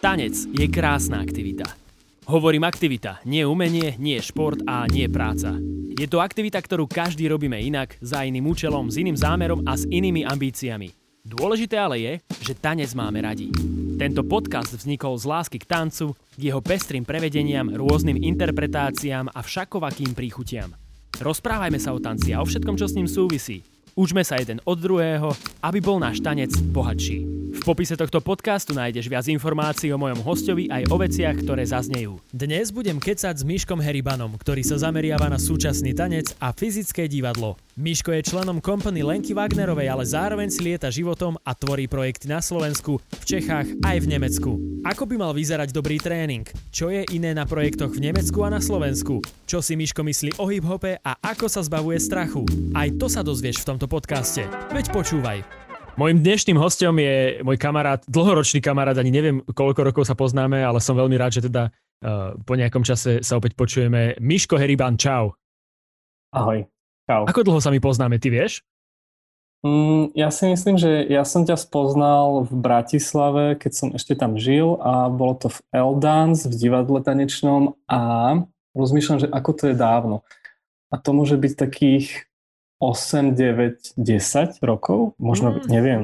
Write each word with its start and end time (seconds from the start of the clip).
Tanec 0.00 0.48
je 0.56 0.64
krásna 0.64 1.20
aktivita. 1.20 1.76
Hovorím 2.24 2.64
aktivita, 2.64 3.20
nie 3.28 3.44
umenie, 3.44 4.00
nie 4.00 4.16
šport 4.16 4.56
a 4.64 4.88
nie 4.88 5.04
práca. 5.12 5.52
Je 5.92 6.08
to 6.08 6.24
aktivita, 6.24 6.56
ktorú 6.56 6.88
každý 6.88 7.28
robíme 7.28 7.60
inak, 7.60 8.00
za 8.00 8.24
iným 8.24 8.48
účelom, 8.48 8.88
s 8.88 8.96
iným 8.96 9.12
zámerom 9.12 9.60
a 9.68 9.76
s 9.76 9.84
inými 9.84 10.24
ambíciami. 10.24 10.96
Dôležité 11.20 11.76
ale 11.76 12.00
je, 12.00 12.12
že 12.40 12.56
tanec 12.56 12.88
máme 12.96 13.20
radi. 13.20 13.52
Tento 14.00 14.24
podcast 14.24 14.72
vznikol 14.72 15.20
z 15.20 15.28
lásky 15.28 15.60
k 15.60 15.68
tancu, 15.68 16.16
k 16.16 16.48
jeho 16.48 16.64
pestrým 16.64 17.04
prevedeniam, 17.04 17.68
rôznym 17.68 18.16
interpretáciám 18.16 19.28
a 19.28 19.44
všakovakým 19.44 20.16
príchutiam. 20.16 20.72
Rozprávajme 21.20 21.76
sa 21.76 21.92
o 21.92 22.00
tanci 22.00 22.32
a 22.32 22.40
o 22.40 22.48
všetkom, 22.48 22.80
čo 22.80 22.88
s 22.88 22.96
ním 22.96 23.04
súvisí. 23.04 23.60
Učme 24.00 24.24
sa 24.24 24.40
jeden 24.40 24.64
od 24.64 24.80
druhého, 24.80 25.36
aby 25.60 25.84
bol 25.84 26.00
náš 26.00 26.24
tanec 26.24 26.56
bohatší. 26.72 27.39
V 27.60 27.68
popise 27.68 27.92
tohto 27.92 28.24
podcastu 28.24 28.72
nájdeš 28.72 29.04
viac 29.04 29.28
informácií 29.28 29.92
o 29.92 30.00
mojom 30.00 30.24
hostovi 30.24 30.72
aj 30.72 30.88
o 30.88 30.96
veciach, 30.96 31.44
ktoré 31.44 31.60
zaznejú. 31.68 32.16
Dnes 32.32 32.72
budem 32.72 32.96
kecať 32.96 33.36
s 33.36 33.44
Miškom 33.44 33.84
Heribanom, 33.84 34.32
ktorý 34.40 34.64
sa 34.64 34.80
zameriava 34.80 35.28
na 35.28 35.36
súčasný 35.36 35.92
tanec 35.92 36.32
a 36.40 36.56
fyzické 36.56 37.04
divadlo. 37.04 37.60
Miško 37.76 38.16
je 38.16 38.24
členom 38.24 38.64
kompany 38.64 39.04
Lenky 39.04 39.36
Wagnerovej, 39.36 39.92
ale 39.92 40.08
zároveň 40.08 40.48
si 40.48 40.64
lieta 40.64 40.88
životom 40.88 41.36
a 41.44 41.52
tvorí 41.52 41.84
projekty 41.84 42.32
na 42.32 42.40
Slovensku, 42.40 42.96
v 42.96 43.24
Čechách 43.28 43.68
aj 43.84 43.96
v 44.00 44.06
Nemecku. 44.08 44.56
Ako 44.88 45.04
by 45.04 45.20
mal 45.20 45.36
vyzerať 45.36 45.68
dobrý 45.76 46.00
tréning? 46.00 46.48
Čo 46.72 46.88
je 46.88 47.04
iné 47.12 47.36
na 47.36 47.44
projektoch 47.44 47.92
v 47.92 48.08
Nemecku 48.08 48.40
a 48.40 48.48
na 48.48 48.64
Slovensku? 48.64 49.20
Čo 49.44 49.60
si 49.60 49.76
Miško 49.76 50.00
myslí 50.00 50.40
o 50.40 50.48
hip-hope 50.48 50.96
a 51.04 51.12
ako 51.20 51.44
sa 51.44 51.60
zbavuje 51.60 52.00
strachu? 52.00 52.40
Aj 52.72 52.88
to 52.96 53.04
sa 53.12 53.20
dozvieš 53.20 53.60
v 53.60 53.76
tomto 53.76 53.84
podcaste. 53.84 54.48
Veď 54.72 54.88
počúvaj. 54.96 55.69
Mojím 56.00 56.24
dnešným 56.24 56.56
hostom 56.56 56.96
je 56.96 57.44
môj 57.44 57.60
kamarát, 57.60 58.00
dlhoročný 58.08 58.64
kamarát, 58.64 58.96
ani 58.96 59.12
neviem, 59.12 59.44
koľko 59.52 59.84
rokov 59.84 60.08
sa 60.08 60.16
poznáme, 60.16 60.56
ale 60.64 60.80
som 60.80 60.96
veľmi 60.96 61.12
rád, 61.20 61.36
že 61.36 61.52
teda 61.52 61.68
uh, 61.68 62.40
po 62.40 62.56
nejakom 62.56 62.80
čase 62.80 63.20
sa 63.20 63.36
opäť 63.36 63.52
počujeme. 63.52 64.16
Miško 64.16 64.56
Heriban, 64.56 64.96
čau. 64.96 65.36
Ahoj, 66.32 66.64
čau. 67.04 67.28
Ako 67.28 67.44
dlho 67.44 67.60
sa 67.60 67.68
my 67.68 67.84
poznáme, 67.84 68.16
ty 68.16 68.32
vieš? 68.32 68.64
Mm, 69.60 70.16
ja 70.16 70.32
si 70.32 70.48
myslím, 70.48 70.80
že 70.80 71.04
ja 71.04 71.20
som 71.28 71.44
ťa 71.44 71.60
spoznal 71.60 72.48
v 72.48 72.52
Bratislave, 72.56 73.60
keď 73.60 73.72
som 73.76 73.88
ešte 73.92 74.16
tam 74.16 74.40
žil 74.40 74.80
a 74.80 75.12
bolo 75.12 75.36
to 75.36 75.52
v 75.52 75.60
Eldance, 75.68 76.48
v 76.48 76.56
divadle 76.56 77.04
tanečnom 77.04 77.76
a 77.84 78.00
rozmýšľam, 78.72 79.20
že 79.20 79.28
ako 79.28 79.50
to 79.52 79.62
je 79.68 79.76
dávno. 79.76 80.24
A 80.88 80.96
to 80.96 81.12
môže 81.12 81.36
byť 81.36 81.52
takých 81.60 82.29
8, 82.80 83.36
9, 83.36 84.00
10 84.00 84.64
rokov? 84.64 85.12
Možno, 85.20 85.52
mm. 85.52 85.68
neviem. 85.68 86.02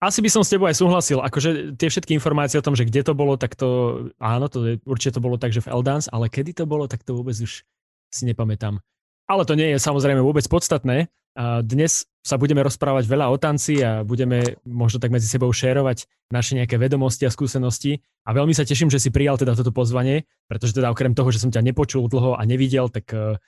Asi 0.00 0.24
by 0.24 0.32
som 0.32 0.40
s 0.40 0.48
tebou 0.48 0.64
aj 0.64 0.80
súhlasil. 0.80 1.20
Akože 1.20 1.76
tie 1.76 1.88
všetky 1.92 2.16
informácie 2.16 2.56
o 2.56 2.64
tom, 2.64 2.72
že 2.72 2.88
kde 2.88 3.04
to 3.04 3.12
bolo, 3.12 3.36
tak 3.36 3.52
to, 3.52 3.68
áno, 4.16 4.48
to 4.48 4.58
je, 4.64 4.74
určite 4.88 5.16
to 5.16 5.24
bolo 5.24 5.36
tak, 5.36 5.52
že 5.52 5.60
v 5.60 5.76
Eldance, 5.76 6.08
ale 6.08 6.32
kedy 6.32 6.56
to 6.56 6.64
bolo, 6.64 6.88
tak 6.88 7.04
to 7.04 7.12
vôbec 7.12 7.36
už 7.36 7.64
si 8.08 8.22
nepamätám. 8.24 8.80
Ale 9.28 9.44
to 9.44 9.52
nie 9.52 9.76
je 9.76 9.78
samozrejme 9.78 10.24
vôbec 10.24 10.44
podstatné. 10.48 11.12
A 11.38 11.62
dnes 11.62 12.10
sa 12.26 12.34
budeme 12.40 12.58
rozprávať 12.64 13.06
veľa 13.06 13.30
o 13.30 13.36
tanci 13.38 13.78
a 13.80 14.02
budeme 14.02 14.58
možno 14.66 14.98
tak 14.98 15.14
medzi 15.14 15.30
sebou 15.30 15.52
šérovať 15.54 16.10
naše 16.34 16.58
nejaké 16.58 16.74
vedomosti 16.74 17.22
a 17.28 17.30
skúsenosti. 17.30 18.02
A 18.26 18.34
veľmi 18.34 18.50
sa 18.50 18.66
teším, 18.66 18.90
že 18.90 18.98
si 18.98 19.14
prijal 19.14 19.38
teda 19.38 19.54
toto 19.54 19.70
pozvanie, 19.70 20.26
pretože 20.50 20.74
teda 20.74 20.90
okrem 20.90 21.14
toho, 21.14 21.30
že 21.30 21.38
som 21.38 21.54
ťa 21.54 21.62
nepočul 21.62 22.10
dlho 22.10 22.34
a 22.34 22.42
nevidel, 22.42 22.90
tak 22.90 23.06
uh, 23.14 23.38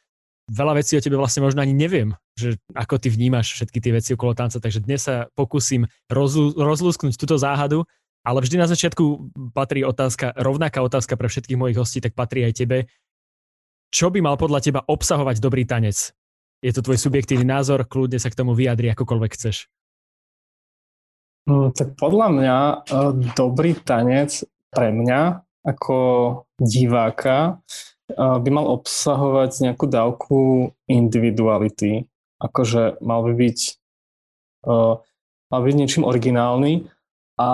veľa 0.51 0.81
vecí 0.81 0.99
o 0.99 1.05
tebe 1.05 1.21
vlastne 1.21 1.45
možno 1.45 1.63
ani 1.63 1.75
neviem 1.77 2.17
že 2.33 2.57
ako 2.73 2.97
ty 2.97 3.13
vnímaš 3.13 3.53
všetky 3.53 3.79
tie 3.81 3.93
veci 3.93 4.11
okolo 4.17 4.33
tanca. 4.33 4.57
Takže 4.57 4.81
dnes 4.85 5.05
sa 5.05 5.29
pokúsim 5.37 5.89
rozlu, 6.09 6.57
rozlúsknuť 6.57 7.17
túto 7.21 7.37
záhadu, 7.37 7.85
ale 8.25 8.39
vždy 8.41 8.57
na 8.57 8.71
začiatku 8.71 9.35
patrí 9.53 9.85
otázka, 9.85 10.33
rovnaká 10.39 10.81
otázka 10.81 11.19
pre 11.19 11.29
všetkých 11.29 11.61
mojich 11.61 11.79
hostí, 11.79 11.99
tak 12.01 12.17
patrí 12.17 12.47
aj 12.47 12.57
tebe. 12.57 12.79
Čo 13.93 14.09
by 14.09 14.25
mal 14.25 14.41
podľa 14.41 14.61
teba 14.65 14.81
obsahovať 14.89 15.43
dobrý 15.43 15.69
tanec? 15.69 16.17
Je 16.63 16.73
to 16.73 16.81
tvoj 16.81 16.97
subjektívny 16.97 17.45
názor, 17.45 17.85
kľudne 17.85 18.17
sa 18.17 18.31
k 18.31 18.39
tomu 18.39 18.57
vyjadri 18.57 18.95
akokoľvek 18.95 19.31
chceš. 19.37 19.69
No, 21.51 21.75
tak 21.75 21.99
podľa 21.99 22.29
mňa 22.31 22.57
uh, 22.87 23.13
dobrý 23.35 23.75
tanec 23.83 24.47
pre 24.71 24.95
mňa 24.95 25.43
ako 25.67 25.99
diváka 26.63 27.59
by 28.17 28.49
mal 28.53 28.67
obsahovať 28.81 29.69
nejakú 29.69 29.85
dávku 29.89 30.39
individuality 30.87 32.07
akože 32.43 32.99
mal 32.99 33.23
by 33.23 33.33
byť, 33.39 33.59
mal 35.49 35.61
byť 35.63 35.75
niečím 35.79 36.03
originálny 36.03 36.91
a 37.39 37.51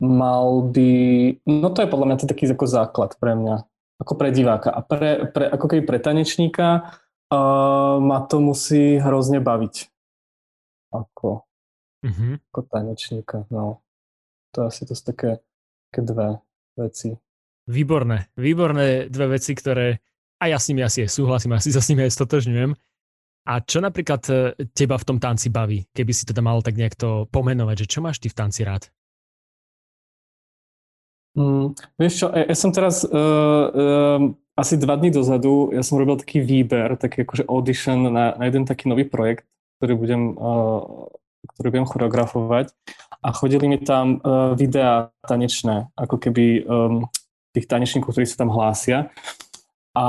mal 0.00 0.46
by, 0.64 0.90
no 1.44 1.68
to 1.70 1.84
je 1.84 1.92
podľa 1.92 2.06
mňa 2.08 2.16
to 2.24 2.30
taký 2.30 2.48
ako 2.48 2.66
základ 2.66 3.14
pre 3.20 3.36
mňa, 3.36 3.56
ako 4.00 4.12
pre 4.16 4.28
diváka 4.32 4.72
a 4.72 4.80
pre, 4.80 5.28
pre 5.28 5.44
ako 5.52 5.66
keby 5.68 5.82
pre 5.84 5.98
tanečníka 6.00 6.96
uh, 7.30 8.00
ma 8.00 8.18
to 8.24 8.40
musí 8.40 8.96
hrozne 8.98 9.38
baviť. 9.44 9.92
Ako, 10.88 11.44
mm-hmm. 12.00 12.32
ako 12.48 12.60
tanečníka, 12.64 13.44
no. 13.52 13.84
To 14.56 14.72
asi 14.72 14.88
to 14.88 14.96
sú 14.96 15.12
také, 15.12 15.44
také 15.92 16.00
dve 16.00 16.40
veci. 16.80 17.12
Výborné, 17.68 18.32
výborné 18.40 19.12
dve 19.12 19.36
veci, 19.36 19.52
ktoré 19.52 20.00
a 20.38 20.44
ja 20.48 20.56
s 20.56 20.70
nimi 20.70 20.86
asi 20.86 21.04
súhlasím, 21.04 21.58
asi 21.58 21.74
sa 21.74 21.82
s 21.82 21.90
nimi 21.90 22.06
aj 22.06 22.14
stotožňujem. 22.14 22.72
A 23.48 23.52
čo 23.64 23.80
napríklad 23.80 24.22
e, 24.28 24.32
teba 24.76 25.00
v 25.00 25.06
tom 25.08 25.18
tanci 25.18 25.48
baví, 25.48 25.88
keby 25.92 26.12
si 26.12 26.28
teda 26.28 26.44
mal 26.44 26.60
tak 26.60 26.76
nejak 26.76 26.94
to 26.94 27.26
pomenovať, 27.32 27.84
že 27.84 27.90
čo 27.90 28.00
máš 28.04 28.20
ty 28.20 28.28
v 28.28 28.38
tanci 28.38 28.60
rád? 28.62 28.92
Mm, 31.38 31.72
vieš 31.96 32.24
čo, 32.24 32.26
ja, 32.32 32.44
ja 32.50 32.56
som 32.56 32.74
teraz 32.74 33.06
uh, 33.06 33.14
uh, 33.14 34.20
asi 34.58 34.74
dva 34.74 34.98
dní 34.98 35.14
dozadu, 35.14 35.70
ja 35.70 35.86
som 35.86 36.00
robil 36.00 36.18
taký 36.18 36.42
výber, 36.42 36.98
taký 36.98 37.22
akože 37.22 37.46
audition 37.46 38.10
na, 38.10 38.34
na 38.34 38.44
jeden 38.50 38.66
taký 38.66 38.90
nový 38.90 39.06
projekt, 39.06 39.46
ktorý 39.78 39.94
budem, 39.96 40.22
uh, 40.34 41.06
ktorý 41.54 41.66
budem 41.78 41.86
choreografovať 41.86 42.74
a 43.22 43.28
chodili 43.30 43.70
mi 43.70 43.78
tam 43.78 44.18
uh, 44.18 44.52
videá 44.58 45.14
tanečné, 45.24 45.88
ako 45.94 46.16
keby 46.18 46.66
um, 46.66 47.06
tých 47.58 47.70
tanečníkov, 47.70 48.14
ktorí 48.14 48.26
sa 48.26 48.40
tam 48.46 48.54
hlásia. 48.54 49.10
A 49.98 50.06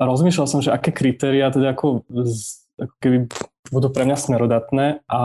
rozmýšľal 0.00 0.46
som, 0.48 0.64
že 0.64 0.72
aké 0.72 0.90
kritéria 0.90 1.52
teda 1.52 1.76
ako 1.76 2.08
ako 2.78 2.94
keby 3.02 3.18
budú 3.74 3.88
pre 3.90 4.06
mňa 4.06 4.16
smerodatné 4.16 4.86
a 5.10 5.22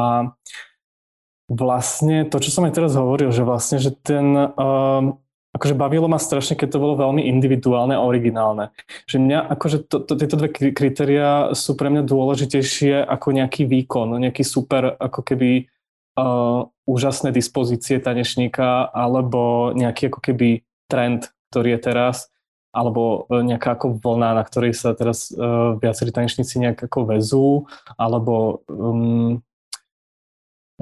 vlastne 1.47 2.25
to, 2.25 2.41
čo 2.41 2.49
som 2.49 2.65
aj 2.65 2.73
teraz 2.75 2.97
hovoril, 2.97 3.29
že 3.29 3.45
vlastne, 3.45 3.77
že 3.77 3.93
ten, 3.93 4.33
um, 4.35 5.21
akože 5.53 5.77
bavilo 5.77 6.09
ma 6.09 6.17
strašne, 6.17 6.57
keď 6.57 6.75
to 6.75 6.81
bolo 6.81 6.97
veľmi 6.97 7.23
individuálne 7.29 7.93
a 7.93 8.03
originálne. 8.03 8.73
Že 9.05 9.17
mňa, 9.21 9.39
akože 9.53 9.77
to, 9.85 10.01
to, 10.01 10.13
tieto 10.17 10.35
dve 10.35 10.49
kritéria 10.51 11.53
sú 11.53 11.77
pre 11.77 11.93
mňa 11.93 12.03
dôležitejšie 12.03 13.05
ako 13.05 13.27
nejaký 13.37 13.69
výkon, 13.69 14.17
nejaký 14.17 14.41
super, 14.41 14.97
ako 14.97 15.21
keby 15.21 15.69
uh, 16.17 16.65
úžasné 16.89 17.29
dispozície 17.31 18.01
tanečníka 18.01 18.89
alebo 18.89 19.71
nejaký 19.77 20.09
ako 20.09 20.19
keby 20.19 20.65
trend, 20.89 21.31
ktorý 21.53 21.77
je 21.77 21.93
teraz 21.93 22.33
alebo 22.73 23.29
e, 23.29 23.45
nejaká 23.45 23.77
ako 23.77 24.01
vlna, 24.01 24.41
na 24.41 24.43
ktorej 24.43 24.73
sa 24.73 24.97
teraz 24.97 25.29
uh, 25.29 25.77
viacerí 25.77 26.09
tanečníci 26.09 26.57
nejak 26.57 26.89
ako 26.89 27.05
vezú, 27.05 27.69
alebo 28.01 28.65
um, 28.65 29.37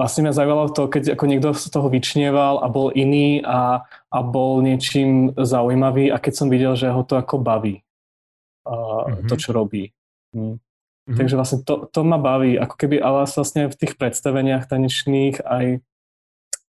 vlastne 0.00 0.24
mňa 0.24 0.32
zaujalo 0.32 0.64
to, 0.72 0.88
keď 0.88 1.12
ako 1.12 1.24
niekto 1.28 1.52
z 1.52 1.68
toho 1.68 1.92
vyčnieval 1.92 2.64
a 2.64 2.66
bol 2.72 2.88
iný 2.96 3.44
a, 3.44 3.84
a 4.08 4.18
bol 4.24 4.64
niečím 4.64 5.36
zaujímavý 5.36 6.08
a 6.08 6.16
keď 6.16 6.32
som 6.32 6.48
videl, 6.48 6.72
že 6.80 6.88
ho 6.88 7.04
to 7.04 7.20
ako 7.20 7.44
baví, 7.44 7.84
uh, 8.64 8.72
mm-hmm. 8.72 9.28
to, 9.28 9.34
čo 9.36 9.52
robí. 9.52 9.92
Mm. 10.32 10.56
Mm-hmm. 10.56 11.18
Takže 11.18 11.34
vlastne 11.36 11.58
to, 11.60 11.92
to 11.92 12.00
ma 12.08 12.16
baví, 12.16 12.56
ako 12.56 12.72
keby, 12.72 13.04
ale 13.04 13.28
vlastne 13.28 13.68
v 13.68 13.76
tých 13.76 14.00
predstaveniach 14.00 14.64
tanečných 14.64 15.44
aj 15.44 15.84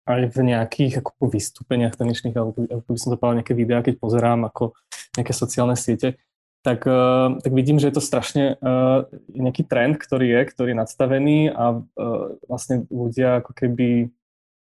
aj 0.04 0.36
v 0.36 0.38
nejakých 0.52 1.00
ako 1.00 1.12
vystúpeniach 1.32 1.96
tanečných, 1.96 2.36
alebo 2.36 2.68
ako 2.68 2.90
by 2.92 3.00
som 3.00 3.10
to 3.12 3.20
povedal, 3.20 3.40
nejaké 3.40 3.56
videá, 3.56 3.80
keď 3.80 3.96
pozerám 4.00 4.44
ako 4.48 4.76
nejaké 5.16 5.34
sociálne 5.34 5.80
siete, 5.80 6.20
tak, 6.64 6.88
uh, 6.88 7.40
tak 7.44 7.52
vidím, 7.52 7.76
že 7.80 7.92
je 7.92 7.96
to 8.00 8.04
strašne 8.04 8.56
uh, 8.60 9.04
nejaký 9.36 9.68
trend, 9.68 10.00
ktorý 10.00 10.32
je, 10.32 10.42
ktorý 10.48 10.68
je 10.72 10.80
nadstavený 10.80 11.38
a 11.52 11.80
uh, 11.80 12.40
vlastne 12.48 12.88
ľudia 12.88 13.44
ako 13.44 13.52
keby 13.52 14.12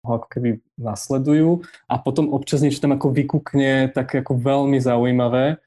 ho 0.06 0.22
ako 0.22 0.28
keby 0.30 0.50
nasledujú 0.78 1.66
a 1.90 1.98
potom 1.98 2.30
občas 2.30 2.62
niečo 2.62 2.78
tam 2.78 2.94
ako 2.94 3.10
vykúkne 3.10 3.90
také 3.90 4.22
ako 4.22 4.38
veľmi 4.38 4.78
zaujímavé 4.78 5.58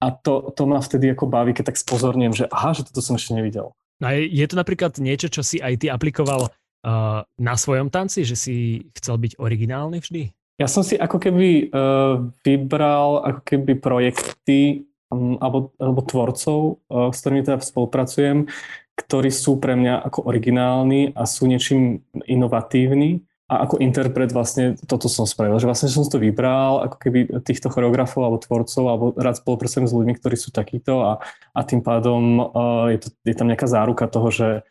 a 0.00 0.06
to, 0.10 0.50
to 0.56 0.64
ma 0.64 0.80
vtedy 0.80 1.12
ako 1.12 1.28
baví, 1.28 1.52
keď 1.52 1.70
tak 1.70 1.78
spozorniem, 1.78 2.32
že 2.32 2.48
aha, 2.48 2.72
že 2.72 2.88
toto 2.88 3.04
som 3.04 3.20
ešte 3.20 3.36
nevidel. 3.36 3.76
No 4.00 4.08
a 4.08 4.16
je 4.16 4.46
to 4.48 4.56
napríklad 4.56 4.96
niečo, 4.96 5.28
čo 5.28 5.44
si 5.44 5.60
aj 5.60 5.84
ty 5.84 5.92
aplikoval 5.92 6.48
uh, 6.84 7.22
na 7.40 7.54
svojom 7.56 7.88
tanci, 7.88 8.24
že 8.24 8.36
si 8.36 8.86
chcel 8.96 9.16
byť 9.20 9.32
originálny 9.40 10.00
vždy? 10.00 10.22
Ja 10.60 10.68
som 10.68 10.84
si 10.84 11.00
ako 11.00 11.16
keby 11.16 11.72
uh, 11.72 12.28
vybral 12.44 13.24
ako 13.24 13.40
keby 13.48 13.80
projekty 13.80 14.84
um, 15.08 15.40
alebo, 15.40 15.72
alebo 15.80 16.00
tvorcov, 16.04 16.58
uh, 16.92 17.08
s 17.08 17.24
ktorými 17.24 17.48
teda 17.48 17.64
spolupracujem, 17.64 18.44
ktorí 18.92 19.32
sú 19.32 19.56
pre 19.56 19.72
mňa 19.72 20.04
ako 20.04 20.28
originálni 20.28 21.16
a 21.16 21.24
sú 21.24 21.48
niečím 21.48 22.04
inovatívni 22.28 23.24
a 23.50 23.66
ako 23.66 23.82
interpret 23.82 24.30
vlastne 24.30 24.78
toto 24.86 25.10
som 25.10 25.26
spravil, 25.26 25.58
že 25.58 25.66
vlastne 25.66 25.90
som 25.90 26.06
to 26.06 26.22
vybral 26.22 26.86
ako 26.86 26.96
keby 27.02 27.18
týchto 27.42 27.66
choreografov 27.66 28.22
alebo 28.22 28.38
tvorcov 28.38 28.84
alebo 28.86 29.04
rád 29.18 29.42
spolupracujem 29.42 29.90
s 29.90 29.96
ľuďmi, 29.96 30.14
ktorí 30.22 30.36
sú 30.38 30.54
takíto 30.54 31.02
a, 31.02 31.18
a 31.50 31.60
tým 31.66 31.82
pádom 31.82 32.38
uh, 32.38 32.86
je, 32.94 32.98
to, 33.02 33.08
je 33.26 33.34
tam 33.34 33.50
nejaká 33.50 33.66
záruka 33.66 34.06
toho, 34.06 34.30
že, 34.30 34.62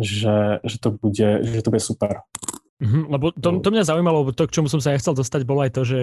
že, 0.00 0.60
že, 0.62 0.76
to, 0.78 0.92
bude, 0.92 1.28
že 1.44 1.60
to 1.64 1.70
bude 1.72 1.84
super. 1.84 2.24
Mm-hmm, 2.80 3.04
lebo 3.08 3.32
to, 3.32 3.48
to 3.64 3.68
mňa 3.72 3.88
zaujímalo, 3.88 4.26
lebo 4.26 4.32
to, 4.36 4.44
k 4.44 4.54
čomu 4.60 4.68
som 4.68 4.84
sa 4.84 4.92
ja 4.92 5.00
chcel 5.00 5.16
dostať, 5.16 5.48
bolo 5.48 5.64
aj 5.64 5.72
to, 5.72 5.82
že, 5.88 6.00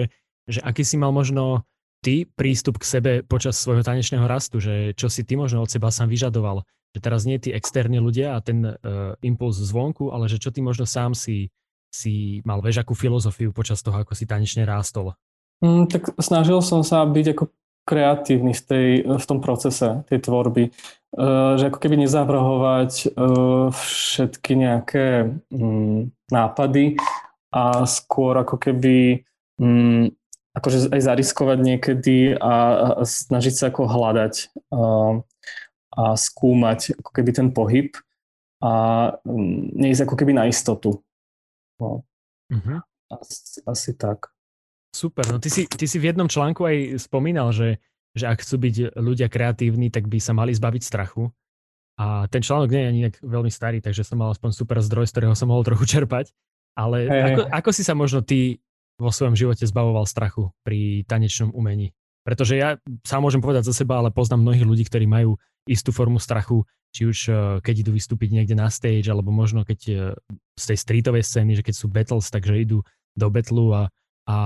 že 0.50 0.60
aký 0.62 0.82
si 0.82 0.98
mal 0.98 1.14
možno 1.14 1.62
ty 2.02 2.26
prístup 2.26 2.82
k 2.82 2.84
sebe 2.84 3.12
počas 3.24 3.56
svojho 3.56 3.86
tanečného 3.86 4.26
rastu, 4.26 4.58
že 4.58 4.92
čo 4.98 5.06
si 5.06 5.22
ty 5.22 5.38
možno 5.38 5.62
od 5.62 5.70
seba 5.70 5.88
sám 5.94 6.10
vyžadoval, 6.10 6.66
že 6.92 7.00
teraz 7.00 7.24
nie 7.24 7.38
tí 7.38 7.54
externí 7.54 8.02
ľudia 8.02 8.36
a 8.36 8.42
ten 8.44 8.60
uh, 8.66 9.14
impuls 9.24 9.56
zvonku, 9.56 10.12
ale 10.12 10.28
že 10.28 10.42
čo 10.42 10.52
ty 10.52 10.60
možno 10.60 10.84
sám 10.84 11.16
si 11.16 11.48
si 11.94 12.42
mal, 12.42 12.58
vieš, 12.58 12.82
akú 12.82 12.98
filozofiu 12.98 13.54
počas 13.54 13.78
toho, 13.78 13.94
ako 14.02 14.18
si 14.18 14.26
tanečne 14.26 14.66
rástol? 14.66 15.14
Mm, 15.62 15.86
tak 15.86 16.10
snažil 16.18 16.58
som 16.58 16.82
sa 16.82 17.06
byť 17.06 17.26
ako 17.38 17.54
kreatívny 17.84 18.52
v, 18.56 18.62
tej, 18.64 18.88
v 19.04 19.24
tom 19.28 19.38
procese 19.44 20.02
tej 20.08 20.18
tvorby. 20.24 20.72
Uh, 21.14 21.54
že 21.54 21.70
ako 21.70 21.78
keby 21.78 22.02
nezavrhovať 22.02 23.14
uh, 23.14 23.70
všetky 23.70 24.58
nejaké 24.58 25.30
um, 25.54 26.10
nápady 26.26 26.98
a 27.54 27.86
skôr 27.86 28.34
ako 28.42 28.58
keby 28.58 29.22
um, 29.62 30.10
akože 30.58 30.90
aj 30.90 31.00
zariskovať 31.06 31.58
niekedy 31.62 32.34
a, 32.34 32.98
snažiť 33.06 33.54
sa 33.54 33.64
ako 33.70 33.86
hľadať 33.86 34.34
uh, 34.74 35.22
a 35.94 36.02
skúmať 36.18 36.98
ako 36.98 37.10
keby 37.14 37.30
ten 37.30 37.48
pohyb 37.54 37.94
a 38.58 38.72
um, 39.22 39.70
neísť 39.70 40.10
ako 40.10 40.14
keby 40.18 40.34
na 40.34 40.50
istotu. 40.50 40.98
No. 41.78 42.02
Uh-huh. 42.50 42.78
Asi, 43.14 43.62
asi 43.62 43.90
tak. 43.94 44.33
Super, 44.94 45.26
no 45.26 45.42
ty 45.42 45.50
si, 45.50 45.66
ty 45.66 45.90
si 45.90 45.98
v 45.98 46.14
jednom 46.14 46.30
článku 46.30 46.62
aj 46.62 47.02
spomínal, 47.02 47.50
že, 47.50 47.82
že 48.14 48.30
ak 48.30 48.46
chcú 48.46 48.62
byť 48.62 48.74
ľudia 48.94 49.26
kreatívni, 49.26 49.90
tak 49.90 50.06
by 50.06 50.22
sa 50.22 50.30
mali 50.30 50.54
zbaviť 50.54 50.82
strachu. 50.86 51.34
A 51.98 52.30
ten 52.30 52.42
článok 52.42 52.70
nie 52.70 52.82
je 52.82 52.90
ani 52.90 53.00
veľmi 53.22 53.50
starý, 53.50 53.82
takže 53.82 54.06
som 54.06 54.22
mal 54.22 54.30
aspoň 54.30 54.54
super 54.54 54.78
zdroj, 54.78 55.10
z 55.10 55.12
ktorého 55.18 55.34
som 55.34 55.50
mohol 55.50 55.66
trochu 55.66 55.82
čerpať. 55.98 56.30
Ale 56.78 57.10
hey. 57.10 57.34
ako, 57.34 57.42
ako 57.50 57.70
si 57.74 57.82
sa 57.82 57.98
možno 57.98 58.22
ty 58.22 58.62
vo 58.98 59.10
svojom 59.10 59.34
živote 59.34 59.66
zbavoval 59.66 60.06
strachu 60.06 60.54
pri 60.62 61.02
tanečnom 61.10 61.50
umení? 61.50 61.90
Pretože 62.22 62.54
ja 62.54 62.78
sám 63.02 63.26
môžem 63.26 63.42
povedať 63.42 63.66
za 63.66 63.74
seba, 63.74 63.98
ale 63.98 64.14
poznám 64.14 64.46
mnohých 64.46 64.66
ľudí, 64.66 64.84
ktorí 64.86 65.10
majú 65.10 65.34
istú 65.66 65.90
formu 65.90 66.22
strachu 66.22 66.62
či 66.94 67.10
už 67.10 67.18
eh, 67.26 67.34
keď 67.58 67.74
idú 67.84 67.90
vystúpiť 67.98 68.30
niekde 68.30 68.54
na 68.54 68.70
stage, 68.70 69.10
alebo 69.10 69.34
možno 69.34 69.66
keď 69.66 69.80
eh, 69.90 69.98
z 70.54 70.64
tej 70.70 70.78
streetovej 70.78 71.26
scény, 71.26 71.58
že 71.58 71.66
keď 71.66 71.74
sú 71.74 71.90
battles, 71.90 72.30
takže 72.30 72.54
idú 72.54 72.86
do 73.18 73.26
battlu 73.28 73.74
a, 73.74 73.90
a 74.24 74.36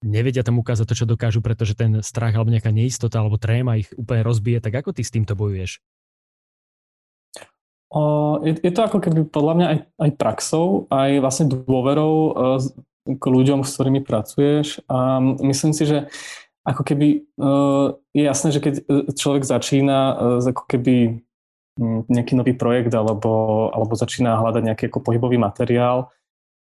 nevedia 0.00 0.40
tam 0.40 0.60
ukázať 0.60 0.86
to, 0.88 0.94
čo 0.96 1.06
dokážu, 1.08 1.44
pretože 1.44 1.76
ten 1.76 2.00
strach 2.00 2.32
alebo 2.32 2.52
nejaká 2.52 2.72
neistota 2.72 3.20
alebo 3.20 3.36
tréma 3.36 3.76
ich 3.76 3.92
úplne 3.96 4.24
rozbije, 4.24 4.64
tak 4.64 4.80
ako 4.80 4.96
ty 4.96 5.04
s 5.04 5.12
týmto 5.12 5.36
bojuješ? 5.36 5.80
O, 7.90 8.38
je, 8.46 8.54
je 8.62 8.72
to 8.72 8.86
ako 8.86 9.02
keby 9.02 9.26
podľa 9.26 9.54
mňa 9.58 9.66
aj, 9.66 9.78
aj 9.98 10.10
praxou, 10.14 10.86
aj 10.88 11.10
vlastne 11.20 11.50
dôverou 11.50 12.14
uh, 12.30 12.62
k 13.04 13.24
ľuďom, 13.24 13.66
s 13.66 13.74
ktorými 13.76 14.00
pracuješ 14.06 14.78
a 14.86 15.18
myslím 15.42 15.74
si, 15.74 15.84
že 15.84 16.06
ako 16.62 16.86
keby 16.86 17.26
uh, 17.40 17.98
je 18.14 18.22
jasné, 18.22 18.48
že 18.54 18.60
keď 18.62 18.74
človek 19.16 19.42
začína 19.42 19.98
ako 20.54 20.64
keby 20.70 21.18
nejaký 22.08 22.36
nový 22.36 22.52
projekt 22.52 22.92
alebo, 22.92 23.68
alebo 23.72 23.96
začína 23.96 24.36
hľadať 24.36 24.62
nejaký 24.70 24.84
ako 24.92 25.00
pohybový 25.00 25.40
materiál, 25.40 26.12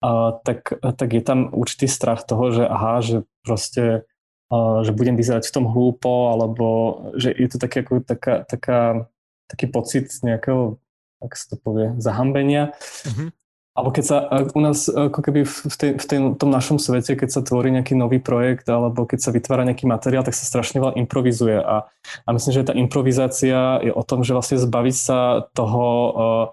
a, 0.02 0.36
tak, 0.42 0.74
tak 0.82 1.08
je 1.14 1.22
tam 1.22 1.48
určitý 1.54 1.86
strach 1.86 2.26
toho, 2.26 2.50
že 2.50 2.66
aha, 2.66 2.98
že 3.00 3.22
proste 3.46 4.02
a, 4.50 4.82
že 4.82 4.90
budem 4.92 5.14
vyzerať 5.14 5.48
v 5.48 5.54
tom 5.54 5.66
hlúpo, 5.70 6.34
alebo 6.34 6.66
že 7.14 7.30
je 7.32 7.48
to 7.48 7.56
taký, 7.62 7.86
ako, 7.86 8.02
taká, 8.02 8.42
taká, 8.44 9.08
taký 9.46 9.70
pocit 9.70 10.10
nejakého, 10.26 10.76
ak 11.22 11.32
sa 11.38 11.54
to 11.54 11.56
povie, 11.56 11.94
zahambenia. 12.02 12.74
Mm-hmm 13.06 13.30
alebo 13.72 13.88
keď 13.88 14.04
sa 14.04 14.16
u 14.52 14.60
nás 14.60 14.84
ako 14.84 15.20
keby 15.24 15.48
v, 15.48 15.76
tej, 15.80 15.90
v 15.96 16.04
tej, 16.04 16.18
tom 16.36 16.52
našom 16.52 16.76
svete, 16.76 17.16
keď 17.16 17.28
sa 17.32 17.40
tvorí 17.40 17.72
nejaký 17.72 17.96
nový 17.96 18.20
projekt 18.20 18.68
alebo 18.68 19.08
keď 19.08 19.18
sa 19.24 19.32
vytvára 19.32 19.64
nejaký 19.64 19.88
materiál, 19.88 20.28
tak 20.28 20.36
sa 20.36 20.44
strašne 20.44 20.76
veľa 20.76 21.00
improvizuje 21.00 21.56
a, 21.56 21.88
a 21.88 22.28
myslím, 22.36 22.52
že 22.52 22.68
tá 22.68 22.76
improvizácia 22.76 23.80
je 23.80 23.88
o 23.88 24.04
tom, 24.04 24.20
že 24.20 24.36
vlastne 24.36 24.60
zbaviť 24.60 24.96
sa 24.96 25.48
toho, 25.56 25.86
uh, 25.88 26.44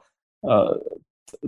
uh, 0.48 0.80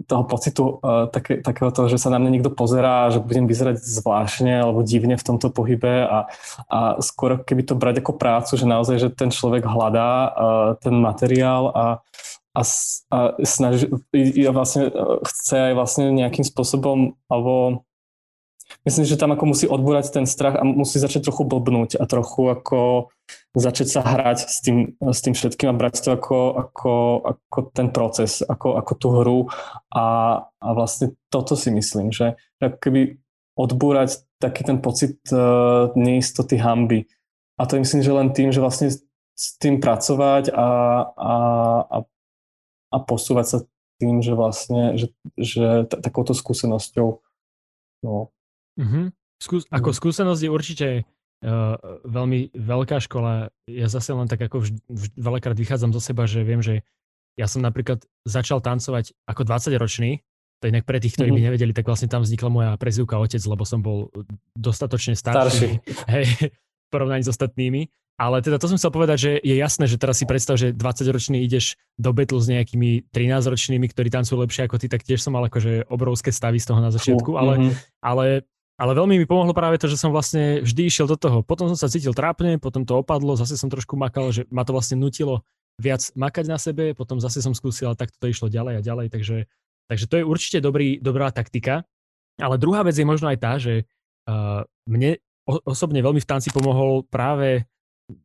toho 0.08 0.24
pocitu 0.26 0.64
uh, 0.82 1.08
také, 1.10 1.42
takého 1.42 1.72
toho, 1.72 1.88
že 1.92 1.98
sa 1.98 2.14
na 2.14 2.20
mňa 2.22 2.32
niekto 2.38 2.52
pozerá, 2.54 3.10
že 3.10 3.24
budem 3.24 3.46
vyzerať 3.46 3.82
zvláštne 3.82 4.66
alebo 4.66 4.86
divne 4.86 5.16
v 5.16 5.26
tomto 5.26 5.50
pohybe 5.50 6.06
a, 6.08 6.30
a 6.68 6.80
skôr 7.04 7.42
keby 7.42 7.68
to 7.68 7.74
brať 7.76 8.04
ako 8.06 8.18
prácu, 8.18 8.56
že 8.58 8.66
naozaj, 8.70 8.98
že 9.02 9.10
ten 9.10 9.34
človek 9.34 9.66
hľadá 9.66 10.12
uh, 10.12 10.32
ten 10.80 10.96
materiál 10.98 11.72
a 11.74 11.86
a, 12.52 12.62
a 13.16 13.20
snaží, 13.48 13.88
vlastne 14.52 14.92
e, 14.92 14.94
chce 15.24 15.72
aj 15.72 15.74
vlastne 15.74 16.12
nejakým 16.12 16.44
spôsobom, 16.44 17.16
alebo 17.32 17.88
myslím, 18.86 19.06
že 19.06 19.20
tam 19.20 19.34
ako 19.34 19.44
musí 19.56 19.66
odbúrať 19.68 20.12
ten 20.12 20.26
strach 20.28 20.60
a 20.60 20.64
musí 20.64 21.00
začať 21.00 21.30
trochu 21.30 21.44
blbnúť 21.48 21.98
a 22.00 22.04
trochu 22.06 22.52
ako 22.52 23.10
začať 23.56 23.88
sa 23.88 24.02
hrať 24.04 24.38
s 24.48 24.58
tým, 24.64 24.96
s 25.00 25.20
tým 25.24 25.34
všetkým 25.36 25.72
a 25.72 25.78
brať 25.78 26.04
to 26.04 26.10
ako, 26.16 26.38
ako, 26.56 26.94
ako 27.24 27.58
ten 27.72 27.88
proces, 27.92 28.44
ako, 28.44 28.80
ako 28.80 28.94
tú 28.96 29.08
hru 29.12 29.40
a, 29.92 30.06
a 30.48 30.68
vlastne 30.72 31.16
toto 31.32 31.56
si 31.56 31.72
myslím, 31.72 32.12
že 32.12 32.36
ako 32.60 32.78
keby 32.80 33.02
odbúrať 33.56 34.24
taký 34.40 34.64
ten 34.64 34.80
pocit 34.80 35.20
uh, 35.30 35.92
neistoty 35.94 36.58
hamby. 36.58 37.06
A 37.60 37.68
to 37.68 37.78
myslím, 37.78 38.02
že 38.02 38.16
len 38.16 38.34
tým, 38.34 38.50
že 38.50 38.64
vlastne 38.64 38.90
s 38.90 39.46
tým 39.62 39.78
pracovať 39.78 40.50
a, 40.56 40.68
a, 41.14 41.34
a 41.86 41.98
a 42.92 42.98
posúvať 43.00 43.46
sa 43.48 43.58
tým, 44.04 44.20
že 44.20 44.36
vlastne, 44.36 45.00
že, 45.00 45.08
že 45.40 45.88
takouto 45.88 46.36
skúsenosťou. 46.36 47.24
No. 48.04 48.34
Mm-hmm. 48.80 49.06
Skús- 49.42 49.70
ako 49.74 49.90
mm. 49.92 49.98
skúsenosť 49.98 50.42
je 50.46 50.52
určite 50.54 50.88
uh, 51.02 51.76
veľmi 52.06 52.54
veľká 52.54 53.02
škola. 53.02 53.50
Ja 53.66 53.88
zase 53.90 54.14
len 54.14 54.30
tak 54.30 54.46
ako 54.46 54.62
vž- 54.62 54.86
vž- 54.86 55.16
veľakrát 55.18 55.58
vychádzam 55.58 55.92
zo 55.92 56.02
seba, 56.02 56.30
že 56.30 56.46
viem, 56.46 56.62
že 56.62 56.86
ja 57.40 57.48
som 57.50 57.64
napríklad 57.64 58.06
začal 58.28 58.62
tancovať 58.62 59.16
ako 59.26 59.42
20-ročný, 59.48 60.22
to 60.62 60.70
inak 60.70 60.86
pre 60.86 61.02
tých, 61.02 61.18
ktorí 61.18 61.34
mm-hmm. 61.34 61.42
by 61.42 61.48
nevedeli, 61.50 61.74
tak 61.74 61.90
vlastne 61.90 62.06
tam 62.06 62.22
vznikla 62.22 62.50
moja 62.54 62.72
prezivka 62.78 63.18
otec, 63.18 63.42
lebo 63.42 63.66
som 63.66 63.82
bol 63.82 64.14
dostatočne 64.54 65.18
starší, 65.18 65.82
starší. 65.82 66.06
Hej, 66.14 66.54
v 66.54 66.88
porovnaní 66.94 67.26
s 67.26 67.34
ostatnými. 67.34 67.90
Ale 68.22 68.46
teda 68.46 68.62
to 68.62 68.70
som 68.70 68.78
chcel 68.78 68.94
povedať, 68.94 69.18
že 69.18 69.32
je 69.42 69.58
jasné, 69.58 69.90
že 69.90 69.98
teraz 69.98 70.22
si 70.22 70.30
predstav, 70.30 70.54
že 70.54 70.78
20-ročný 70.78 71.42
ideš 71.42 71.74
do 71.98 72.14
betlu 72.14 72.38
s 72.38 72.46
nejakými 72.54 73.10
13-ročnými, 73.10 73.90
ktorí 73.90 74.14
tancujú 74.14 74.38
lepšie 74.46 74.70
ako 74.70 74.78
ty, 74.78 74.86
tak 74.86 75.02
tiež 75.02 75.18
som 75.18 75.34
mal 75.34 75.50
akože 75.50 75.90
obrovské 75.90 76.30
stavy 76.30 76.62
z 76.62 76.70
toho 76.70 76.78
na 76.86 76.94
začiatku, 76.94 77.34
ale, 77.34 77.54
mm-hmm. 77.58 77.74
ale, 78.06 78.26
ale 78.80 78.92
veľmi 78.98 79.20
mi 79.22 79.26
pomohlo 79.28 79.52
práve 79.52 79.78
to, 79.78 79.90
že 79.92 80.00
som 80.00 80.14
vlastne 80.14 80.64
vždy 80.64 80.88
išiel 80.88 81.08
do 81.10 81.18
toho. 81.20 81.44
Potom 81.44 81.70
som 81.72 81.78
sa 81.78 81.92
cítil 81.92 82.16
trápne, 82.16 82.58
potom 82.58 82.88
to 82.88 83.00
opadlo, 83.00 83.38
zase 83.38 83.60
som 83.60 83.70
trošku 83.70 84.00
makal, 84.00 84.32
že 84.32 84.48
ma 84.50 84.66
to 84.66 84.74
vlastne 84.74 84.98
nutilo 84.98 85.46
viac 85.82 86.02
makať 86.14 86.46
na 86.46 86.58
sebe, 86.62 86.94
potom 86.94 87.18
zase 87.18 87.42
som 87.42 87.54
skúsil 87.58 87.94
a 87.94 87.98
takto 87.98 88.18
to 88.22 88.30
išlo 88.30 88.48
ďalej 88.52 88.82
a 88.82 88.86
ďalej, 88.86 89.08
takže, 89.10 89.38
takže 89.90 90.06
to 90.06 90.16
je 90.22 90.24
určite 90.26 90.60
dobrý, 90.62 91.02
dobrá 91.02 91.34
taktika. 91.34 91.86
Ale 92.42 92.58
druhá 92.58 92.82
vec 92.82 92.98
je 92.98 93.06
možno 93.06 93.30
aj 93.30 93.38
tá, 93.38 93.58
že 93.58 93.86
uh, 94.30 94.66
mne 94.90 95.22
osobne 95.46 96.00
veľmi 96.02 96.22
v 96.22 96.30
tanci 96.30 96.54
pomohol 96.54 97.06
práve 97.06 97.66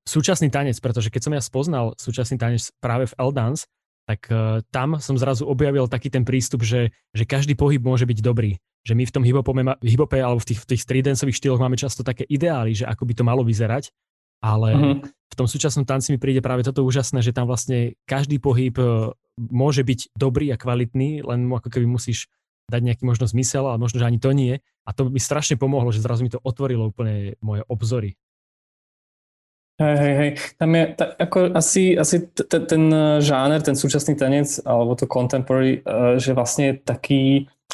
súčasný 0.05 0.51
tanec, 0.51 0.79
pretože 0.81 1.09
keď 1.13 1.21
som 1.23 1.33
ja 1.35 1.43
spoznal 1.43 1.95
súčasný 1.97 2.37
tanec 2.37 2.63
práve 2.81 3.09
v 3.09 3.17
Eldance, 3.19 3.69
tak 4.07 4.31
uh, 4.31 4.63
tam 4.71 5.03
som 5.03 5.19
zrazu 5.19 5.45
objavil 5.45 5.91
taký 5.91 6.09
ten 6.09 6.23
prístup, 6.23 6.63
že, 6.63 6.95
že 7.11 7.27
každý 7.27 7.59
pohyb 7.59 7.83
môže 7.83 8.07
byť 8.07 8.19
dobrý. 8.23 8.55
Že 8.87 8.95
my 8.95 9.05
v 9.05 9.15
tom 9.19 9.23
hip-hope 9.27 10.19
alebo 10.23 10.39
v 10.39 10.47
tých, 10.47 10.63
v 10.63 10.69
tých 10.75 10.83
streetdanceových 10.87 11.39
štýloch 11.43 11.59
máme 11.59 11.75
často 11.75 12.07
také 12.07 12.23
ideály, 12.23 12.71
že 12.71 12.87
ako 12.87 13.03
by 13.03 13.13
to 13.19 13.27
malo 13.27 13.43
vyzerať, 13.43 13.91
ale 14.39 14.69
uh-huh. 14.79 14.97
v 15.03 15.35
tom 15.35 15.51
súčasnom 15.51 15.83
tanci 15.83 16.15
mi 16.15 16.23
príde 16.23 16.39
práve 16.39 16.63
toto 16.63 16.87
úžasné, 16.87 17.19
že 17.19 17.35
tam 17.35 17.51
vlastne 17.51 17.99
každý 18.07 18.39
pohyb 18.39 18.79
uh, 18.79 19.11
môže 19.37 19.83
byť 19.83 20.15
dobrý 20.15 20.55
a 20.55 20.57
kvalitný, 20.57 21.27
len 21.27 21.51
mu 21.51 21.59
ako 21.59 21.67
keby 21.67 21.91
musíš 21.91 22.31
dať 22.71 22.83
nejaký 22.83 23.03
možno 23.07 23.27
zmysel, 23.27 23.67
ale 23.67 23.79
možno, 23.79 24.03
že 24.03 24.07
ani 24.07 24.19
to 24.19 24.31
nie. 24.35 24.59
A 24.87 24.91
to 24.95 25.11
mi 25.11 25.23
strašne 25.23 25.59
pomohlo, 25.59 25.91
že 25.95 26.03
zrazu 26.03 26.27
mi 26.27 26.31
to 26.31 26.43
otvorilo 26.43 26.91
úplne 26.91 27.39
moje 27.43 27.63
obzory. 27.67 28.19
Hej, 29.77 29.97
hej, 30.01 30.15
hej. 30.17 30.31
Tam 30.57 30.71
je 30.73 30.83
ta, 30.97 31.05
ako 31.21 31.53
asi, 31.53 31.93
asi 32.01 32.33
t- 32.33 32.49
ten 32.49 32.83
eh, 32.89 33.21
žáner, 33.21 33.61
ten 33.61 33.77
súčasný 33.77 34.17
tanec, 34.17 34.49
alebo 34.65 34.97
to 34.97 35.05
contemporary, 35.05 35.85
uh, 35.85 36.17
že 36.17 36.33
vlastne 36.33 36.73
je 36.73 36.75
taký 36.81 37.23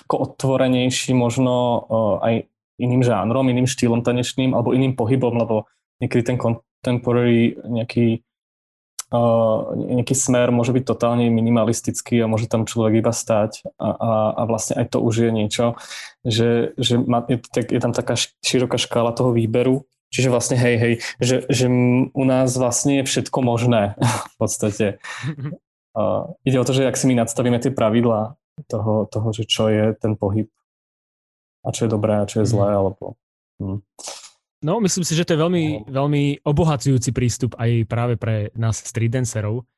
ako 0.03 0.35
otvorenejší 0.35 1.15
možno 1.15 1.55
uh, 1.87 2.27
aj 2.27 2.51
iným 2.83 3.07
žánrom, 3.07 3.47
iným 3.47 3.71
štýlom 3.71 4.03
tanečným, 4.03 4.51
alebo 4.51 4.75
iným 4.75 4.99
pohybom, 4.99 5.31
lebo 5.39 5.71
niekedy 6.03 6.35
ten 6.35 6.39
contemporary 6.43 7.55
nejaký 7.63 8.27
nejaký 9.77 10.17
smer 10.17 10.49
môže 10.49 10.73
byť 10.73 10.85
totálne 10.89 11.29
minimalistický 11.29 12.25
a 12.25 12.31
môže 12.31 12.49
tam 12.49 12.65
človek 12.65 13.05
iba 13.05 13.13
stať 13.13 13.61
a, 13.77 13.93
a, 13.93 14.11
a 14.41 14.43
vlastne 14.49 14.81
aj 14.81 14.97
to 14.97 15.05
už 15.05 15.29
je 15.29 15.31
niečo, 15.31 15.77
že, 16.25 16.73
že 16.81 16.97
má, 16.97 17.21
je, 17.29 17.37
je 17.61 17.81
tam 17.81 17.93
taká 17.93 18.17
široká 18.17 18.81
škála 18.81 19.13
toho 19.13 19.37
výberu, 19.37 19.85
čiže 20.13 20.29
vlastne 20.29 20.61
hej, 20.61 20.77
hej, 20.77 20.95
že, 21.19 21.37
že 21.49 21.67
u 22.13 22.25
nás 22.29 22.53
vlastne 22.55 23.01
je 23.01 23.09
všetko 23.09 23.39
možné 23.41 23.97
v 24.33 24.37
podstate. 24.39 24.87
Uh, 25.93 26.33
ide 26.41 26.57
o 26.57 26.65
to, 26.65 26.73
že 26.73 26.89
ak 26.89 26.97
si 26.97 27.05
my 27.05 27.21
nadstavíme 27.21 27.61
tie 27.61 27.69
pravidlá 27.69 28.33
toho, 28.65 29.05
toho, 29.13 29.29
že 29.29 29.45
čo 29.45 29.69
je 29.69 29.93
ten 29.93 30.17
pohyb 30.17 30.49
a 31.61 31.69
čo 31.69 31.85
je 31.85 31.93
dobré 31.93 32.17
a 32.17 32.25
čo 32.25 32.41
je 32.41 32.49
zlé, 32.49 32.73
mm. 32.73 32.79
alebo... 32.81 33.05
Hm. 33.61 33.85
No, 34.65 34.81
myslím 34.81 35.05
si, 35.05 35.13
že 35.13 35.29
to 35.29 35.37
je 35.37 35.43
veľmi, 35.45 35.85
no. 35.85 35.93
veľmi 35.93 36.49
obohacujúci 36.49 37.13
prístup 37.13 37.61
aj 37.61 37.85
práve 37.93 38.17
pre 38.17 38.49
nás 38.57 38.81
street 38.81 39.13
dancerov. 39.13 39.69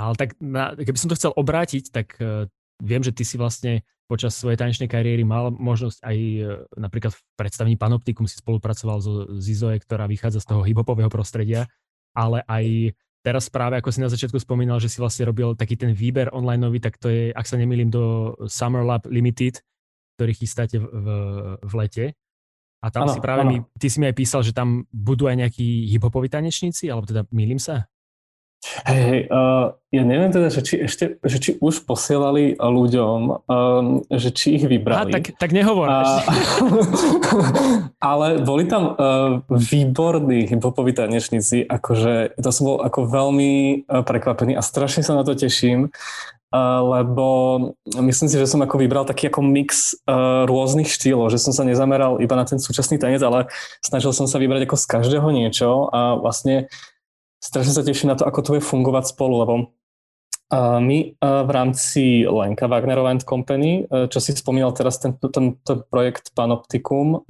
Ale 0.00 0.16
tak, 0.16 0.40
na, 0.40 0.72
keby 0.72 0.96
som 0.96 1.12
to 1.12 1.18
chcel 1.20 1.36
obrátiť, 1.36 1.92
tak 1.92 2.16
uh, 2.16 2.48
viem, 2.82 3.02
že 3.02 3.14
ty 3.14 3.26
si 3.26 3.38
vlastne 3.38 3.82
počas 4.08 4.32
svojej 4.40 4.56
tanečnej 4.56 4.88
kariéry 4.88 5.20
mal 5.22 5.52
možnosť 5.52 5.98
aj 6.00 6.16
uh, 6.16 6.64
napríklad 6.80 7.12
v 7.12 7.20
predstavení 7.36 7.76
Panoptikum 7.76 8.24
si 8.24 8.40
spolupracoval 8.40 8.98
so 9.04 9.12
Zizoe, 9.36 9.76
ktorá 9.76 10.08
vychádza 10.08 10.40
z 10.40 10.48
toho 10.48 10.64
hiphopového 10.64 11.12
prostredia, 11.12 11.68
ale 12.16 12.40
aj 12.48 12.96
teraz 13.20 13.52
práve, 13.52 13.76
ako 13.76 13.92
si 13.92 14.00
na 14.00 14.08
začiatku 14.08 14.40
spomínal, 14.40 14.80
že 14.80 14.88
si 14.88 15.02
vlastne 15.02 15.28
robil 15.28 15.52
taký 15.52 15.76
ten 15.76 15.92
výber 15.92 16.32
online 16.32 16.64
tak 16.80 16.96
to 16.96 17.12
je, 17.12 17.22
ak 17.36 17.44
sa 17.44 17.60
nemýlim, 17.60 17.92
do 17.92 18.32
Summer 18.48 18.80
Lab 18.80 19.04
Limited, 19.04 19.60
ktorý 20.16 20.32
chystáte 20.32 20.80
v, 20.80 20.86
v, 20.88 21.08
v 21.60 21.72
lete. 21.76 22.06
A 22.78 22.94
tam 22.94 23.10
ano, 23.10 23.12
si 23.12 23.18
práve 23.18 23.42
mi, 23.44 23.58
ty 23.74 23.90
si 23.90 23.98
mi 23.98 24.06
aj 24.06 24.16
písal, 24.16 24.40
že 24.46 24.54
tam 24.54 24.86
budú 24.94 25.26
aj 25.26 25.34
nejakí 25.44 25.90
hiphopoví 25.90 26.30
tanečníci, 26.30 26.86
alebo 26.88 27.10
teda 27.10 27.26
mýlim 27.34 27.58
sa? 27.58 27.90
Hej, 28.58 29.00
hej, 29.06 29.20
uh, 29.30 29.78
ja 29.94 30.02
neviem 30.02 30.34
teda, 30.34 30.50
že 30.50 30.66
či 30.66 30.74
ešte, 30.82 31.22
že 31.22 31.38
či 31.38 31.50
už 31.62 31.86
posielali 31.86 32.58
ľuďom, 32.58 33.20
um, 33.46 34.02
že 34.10 34.34
či 34.34 34.58
ich 34.58 34.66
vybrali. 34.66 35.10
A, 35.10 35.14
tak, 35.14 35.38
tak 35.38 35.50
nehovor. 35.54 35.86
A, 35.86 36.26
ale 38.12 38.42
boli 38.42 38.66
tam 38.66 38.98
uh, 38.98 39.40
výborní 39.46 40.50
hiphopoví 40.50 40.90
tanečníci, 40.90 41.70
akože 41.70 42.34
to 42.34 42.50
som 42.50 42.64
bol 42.66 42.78
ako 42.82 43.06
veľmi 43.06 43.86
uh, 43.86 44.02
prekvapený 44.02 44.58
a 44.58 44.62
strašne 44.62 45.06
sa 45.06 45.14
na 45.14 45.22
to 45.22 45.38
teším 45.38 45.94
lebo 46.80 47.26
myslím 48.00 48.28
si, 48.28 48.40
že 48.40 48.48
som 48.48 48.64
ako 48.64 48.80
vybral 48.80 49.04
taký 49.04 49.28
ako 49.28 49.44
mix 49.44 49.92
uh, 50.08 50.48
rôznych 50.48 50.88
štýlov, 50.88 51.28
že 51.28 51.36
som 51.36 51.52
sa 51.52 51.60
nezameral 51.60 52.24
iba 52.24 52.32
na 52.40 52.48
ten 52.48 52.56
súčasný 52.56 52.96
tanec, 52.96 53.20
ale 53.20 53.52
snažil 53.84 54.16
som 54.16 54.24
sa 54.24 54.40
vybrať 54.40 54.64
ako 54.64 54.76
z 54.80 54.86
každého 54.88 55.28
niečo 55.28 55.92
a 55.92 56.16
vlastne 56.16 56.72
strašne 57.38 57.72
sa 57.74 57.86
teším 57.86 58.12
na 58.12 58.16
to, 58.18 58.26
ako 58.26 58.38
to 58.42 58.52
bude 58.58 58.66
fungovať 58.66 59.14
spolu, 59.14 59.34
lebo 59.42 59.54
my 60.54 61.12
v 61.20 61.50
rámci 61.52 62.24
Lenka 62.24 62.72
Wagnerov 62.72 63.04
and 63.04 63.20
Company, 63.20 63.84
uh, 63.84 64.08
čo 64.08 64.16
si 64.16 64.32
spomínal 64.32 64.72
teraz 64.72 64.96
ten, 64.96 65.12
ten, 65.20 65.60
ten 65.60 65.78
projekt 65.92 66.32
Panoptikum, 66.32 67.20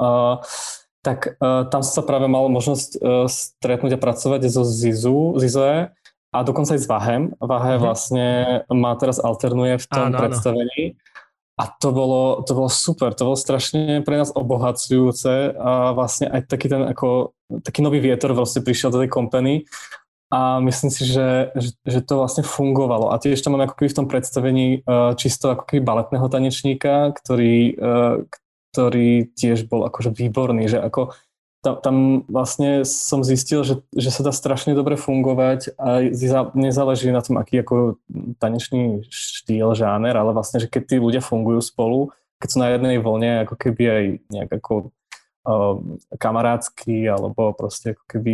tak 1.02 1.34
uh, 1.42 1.66
tam 1.66 1.82
som 1.82 1.92
sa 1.98 2.02
práve 2.06 2.30
mal 2.30 2.46
možnosť 2.46 2.90
uh, 3.02 3.26
stretnúť 3.26 3.98
a 3.98 4.02
pracovať 4.02 4.46
so 4.46 4.62
Zizu, 4.62 5.34
Zizoe, 5.34 5.90
a 6.28 6.44
dokonca 6.44 6.76
aj 6.76 6.80
s 6.84 6.88
Vahem. 6.88 7.32
Vahe 7.40 7.74
mm-hmm. 7.74 7.82
vlastne 7.82 8.26
ma 8.68 8.92
teraz 9.00 9.16
alternuje 9.16 9.80
v 9.80 9.86
tom 9.88 10.12
áno, 10.12 10.18
predstavení. 10.20 11.00
A 11.58 11.64
to 11.66 11.90
bolo, 11.90 12.46
to 12.46 12.54
bolo 12.54 12.70
super, 12.70 13.10
to 13.18 13.26
bolo 13.26 13.34
strašne 13.34 14.06
pre 14.06 14.14
nás 14.14 14.30
obohacujúce 14.30 15.58
a 15.58 15.90
vlastne 15.90 16.30
aj 16.30 16.46
taký 16.46 16.70
ten 16.70 16.86
ako, 16.86 17.34
taký 17.66 17.82
nový 17.82 17.98
vietor 17.98 18.30
vlastne 18.30 18.62
prišiel 18.62 18.94
do 18.94 19.02
tej 19.02 19.10
kompany 19.10 19.66
a 20.28 20.60
myslím 20.60 20.92
si, 20.92 21.08
že, 21.08 21.50
že, 21.56 21.70
že 21.88 22.00
to 22.04 22.20
vlastne 22.20 22.44
fungovalo. 22.44 23.10
A 23.10 23.18
tiež 23.18 23.40
tam 23.40 23.56
máme 23.56 23.64
ako 23.64 23.80
keby 23.80 23.88
v 23.90 23.98
tom 23.98 24.06
predstavení 24.06 24.66
uh, 24.84 25.16
čisto 25.16 25.50
ako 25.50 25.64
keby 25.64 25.80
baletného 25.80 26.28
tanečníka, 26.28 27.16
ktorý, 27.16 27.74
uh, 27.80 28.14
ktorý 28.70 29.32
tiež 29.32 29.66
bol 29.72 29.88
akože 29.88 30.12
výborný, 30.12 30.68
že 30.68 30.78
ako 30.84 31.16
tam, 31.58 31.74
tam 31.82 31.96
vlastne 32.30 32.86
som 32.86 33.26
zistil, 33.26 33.66
že, 33.66 33.82
že 33.90 34.14
sa 34.14 34.22
dá 34.22 34.30
strašne 34.30 34.78
dobre 34.78 34.94
fungovať 34.94 35.74
a 35.74 36.06
nezáleží 36.54 37.10
na 37.10 37.18
tom, 37.18 37.34
aký 37.38 37.66
ako 37.66 37.98
tanečný 38.38 39.02
štýl, 39.10 39.74
žáner, 39.74 40.14
ale 40.14 40.30
vlastne, 40.30 40.62
že 40.62 40.70
keď 40.70 40.82
tí 40.86 40.96
ľudia 41.02 41.22
fungujú 41.22 41.58
spolu, 41.58 42.14
keď 42.38 42.48
sú 42.48 42.58
na 42.62 42.68
jednej 42.70 43.02
vlne, 43.02 43.32
ako 43.42 43.54
keby 43.58 43.82
aj 43.90 44.04
nejak 44.30 44.50
ako 44.62 44.94
uh, 45.50 45.74
kamarádsky, 46.22 47.10
alebo 47.10 47.50
proste 47.50 47.98
ako 47.98 48.04
keby 48.06 48.32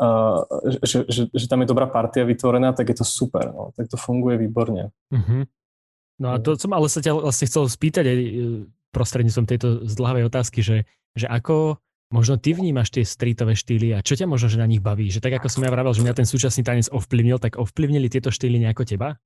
uh, 0.00 0.40
že, 0.80 1.04
že, 1.04 1.22
že 1.28 1.46
tam 1.46 1.60
je 1.60 1.68
dobrá 1.68 1.84
partia 1.84 2.24
vytvorená, 2.24 2.72
tak 2.72 2.88
je 2.88 3.04
to 3.04 3.06
super, 3.06 3.52
no. 3.52 3.76
tak 3.76 3.92
to 3.92 4.00
funguje 4.00 4.40
výborne. 4.40 4.88
Uh-huh. 5.12 5.44
No 6.16 6.32
a 6.32 6.40
to 6.40 6.54
som 6.56 6.72
ale 6.72 6.88
sa 6.88 7.02
ťa 7.02 7.12
vlastne 7.12 7.50
chcel 7.50 7.66
spýtať 7.66 8.04
aj 8.06 8.18
e, 8.22 8.30
prostredníctvom 8.94 9.46
tejto 9.50 9.68
zdlhavej 9.90 10.30
otázky, 10.30 10.62
že, 10.62 10.86
že 11.18 11.26
ako 11.26 11.82
Možno 12.14 12.38
ty 12.38 12.54
vnímaš 12.54 12.94
tie 12.94 13.02
streetové 13.02 13.58
štýly 13.58 13.90
a 13.90 13.98
čo 13.98 14.14
ťa 14.14 14.30
možno, 14.30 14.46
že 14.46 14.62
na 14.62 14.70
nich 14.70 14.78
baví? 14.78 15.10
Že 15.10 15.18
tak 15.18 15.42
ako 15.42 15.50
som 15.50 15.66
ja 15.66 15.74
vravel, 15.74 15.90
že 15.90 16.06
mňa 16.06 16.14
ten 16.14 16.30
súčasný 16.30 16.62
tanec 16.62 16.86
ovplyvnil, 16.94 17.42
tak 17.42 17.58
ovplyvnili 17.58 18.06
tieto 18.06 18.30
štýly 18.30 18.62
nejako 18.62 18.86
teba? 18.86 19.18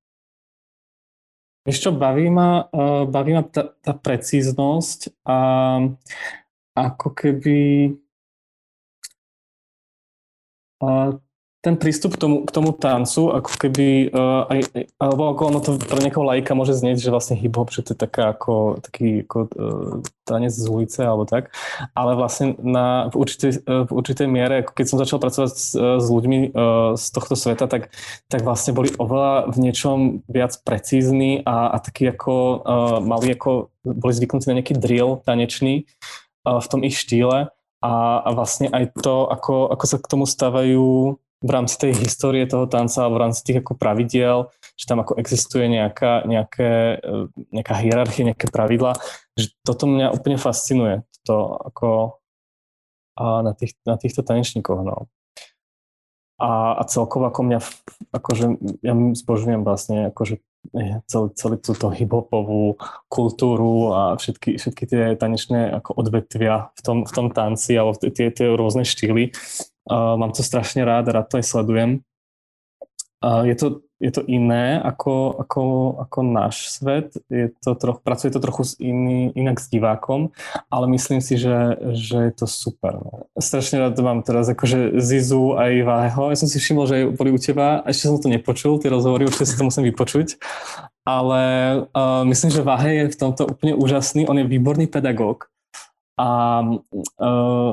Vieš 1.69 1.85
čo, 1.85 1.91
baví 1.93 2.33
ma, 2.33 2.65
uh, 2.65 3.05
baví 3.05 3.37
ma 3.37 3.45
tá, 3.45 3.77
tá 3.77 3.93
precíznosť 3.93 5.21
a 5.21 5.37
ako 6.73 7.07
keby 7.13 7.93
uh, 10.81 11.13
ten 11.59 11.75
prístup 11.75 12.15
k 12.15 12.21
tomu, 12.23 12.37
k 12.47 12.51
tomu 12.55 12.71
tancu, 12.71 13.35
ako 13.35 13.51
keby, 13.59 14.15
uh, 14.15 14.47
aj, 14.47 14.59
alebo 14.95 15.35
ako 15.35 15.41
ono 15.43 15.59
to 15.59 15.75
pre 15.75 15.99
niekoho 15.99 16.23
lajka 16.23 16.55
môže 16.55 16.71
znieť, 16.79 17.03
že 17.03 17.11
vlastne 17.11 17.35
hip-hop, 17.35 17.67
že 17.67 17.83
to 17.83 17.91
je 17.91 17.99
taká 17.99 18.31
ako, 18.31 18.79
taký 18.79 19.27
ako, 19.27 19.37
uh, 19.59 19.99
tanec 20.23 20.55
z 20.55 20.63
ulice 20.71 21.03
alebo 21.03 21.27
tak, 21.27 21.51
ale 21.91 22.15
vlastne 22.15 22.55
na, 22.63 23.11
v, 23.11 23.19
určitej, 23.19 23.51
uh, 23.67 23.83
v 23.83 23.91
určitej 23.91 24.27
miere, 24.31 24.63
ako 24.63 24.71
keď 24.71 24.85
som 24.87 25.01
začal 25.03 25.19
pracovať 25.19 25.51
s, 25.51 25.75
s 25.75 26.07
ľuďmi 26.07 26.55
uh, 26.55 26.95
z 26.95 27.05
tohto 27.11 27.35
sveta, 27.35 27.67
tak, 27.67 27.91
tak 28.31 28.41
vlastne 28.47 28.71
boli 28.71 28.95
oveľa 28.95 29.51
v 29.51 29.57
niečom 29.59 30.23
viac 30.31 30.55
precízni 30.63 31.43
a, 31.43 31.75
a 31.75 31.77
taký 31.83 32.07
ako 32.07 32.33
uh, 32.63 32.97
mali 33.03 33.35
ako, 33.35 33.67
boli 33.83 34.13
zvyknutí 34.15 34.47
na 34.47 34.63
nejaký 34.63 34.79
drill 34.79 35.19
tanečný 35.27 35.83
uh, 36.47 36.63
v 36.63 36.67
tom 36.71 36.87
ich 36.87 36.95
štýle. 36.95 37.51
A, 37.79 38.19
a 38.27 38.29
vlastne 38.35 38.67
aj 38.67 38.91
to, 38.99 39.31
ako, 39.31 39.71
ako 39.71 39.85
sa 39.87 39.97
k 40.03 40.09
tomu 40.11 40.27
stávajú 40.27 41.15
v 41.39 41.49
rámci 41.49 41.79
tej 41.79 41.95
histórie 42.03 42.43
toho 42.43 42.67
tanca 42.67 43.07
alebo 43.07 43.15
v 43.19 43.23
rámci 43.29 43.41
tých 43.47 43.63
ako 43.63 43.79
pravidiel, 43.79 44.51
že 44.75 44.85
tam 44.87 44.99
ako 44.99 45.15
existuje 45.15 45.71
nejaká, 45.71 46.27
nejaké, 46.27 46.99
e, 46.99 47.31
nejaká 47.55 47.73
hierarchia, 47.79 48.27
nejaké 48.35 48.51
pravidla, 48.51 48.99
že 49.39 49.55
toto 49.63 49.87
mňa 49.87 50.11
úplne 50.11 50.35
fascinuje, 50.35 51.07
to 51.23 51.35
ako 51.63 52.19
a 53.19 53.43
na, 53.43 53.51
tých, 53.51 53.75
na 53.83 53.99
týchto 53.99 54.23
tanečníkoch, 54.23 54.79
no. 54.79 55.11
A, 56.39 56.79
a 56.79 56.83
celkovo 56.87 57.27
ako 57.27 57.43
mňa, 57.43 57.59
akože 58.15 58.45
ja 58.79 58.95
zbožňujem 58.95 59.61
vlastne 59.67 60.07
akože 60.15 60.39
celý, 61.11 61.27
celý 61.35 61.57
túto 61.59 61.91
hiphopovú 61.91 62.79
kultúru 63.11 63.91
a 63.91 64.01
všetky, 64.15 64.55
všetky 64.55 64.83
tie 64.87 65.03
tanečné 65.19 65.67
ako 65.83 65.99
odvetvia 65.99 66.71
v 66.79 66.81
tom, 66.83 66.97
v 67.03 67.11
tom 67.11 67.27
tanci 67.35 67.75
alebo 67.75 67.99
tie, 67.99 68.31
tie 68.31 68.47
rôzne 68.55 68.87
štýly 68.87 69.35
Uh, 69.89 70.13
mám 70.21 70.29
to 70.37 70.45
strašne 70.45 70.85
rád, 70.85 71.09
rád 71.09 71.25
to 71.33 71.41
aj 71.41 71.45
sledujem. 71.49 72.05
Uh, 73.19 73.43
je, 73.43 73.55
to, 73.57 73.67
je 73.99 74.15
to 74.15 74.23
iné 74.31 74.79
ako, 74.79 75.43
ako, 75.43 75.63
ako 76.07 76.19
náš 76.23 76.71
svet, 76.71 77.19
je 77.27 77.51
to 77.59 77.75
troch, 77.75 77.99
pracuje 77.99 78.31
to 78.31 78.39
trochu 78.39 78.63
s 78.63 78.73
iný, 78.79 79.35
inak 79.35 79.59
s 79.59 79.67
divákom, 79.67 80.31
ale 80.71 80.85
myslím 80.95 81.19
si, 81.19 81.35
že, 81.35 81.75
že 81.97 82.31
je 82.31 82.33
to 82.37 82.47
super. 82.47 82.95
No. 82.95 83.27
Strašne 83.35 83.83
rád 83.83 83.99
mám 83.99 84.23
teraz 84.23 84.47
akože 84.47 85.03
Zizu 85.03 85.59
aj 85.59 85.83
Váho. 85.83 86.31
Ja 86.31 86.37
som 86.39 86.47
si 86.47 86.63
všimol, 86.63 86.85
že 86.87 87.11
boli 87.11 87.35
u 87.35 87.39
teba, 87.41 87.83
ešte 87.83 88.07
som 88.07 88.21
to 88.23 88.31
nepočul, 88.31 88.79
tie 88.79 88.87
rozhovory, 88.87 89.27
už 89.27 89.35
si 89.35 89.57
to 89.57 89.67
musím 89.67 89.89
vypočuť, 89.91 90.39
ale 91.03 91.41
uh, 91.91 92.23
myslím, 92.23 92.55
že 92.55 92.63
Váhe 92.63 93.03
je 93.03 93.11
v 93.11 93.19
tomto 93.19 93.51
úplne 93.51 93.75
úžasný, 93.75 94.31
on 94.31 94.39
je 94.39 94.47
výborný 94.47 94.87
pedagóg 94.87 95.51
a 96.15 96.63
uh, 96.63 97.71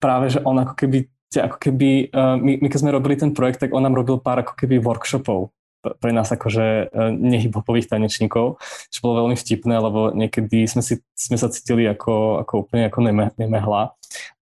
práve, 0.00 0.26
že 0.28 0.44
on 0.44 0.60
ako 0.60 0.76
keby 0.76 1.08
ako 1.34 1.58
keby, 1.58 2.14
uh, 2.14 2.38
my, 2.38 2.62
my 2.62 2.68
keď 2.70 2.78
sme 2.80 2.94
robili 2.94 3.18
ten 3.18 3.34
projekt, 3.34 3.60
tak 3.62 3.74
on 3.74 3.82
nám 3.82 3.98
robil 3.98 4.22
pár 4.22 4.40
ako 4.46 4.54
keby 4.54 4.78
workshopov 4.78 5.50
pre 5.86 6.10
nás 6.10 6.26
akože 6.30 6.90
uh, 6.90 7.14
nehybopových 7.14 7.90
tanečníkov, 7.90 8.58
čo 8.90 8.98
bolo 9.02 9.26
veľmi 9.26 9.36
vtipné, 9.38 9.74
lebo 9.78 10.10
niekedy 10.14 10.66
sme, 10.66 10.82
si, 10.82 10.98
sme 11.14 11.38
sa 11.38 11.46
cítili 11.46 11.86
ako, 11.86 12.42
ako 12.42 12.66
úplne 12.66 12.90
ako 12.90 12.98
neme, 13.06 13.24
nemehla. 13.38 13.94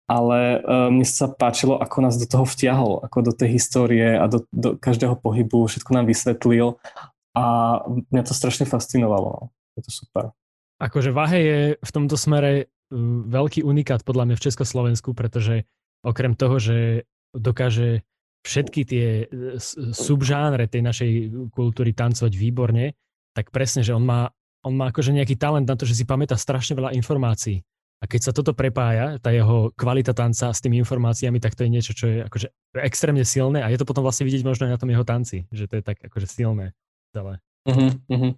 Ale 0.05 0.61
uh, 0.61 0.88
mne 0.93 1.05
sa 1.05 1.33
páčilo, 1.33 1.81
ako 1.81 1.97
nás 2.05 2.17
do 2.21 2.29
toho 2.29 2.45
vtiahol, 2.45 3.00
ako 3.05 3.29
do 3.29 3.33
tej 3.33 3.57
histórie 3.57 4.17
a 4.17 4.29
do, 4.29 4.45
do 4.53 4.76
každého 4.76 5.17
pohybu, 5.17 5.64
všetko 5.64 5.91
nám 5.97 6.09
vysvetlil 6.09 6.76
a 7.35 7.45
mňa 8.12 8.23
to 8.25 8.33
strašne 8.37 8.69
fascinovalo. 8.69 9.29
No. 9.29 9.45
Je 9.75 9.83
to 9.85 9.91
super. 9.91 10.31
Akože 10.79 11.11
Vahe 11.11 11.38
je 11.41 11.61
v 11.81 11.91
tomto 11.91 12.14
smere 12.14 12.71
veľký 13.26 13.67
unikát 13.67 14.07
podľa 14.07 14.31
mňa 14.31 14.37
v 14.38 14.45
Československu, 14.45 15.17
pretože 15.17 15.67
okrem 16.04 16.37
toho, 16.37 16.61
že 16.61 17.08
dokáže 17.34 18.04
všetky 18.44 18.80
tie 18.84 19.06
e, 19.25 19.56
subžánre 19.90 20.68
tej 20.68 20.84
našej 20.84 21.11
kultúry 21.50 21.96
tancovať 21.96 22.32
výborne, 22.37 22.92
tak 23.32 23.50
presne, 23.50 23.80
že 23.80 23.96
on 23.96 24.04
má, 24.04 24.28
on 24.62 24.76
má 24.76 24.92
akože 24.92 25.16
nejaký 25.16 25.34
talent 25.40 25.66
na 25.66 25.75
to, 25.75 25.88
že 25.88 25.96
si 25.96 26.04
pamätá 26.04 26.37
strašne 26.37 26.76
veľa 26.76 26.92
informácií. 26.94 27.64
A 27.99 28.04
keď 28.04 28.20
sa 28.20 28.32
toto 28.37 28.52
prepája, 28.52 29.16
tá 29.16 29.32
jeho 29.32 29.73
kvalita 29.73 30.12
tanca 30.12 30.52
s 30.52 30.61
tými 30.61 30.76
informáciami, 30.84 31.40
tak 31.40 31.56
to 31.56 31.64
je 31.64 31.73
niečo, 31.73 31.96
čo 31.96 32.04
je 32.04 32.18
akože 32.28 32.52
extrémne 32.84 33.25
silné 33.25 33.64
a 33.64 33.73
je 33.73 33.80
to 33.80 33.88
potom 33.88 34.04
vlastne 34.04 34.28
vidieť 34.28 34.44
možno 34.44 34.68
aj 34.68 34.76
na 34.76 34.80
tom 34.80 34.92
jeho 34.92 35.08
tanci, 35.08 35.49
že 35.49 35.64
to 35.64 35.80
je 35.80 35.82
tak 35.82 36.04
akože 36.04 36.28
silné 36.28 36.76
celé. 37.16 37.40
Uh-huh, 37.64 37.96
uh-huh. 38.12 38.32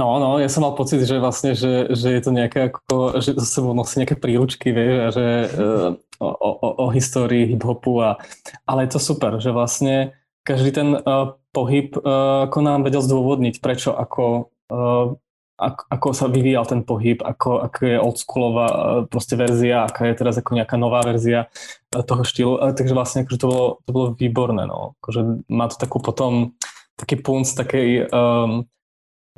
No, 0.00 0.16
no, 0.16 0.40
ja 0.40 0.48
som 0.48 0.64
mal 0.64 0.72
pocit, 0.72 1.04
že 1.04 1.20
vlastne, 1.20 1.52
že, 1.52 1.92
že 1.92 2.08
je 2.16 2.20
to 2.24 2.32
nejaké 2.32 2.72
ako, 2.72 3.20
že 3.20 3.36
to 3.36 3.44
sebou 3.44 3.76
nosí 3.76 4.00
nejaké 4.00 4.16
príručky, 4.16 4.72
vieš, 4.72 4.96
a 4.96 5.08
že 5.12 5.26
uh, 5.52 5.88
o, 6.16 6.28
o, 6.40 6.68
o 6.80 6.86
histórii 6.88 7.44
hip-hopu 7.44 8.00
a, 8.00 8.16
ale 8.64 8.88
je 8.88 8.96
to 8.96 9.00
super, 9.12 9.36
že 9.36 9.52
vlastne 9.52 10.16
každý 10.40 10.72
ten 10.72 10.96
uh, 10.96 11.36
pohyb 11.52 11.92
uh, 12.00 12.48
ako 12.48 12.58
nám 12.64 12.88
vedel 12.88 13.04
zdôvodniť, 13.04 13.60
prečo 13.60 13.92
ako 13.92 14.48
uh, 14.72 15.20
ako, 15.60 15.82
ako 15.92 16.08
sa 16.16 16.26
vyvíjal 16.32 16.64
ten 16.64 16.80
pohyb, 16.80 17.20
ako, 17.20 17.60
ako 17.68 17.80
je 17.84 17.96
oldschoolová 18.00 18.68
proste 19.12 19.36
verzia, 19.36 19.84
aká 19.84 20.08
je 20.08 20.16
teraz 20.16 20.40
ako 20.40 20.56
nejaká 20.56 20.80
nová 20.80 21.04
verzia 21.04 21.52
toho 21.92 22.24
štýlu. 22.24 22.56
Takže 22.72 22.96
vlastne 22.96 23.28
akože 23.28 23.36
to, 23.36 23.46
bolo, 23.46 23.66
to 23.84 23.90
bolo 23.92 24.06
výborné. 24.16 24.64
No. 24.64 24.96
Akože 25.04 25.44
má 25.52 25.68
to 25.68 25.76
takú 25.76 26.00
potom 26.00 26.56
taký 26.96 27.20
punc 27.20 27.44
takej 27.44 28.08
um, 28.08 28.64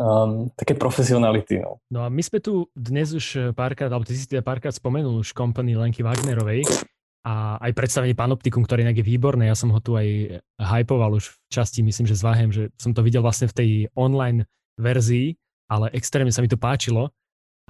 um, 0.02 0.50
také 0.58 0.74
profesionality. 0.74 1.62
No. 1.62 1.78
no 1.86 2.02
a 2.02 2.08
my 2.10 2.22
sme 2.22 2.42
tu 2.42 2.66
dnes 2.74 3.14
už 3.14 3.26
eh, 3.38 3.42
párkrát, 3.54 3.88
alebo 3.88 4.02
ty 4.02 4.18
si 4.18 4.26
teda 4.26 4.42
párkrát 4.42 4.74
spomenul 4.74 5.22
už 5.22 5.30
kompany 5.30 5.78
Lenky 5.78 6.02
Wagnerovej 6.02 6.66
a 7.22 7.56
aj 7.62 7.72
predstavenie 7.78 8.18
Panoptikum, 8.18 8.66
ktoré 8.66 8.82
je 8.82 9.06
výborné. 9.06 9.46
Ja 9.46 9.54
som 9.54 9.70
ho 9.70 9.78
tu 9.78 9.94
aj 9.94 10.42
hypoval 10.58 11.14
už 11.14 11.30
v 11.30 11.36
časti, 11.54 11.86
myslím, 11.86 12.10
že 12.10 12.18
s 12.18 12.26
Vahem, 12.26 12.50
že 12.50 12.74
som 12.74 12.90
to 12.90 13.06
videl 13.06 13.22
vlastne 13.22 13.46
v 13.46 13.54
tej 13.54 13.70
online 13.94 14.50
verzii, 14.74 15.38
ale 15.70 15.94
extrémne 15.94 16.34
sa 16.34 16.42
mi 16.42 16.50
to 16.50 16.58
páčilo. 16.58 17.14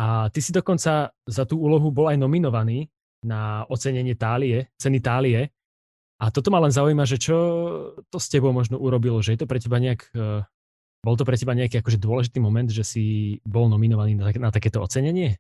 A 0.00 0.32
ty 0.32 0.40
si 0.40 0.56
dokonca 0.56 1.12
za 1.12 1.44
tú 1.44 1.60
úlohu 1.60 1.92
bol 1.92 2.08
aj 2.08 2.16
nominovaný 2.16 2.88
na 3.20 3.68
ocenenie 3.68 4.16
Tálie, 4.16 4.72
ceny 4.80 5.04
Tálie. 5.04 5.52
A 6.16 6.32
toto 6.32 6.48
ma 6.48 6.62
len 6.64 6.72
zaujíma, 6.72 7.04
že 7.04 7.20
čo 7.20 7.36
to 8.08 8.16
s 8.16 8.32
tebou 8.32 8.56
možno 8.56 8.80
urobilo, 8.80 9.20
že 9.20 9.36
je 9.36 9.44
to 9.44 9.50
pre 9.50 9.60
teba 9.60 9.76
nejak 9.76 10.00
eh, 10.16 10.48
bol 11.02 11.18
to 11.18 11.26
pre 11.26 11.34
teba 11.34 11.58
nejaký 11.58 11.82
akože 11.82 11.98
dôležitý 11.98 12.38
moment, 12.38 12.70
že 12.70 12.86
si 12.86 13.04
bol 13.42 13.66
nominovaný 13.66 14.14
na, 14.14 14.30
na 14.38 14.50
takéto 14.54 14.78
ocenenie? 14.78 15.36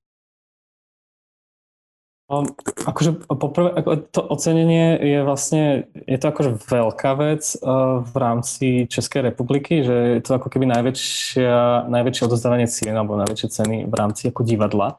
Um, 2.32 2.48
akože 2.88 3.28
poprvé, 3.28 3.76
ako 3.76 3.88
to 4.08 4.20
ocenenie 4.24 4.96
je 4.96 5.20
vlastne, 5.20 5.84
je 5.92 6.16
to 6.16 6.26
akože 6.32 6.50
veľká 6.64 7.10
vec 7.20 7.44
uh, 7.60 8.00
v 8.00 8.14
rámci 8.16 8.66
Českej 8.88 9.28
republiky, 9.28 9.84
že 9.84 10.16
je 10.16 10.20
to 10.24 10.40
ako 10.40 10.48
keby 10.48 10.64
najväčšia, 10.64 11.92
najväčšie 11.92 12.22
odozdávanie 12.24 12.72
cien 12.72 12.96
alebo 12.96 13.20
najväčšie 13.20 13.48
ceny 13.52 13.76
v 13.84 13.94
rámci 13.94 14.32
ako 14.32 14.48
divadla. 14.48 14.96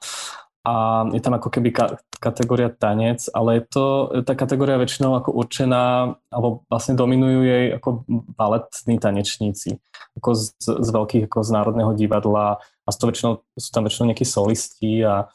A 0.63 1.03
je 1.09 1.19
tam 1.19 1.33
ako 1.35 1.49
keby 1.51 1.75
kategória 2.23 2.71
tanec, 2.71 3.27
ale 3.35 3.59
je 3.59 3.63
to 3.67 3.83
tá 4.23 4.31
kategória 4.39 4.79
väčšinou 4.79 5.19
ako 5.19 5.35
určená, 5.35 6.15
alebo 6.31 6.63
vlastne 6.71 6.95
dominujú 6.95 7.39
jej 7.43 7.65
ako 7.75 8.07
baletní 8.39 8.95
tanečníci 8.95 9.83
ako 10.17 10.29
z, 10.37 10.45
z 10.61 10.89
veľkých 10.93 11.23
ako 11.27 11.39
z 11.41 11.49
Národného 11.51 11.91
divadla 11.97 12.61
a 12.61 12.89
to 12.93 13.09
väčšinou, 13.09 13.41
sú 13.57 13.69
tam 13.73 13.83
väčšinou 13.89 14.13
nejakí 14.13 14.25
solisti 14.27 15.01
a, 15.01 15.27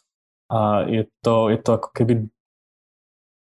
a 0.48 0.58
je, 0.86 1.04
to, 1.20 1.50
je 1.50 1.58
to 1.58 1.70
ako 1.76 1.88
keby 1.92 2.14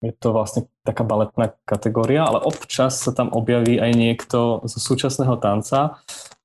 je 0.05 0.13
to 0.13 0.29
vlastne 0.31 0.69
taká 0.85 1.03
baletná 1.03 1.57
kategória, 1.65 2.29
ale 2.29 2.45
občas 2.45 3.01
sa 3.01 3.17
tam 3.17 3.33
objaví 3.33 3.81
aj 3.81 3.93
niekto 3.97 4.61
zo 4.69 4.79
súčasného 4.79 5.41
tanca 5.41 5.99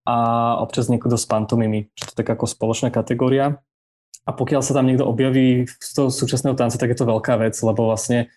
a 0.08 0.18
občas 0.64 0.88
niekto 0.88 1.14
z 1.14 1.28
pantomimy, 1.28 1.92
čo 1.94 2.10
to 2.10 2.12
je 2.16 2.20
taká 2.24 2.34
ako 2.40 2.48
spoločná 2.48 2.90
kategória. 2.90 3.60
A 4.26 4.32
pokiaľ 4.32 4.62
sa 4.62 4.78
tam 4.78 4.86
niekto 4.86 5.08
objaví 5.08 5.66
z 5.66 5.90
toho 5.98 6.14
súčasného 6.14 6.54
tanca, 6.54 6.78
tak 6.78 6.94
je 6.94 6.98
to 7.02 7.10
veľká 7.10 7.42
vec, 7.42 7.58
lebo 7.66 7.90
vlastne 7.90 8.30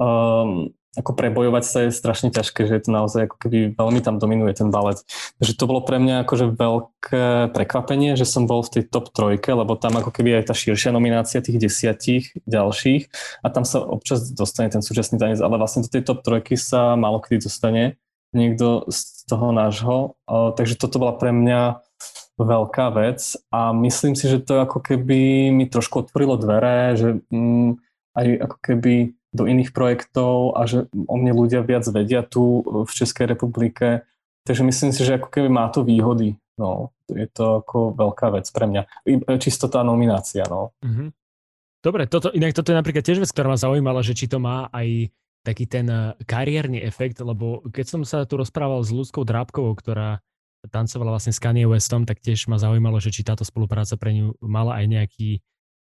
um, 0.00 0.72
ako 0.96 1.12
prebojovať 1.12 1.64
sa 1.68 1.78
je 1.86 1.90
strašne 1.92 2.32
ťažké, 2.32 2.64
že 2.64 2.72
je 2.72 2.82
to 2.88 2.90
naozaj 2.90 3.28
ako 3.28 3.36
keby 3.36 3.76
veľmi 3.76 4.00
tam 4.00 4.16
dominuje 4.16 4.56
ten 4.56 4.72
balet. 4.72 4.96
Takže 5.36 5.52
to 5.52 5.68
bolo 5.68 5.84
pre 5.84 6.00
mňa 6.00 6.24
akože 6.24 6.56
veľké 6.56 7.52
prekvapenie, 7.52 8.16
že 8.16 8.24
som 8.24 8.48
bol 8.48 8.64
v 8.64 8.80
tej 8.80 8.82
top 8.88 9.12
trojke, 9.12 9.52
lebo 9.52 9.76
tam 9.76 10.00
ako 10.00 10.08
keby 10.08 10.40
aj 10.40 10.48
tá 10.48 10.54
širšia 10.56 10.96
nominácia 10.96 11.44
tých 11.44 11.60
desiatich 11.60 12.32
ďalších 12.48 13.12
a 13.44 13.46
tam 13.52 13.68
sa 13.68 13.84
občas 13.84 14.24
dostane 14.32 14.72
ten 14.72 14.80
súčasný 14.80 15.20
tanec, 15.20 15.36
ale 15.44 15.60
vlastne 15.60 15.84
do 15.84 15.92
tej 15.92 16.00
top 16.00 16.24
trojky 16.24 16.56
sa 16.56 16.96
málo 16.96 17.20
kedy 17.20 17.44
dostane 17.44 18.00
niekto 18.32 18.88
z 18.88 19.28
toho 19.28 19.52
nášho. 19.52 20.16
Takže 20.28 20.80
toto 20.80 20.96
bola 20.96 21.12
pre 21.16 21.28
mňa 21.28 21.85
veľká 22.36 22.92
vec 22.92 23.32
a 23.48 23.72
myslím 23.72 24.12
si, 24.12 24.28
že 24.28 24.44
to 24.44 24.60
ako 24.60 24.84
keby 24.84 25.48
mi 25.48 25.64
trošku 25.64 26.04
otvorilo 26.04 26.36
dvere, 26.36 26.92
že 26.92 27.08
mm, 27.32 27.80
aj 28.12 28.26
ako 28.44 28.56
keby 28.60 28.94
do 29.32 29.44
iných 29.44 29.72
projektov 29.72 30.56
a 30.56 30.64
že 30.64 30.88
o 30.92 31.14
mne 31.16 31.32
ľudia 31.36 31.60
viac 31.64 31.84
vedia 31.88 32.24
tu 32.24 32.64
v 32.64 32.88
Českej 32.88 33.36
republike. 33.36 34.04
Takže 34.48 34.62
myslím 34.64 34.92
si, 34.92 35.04
že 35.04 35.20
ako 35.20 35.28
keby 35.28 35.48
má 35.48 35.68
to 35.68 35.84
výhody. 35.84 36.36
No, 36.56 36.96
je 37.12 37.28
to 37.28 37.60
ako 37.60 37.92
veľká 37.92 38.32
vec 38.32 38.48
pre 38.48 38.64
mňa. 38.64 38.82
Čisto 39.36 39.68
tá 39.68 39.84
nominácia, 39.84 40.48
no. 40.48 40.72
Mm-hmm. 40.80 41.08
Dobre, 41.84 42.08
toto, 42.08 42.32
inak 42.32 42.56
toto 42.56 42.72
je 42.72 42.80
napríklad 42.80 43.04
tiež 43.04 43.20
vec, 43.20 43.28
ktorá 43.28 43.52
ma 43.52 43.60
zaujímala, 43.60 44.00
že 44.00 44.16
či 44.16 44.24
to 44.26 44.40
má 44.40 44.72
aj 44.72 45.12
taký 45.44 45.68
ten 45.68 45.86
eh, 45.86 46.16
kariérny 46.26 46.82
efekt, 46.82 47.20
lebo 47.22 47.62
keď 47.70 47.86
som 47.86 48.02
sa 48.02 48.26
tu 48.26 48.40
rozprával 48.40 48.82
s 48.82 48.90
ľudskou 48.90 49.22
Drábkovou, 49.22 49.76
ktorá 49.78 50.18
tancovala 50.68 51.16
vlastne 51.16 51.32
s 51.34 51.40
Kanye 51.40 51.66
Westom, 51.66 52.04
tak 52.06 52.22
tiež 52.22 52.50
ma 52.50 52.60
zaujímalo, 52.60 52.98
že 53.02 53.10
či 53.10 53.26
táto 53.26 53.42
spolupráca 53.42 53.96
pre 53.98 54.14
ňu 54.14 54.38
mala 54.42 54.78
aj 54.80 54.86
nejaký 54.86 55.30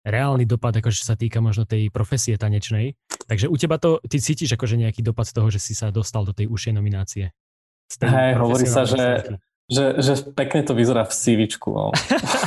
reálny 0.04 0.44
dopad, 0.44 0.76
akože 0.76 1.00
sa 1.00 1.16
týka 1.16 1.40
možno 1.40 1.64
tej 1.64 1.88
profesie 1.88 2.36
tanečnej. 2.36 2.94
Takže 3.24 3.48
u 3.48 3.56
teba 3.56 3.80
to, 3.80 3.98
ty 4.04 4.20
cítiš 4.20 4.52
akože 4.52 4.76
nejaký 4.76 5.00
dopad 5.00 5.24
z 5.24 5.32
toho, 5.32 5.48
že 5.48 5.58
si 5.58 5.72
sa 5.72 5.88
dostal 5.88 6.28
do 6.28 6.36
tej 6.36 6.52
užšej 6.52 6.76
nominácie? 6.76 7.32
Hej, 8.00 8.30
hovorí 8.36 8.68
sa, 8.68 8.84
že, 8.84 9.40
že, 9.68 9.96
že 10.00 10.12
pekne 10.36 10.60
to 10.60 10.76
vyzerá 10.76 11.08
v 11.08 11.12
CVčku. 11.16 11.68
No. 11.72 11.88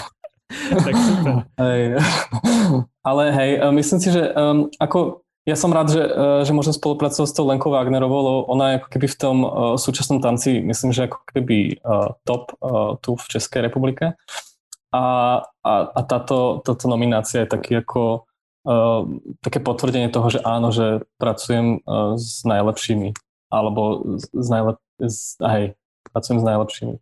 tak 0.85 0.95
super. 0.95 1.33
Hej. 1.57 1.97
Ale 3.01 3.23
hej, 3.33 3.51
myslím 3.73 3.99
si, 3.99 4.09
že 4.13 4.21
um, 4.37 4.69
ako 4.77 5.26
ja 5.47 5.55
som 5.55 5.71
rád, 5.71 5.95
že, 5.95 6.03
uh, 6.03 6.43
že 6.43 6.51
môžem 6.51 6.75
spolupracovať 6.75 7.27
s 7.31 7.35
tou 7.35 7.47
Lenkou 7.47 7.71
Wagnerovou, 7.71 8.19
lebo 8.19 8.39
ona 8.51 8.75
je 8.75 8.77
ako 8.83 8.89
keby 8.91 9.07
v 9.07 9.17
tom 9.17 9.37
uh, 9.41 9.49
súčasnom 9.79 10.19
tanci, 10.19 10.59
myslím, 10.59 10.91
že 10.91 11.07
ako 11.07 11.23
keby 11.31 11.79
uh, 11.79 12.13
top 12.27 12.51
tu 12.99 13.15
v 13.15 13.25
Českej 13.31 13.63
republike. 13.65 14.19
A, 14.91 15.03
a, 15.43 15.73
a 15.91 15.99
táto, 16.03 16.59
táto 16.63 16.87
nominácia 16.87 17.43
je 17.43 17.51
taký 17.51 17.83
ako 17.83 18.27
také 19.39 19.63
potvrdenie 19.63 20.11
toho, 20.11 20.27
že 20.27 20.43
áno, 20.43 20.75
že 20.75 21.07
pracujem 21.15 21.79
s 22.19 22.43
najlepšími 22.43 23.15
alebo 23.47 24.03
s 24.19 24.47
najlep- 24.51 24.83
s, 24.99 25.39
hej, 25.39 25.79
pracujem 26.11 26.43
s 26.43 26.45
najlepšími. 26.47 26.95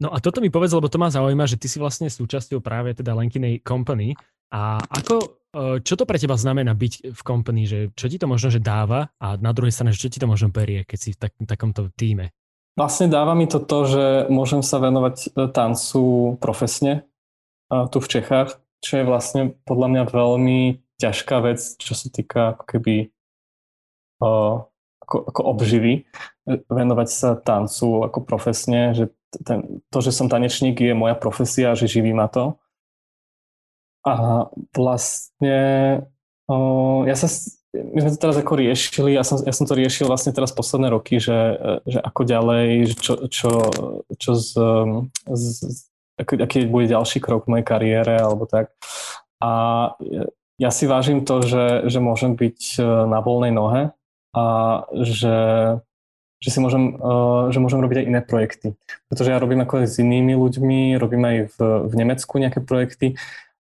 No 0.00 0.08
a 0.08 0.16
toto 0.24 0.40
mi 0.40 0.48
povedz, 0.48 0.72
lebo 0.72 0.88
to 0.88 0.96
ma 0.96 1.12
zaujíma, 1.12 1.44
že 1.44 1.60
ty 1.60 1.68
si 1.68 1.76
vlastne 1.76 2.08
súčasťou 2.08 2.64
práve 2.64 2.96
teda 2.96 3.12
Lenkinej 3.12 3.60
company 3.60 4.16
a 4.48 4.80
ako, 4.88 5.39
čo 5.56 5.94
to 5.98 6.06
pre 6.06 6.18
teba 6.18 6.38
znamená 6.38 6.74
byť 6.78 7.10
v 7.10 7.20
company, 7.26 7.66
že 7.66 7.78
čo 7.98 8.06
ti 8.06 8.22
to 8.22 8.30
možno 8.30 8.54
že 8.54 8.62
dáva 8.62 9.10
a 9.18 9.34
na 9.34 9.50
druhej 9.50 9.74
strane, 9.74 9.90
čo 9.90 10.06
ti 10.06 10.22
to 10.22 10.30
možno 10.30 10.50
berie, 10.54 10.86
keď 10.86 10.98
si 10.98 11.10
v 11.14 11.18
tak, 11.18 11.32
takomto 11.42 11.90
týme? 11.94 12.30
Vlastne 12.78 13.10
dáva 13.10 13.34
mi 13.34 13.50
to 13.50 13.58
to, 13.58 13.78
že 13.90 14.04
môžem 14.30 14.62
sa 14.62 14.78
venovať 14.78 15.16
e, 15.34 15.50
tancu 15.50 16.34
profesne 16.38 17.04
tu 17.70 18.02
v 18.02 18.10
Čechách, 18.10 18.58
čo 18.82 18.92
je 18.98 19.04
vlastne 19.06 19.54
podľa 19.62 19.88
mňa 19.94 20.02
veľmi 20.10 20.60
ťažká 20.98 21.38
vec, 21.46 21.62
čo 21.78 21.94
sa 21.94 22.10
týka 22.10 22.58
ako 22.58 22.64
keby 22.66 22.94
ako, 24.20 25.16
ako 25.26 25.40
obživy, 25.42 25.92
e, 25.98 26.02
venovať 26.68 27.08
sa 27.08 27.30
tancu 27.34 28.04
ako 28.04 28.18
profesne, 28.22 28.94
že 28.94 29.10
ten, 29.42 29.82
to, 29.90 29.98
že 30.02 30.14
som 30.14 30.30
tanečník 30.30 30.78
je 30.78 30.94
moja 30.94 31.14
profesia, 31.14 31.74
že 31.74 31.90
živí 31.90 32.14
ma 32.14 32.26
to. 32.30 32.58
A 34.06 34.48
vlastne 34.72 35.58
ja 37.04 37.16
sa 37.16 37.28
my 37.70 37.98
sme 38.02 38.10
to 38.10 38.18
teraz 38.18 38.34
ako 38.34 38.58
riešili, 38.58 39.14
ja 39.14 39.22
som, 39.22 39.38
ja 39.46 39.54
som 39.54 39.62
to 39.62 39.78
riešil 39.78 40.10
vlastne 40.10 40.34
teraz 40.34 40.50
posledné 40.50 40.90
roky, 40.90 41.22
že, 41.22 41.54
že 41.86 42.02
ako 42.02 42.26
ďalej, 42.26 42.98
čo, 42.98 43.14
čo, 43.30 43.50
čo 44.18 44.30
z, 44.34 44.50
z, 45.30 45.44
aký, 46.18 46.34
aký 46.42 46.58
bude 46.66 46.90
ďalší 46.90 47.22
krok 47.22 47.46
v 47.46 47.54
mojej 47.54 47.66
kariére 47.66 48.18
alebo 48.18 48.50
tak. 48.50 48.74
A 49.38 49.50
ja 50.58 50.70
si 50.74 50.90
vážim 50.90 51.22
to, 51.22 51.46
že, 51.46 51.86
že 51.86 52.02
môžem 52.02 52.34
byť 52.34 52.60
e, 52.76 52.82
na 53.08 53.22
voľnej 53.22 53.54
nohe 53.54 53.82
a 54.36 54.44
že, 55.00 55.38
že 56.42 56.48
si 56.52 56.58
môžem, 56.60 57.00
e, 57.00 57.54
že 57.54 57.62
môžem 57.62 57.80
robiť 57.80 58.02
aj 58.02 58.08
iné 58.10 58.20
projekty. 58.20 58.68
Pretože 59.08 59.32
ja 59.32 59.40
robím 59.40 59.64
ako 59.64 59.80
aj 59.80 59.88
s 59.88 59.96
inými 60.02 60.36
ľuďmi, 60.36 61.00
robím 61.00 61.22
aj 61.24 61.36
v, 61.54 61.58
v 61.86 61.92
Nemecku 61.96 62.36
nejaké 62.36 62.60
projekty 62.60 63.16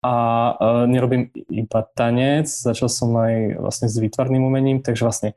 a 0.07 0.12
uh, 0.55 0.87
nerobím 0.87 1.35
iba 1.51 1.83
tanec, 1.99 2.47
začal 2.47 2.87
som 2.87 3.11
aj 3.19 3.59
vlastne 3.59 3.90
s 3.90 3.99
výtvarným 3.99 4.38
umením, 4.38 4.79
takže 4.79 5.03
vlastne 5.03 5.31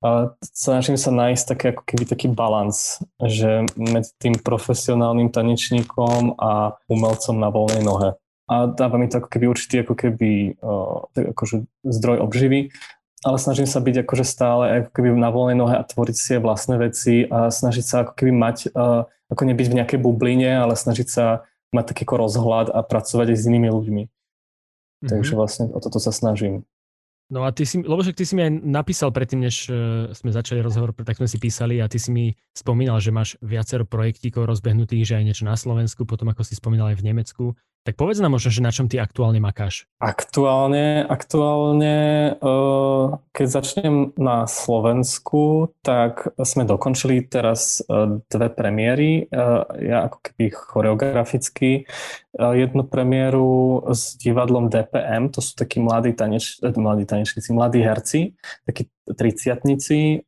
A 0.00 0.32
snažím 0.40 0.96
sa 0.96 1.12
nájsť 1.12 1.44
také, 1.44 1.66
ako 1.72 1.82
keby 1.84 2.04
taký 2.08 2.26
balans, 2.32 3.04
že 3.20 3.68
medzi 3.76 4.16
tým 4.16 4.36
profesionálnym 4.40 5.28
tanečníkom 5.28 6.40
a 6.40 6.80
umelcom 6.88 7.36
na 7.36 7.52
voľnej 7.52 7.84
nohe. 7.84 8.16
A 8.48 8.64
dáva 8.64 8.96
mi 8.96 9.12
to 9.12 9.20
ako 9.20 9.28
keby 9.28 9.46
určitý 9.52 9.84
ako 9.84 9.94
keby 9.96 10.56
uh, 10.56 11.04
akože 11.36 11.68
zdroj 11.84 12.24
obživy, 12.24 12.72
ale 13.20 13.36
snažím 13.36 13.68
sa 13.68 13.84
byť 13.84 14.08
akože 14.08 14.24
stále 14.24 14.64
ako 14.84 14.90
keby 14.96 15.08
na 15.20 15.28
voľnej 15.28 15.56
nohe 15.60 15.76
a 15.76 15.84
tvoriť 15.84 16.16
si 16.16 16.32
vlastné 16.40 16.80
veci 16.80 17.28
a 17.28 17.52
snažiť 17.52 17.84
sa 17.84 17.96
ako 18.08 18.12
keby 18.16 18.32
mať, 18.32 18.56
uh, 18.72 19.04
ako 19.28 19.42
nebyť 19.48 19.66
v 19.68 19.76
nejakej 19.84 20.00
bubline, 20.00 20.48
ale 20.48 20.80
snažiť 20.80 21.08
sa 21.08 21.44
mať 21.70 21.84
taký 21.94 22.02
ako 22.06 22.16
rozhľad 22.26 22.66
a 22.70 22.80
pracovať 22.82 23.34
aj 23.34 23.38
s 23.38 23.46
inými 23.46 23.68
ľuďmi. 23.70 24.02
Mm-hmm. 24.06 25.08
Takže 25.08 25.32
vlastne 25.34 25.64
o 25.70 25.78
toto 25.78 25.98
sa 26.02 26.12
snažím. 26.12 26.68
No 27.30 27.46
a 27.46 27.54
ty 27.54 27.62
si, 27.62 27.78
lebo 27.78 28.02
však 28.02 28.18
ty 28.18 28.26
si 28.26 28.34
mi 28.34 28.42
aj 28.42 28.52
napísal 28.58 29.14
predtým, 29.14 29.46
než 29.46 29.70
uh, 29.70 30.10
sme 30.10 30.34
začali 30.34 30.58
rozhovor, 30.58 30.90
tak 30.98 31.14
sme 31.14 31.30
si 31.30 31.38
písali 31.38 31.78
a 31.78 31.86
ty 31.86 32.02
si 32.02 32.10
mi 32.10 32.34
spomínal, 32.50 32.98
že 32.98 33.14
máš 33.14 33.38
viacero 33.38 33.86
projektíkov 33.86 34.50
rozbehnutých, 34.50 35.06
že 35.06 35.16
aj 35.22 35.24
niečo 35.30 35.44
na 35.46 35.54
Slovensku, 35.54 36.02
potom 36.02 36.26
ako 36.34 36.42
si 36.42 36.58
spomínal 36.58 36.90
aj 36.90 36.98
v 36.98 37.06
Nemecku. 37.06 37.44
Tak 37.80 37.96
povedz 37.96 38.20
nám 38.20 38.36
možno, 38.36 38.52
že 38.52 38.60
na 38.60 38.68
čom 38.68 38.92
ty 38.92 39.00
aktuálne 39.00 39.40
makáš. 39.40 39.88
Aktuálne, 40.04 41.00
aktuálne, 41.06 41.96
uh, 42.36 43.16
keď 43.32 43.46
začnem 43.46 43.94
na 44.20 44.44
Slovensku, 44.44 45.72
tak 45.80 46.34
sme 46.44 46.68
dokončili 46.68 47.24
teraz 47.24 47.80
uh, 47.86 48.20
dve 48.28 48.52
premiéry. 48.52 49.30
Ja 49.80 50.10
ako 50.10 50.18
keby 50.18 50.44
choreograficky 50.52 51.88
jednu 52.38 52.86
premiéru 52.86 53.82
s 53.90 54.14
divadlom 54.14 54.70
DPM, 54.70 55.34
to 55.34 55.42
sú 55.42 55.58
takí 55.58 55.82
mladí, 55.82 56.14
taneč, 56.14 56.62
mladí 56.62 57.02
tanečníci, 57.20 57.52
mladí 57.52 57.84
herci, 57.84 58.32
takí 58.64 58.88
triciatnici. 59.04 60.24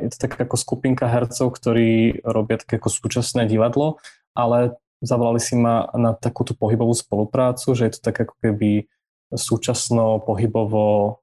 Je 0.00 0.08
to 0.08 0.16
taká 0.16 0.48
ako 0.48 0.56
skupinka 0.56 1.04
hercov, 1.04 1.52
ktorí 1.52 2.24
robia 2.24 2.56
také 2.56 2.80
ako 2.80 2.88
súčasné 2.88 3.44
divadlo, 3.44 4.00
ale 4.32 4.80
zavolali 5.04 5.44
si 5.44 5.60
ma 5.60 5.92
na 5.92 6.16
takúto 6.16 6.56
pohybovú 6.56 6.96
spoluprácu, 6.96 7.76
že 7.76 7.92
je 7.92 7.92
to 7.98 8.00
tak 8.00 8.24
ako 8.24 8.34
keby 8.40 8.88
súčasno 9.28 10.24
pohybovo 10.24 11.20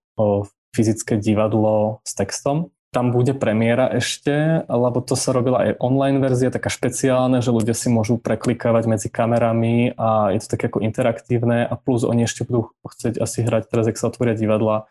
fyzické 0.78 1.18
divadlo 1.18 2.06
s 2.06 2.14
textom. 2.14 2.70
Tam 2.90 3.14
bude 3.14 3.38
premiéra 3.38 3.86
ešte, 3.94 4.66
lebo 4.66 4.98
to 5.06 5.14
sa 5.14 5.30
robila 5.30 5.62
aj 5.62 5.78
online 5.78 6.18
verzia, 6.18 6.50
taká 6.50 6.74
špeciálna, 6.74 7.38
že 7.38 7.54
ľudia 7.54 7.78
si 7.78 7.86
môžu 7.86 8.18
preklikávať 8.18 8.90
medzi 8.90 9.14
kamerami 9.14 9.94
a 9.94 10.34
je 10.34 10.42
to 10.42 10.58
také 10.58 10.74
ako 10.74 10.82
interaktívne 10.82 11.70
a 11.70 11.74
plus 11.78 12.02
oni 12.02 12.26
ešte 12.26 12.50
budú 12.50 12.74
chcieť 12.82 13.22
asi 13.22 13.46
hrať 13.46 13.70
teraz, 13.70 13.86
ak 13.86 13.94
sa 13.94 14.10
otvoria 14.10 14.34
divadla 14.34 14.90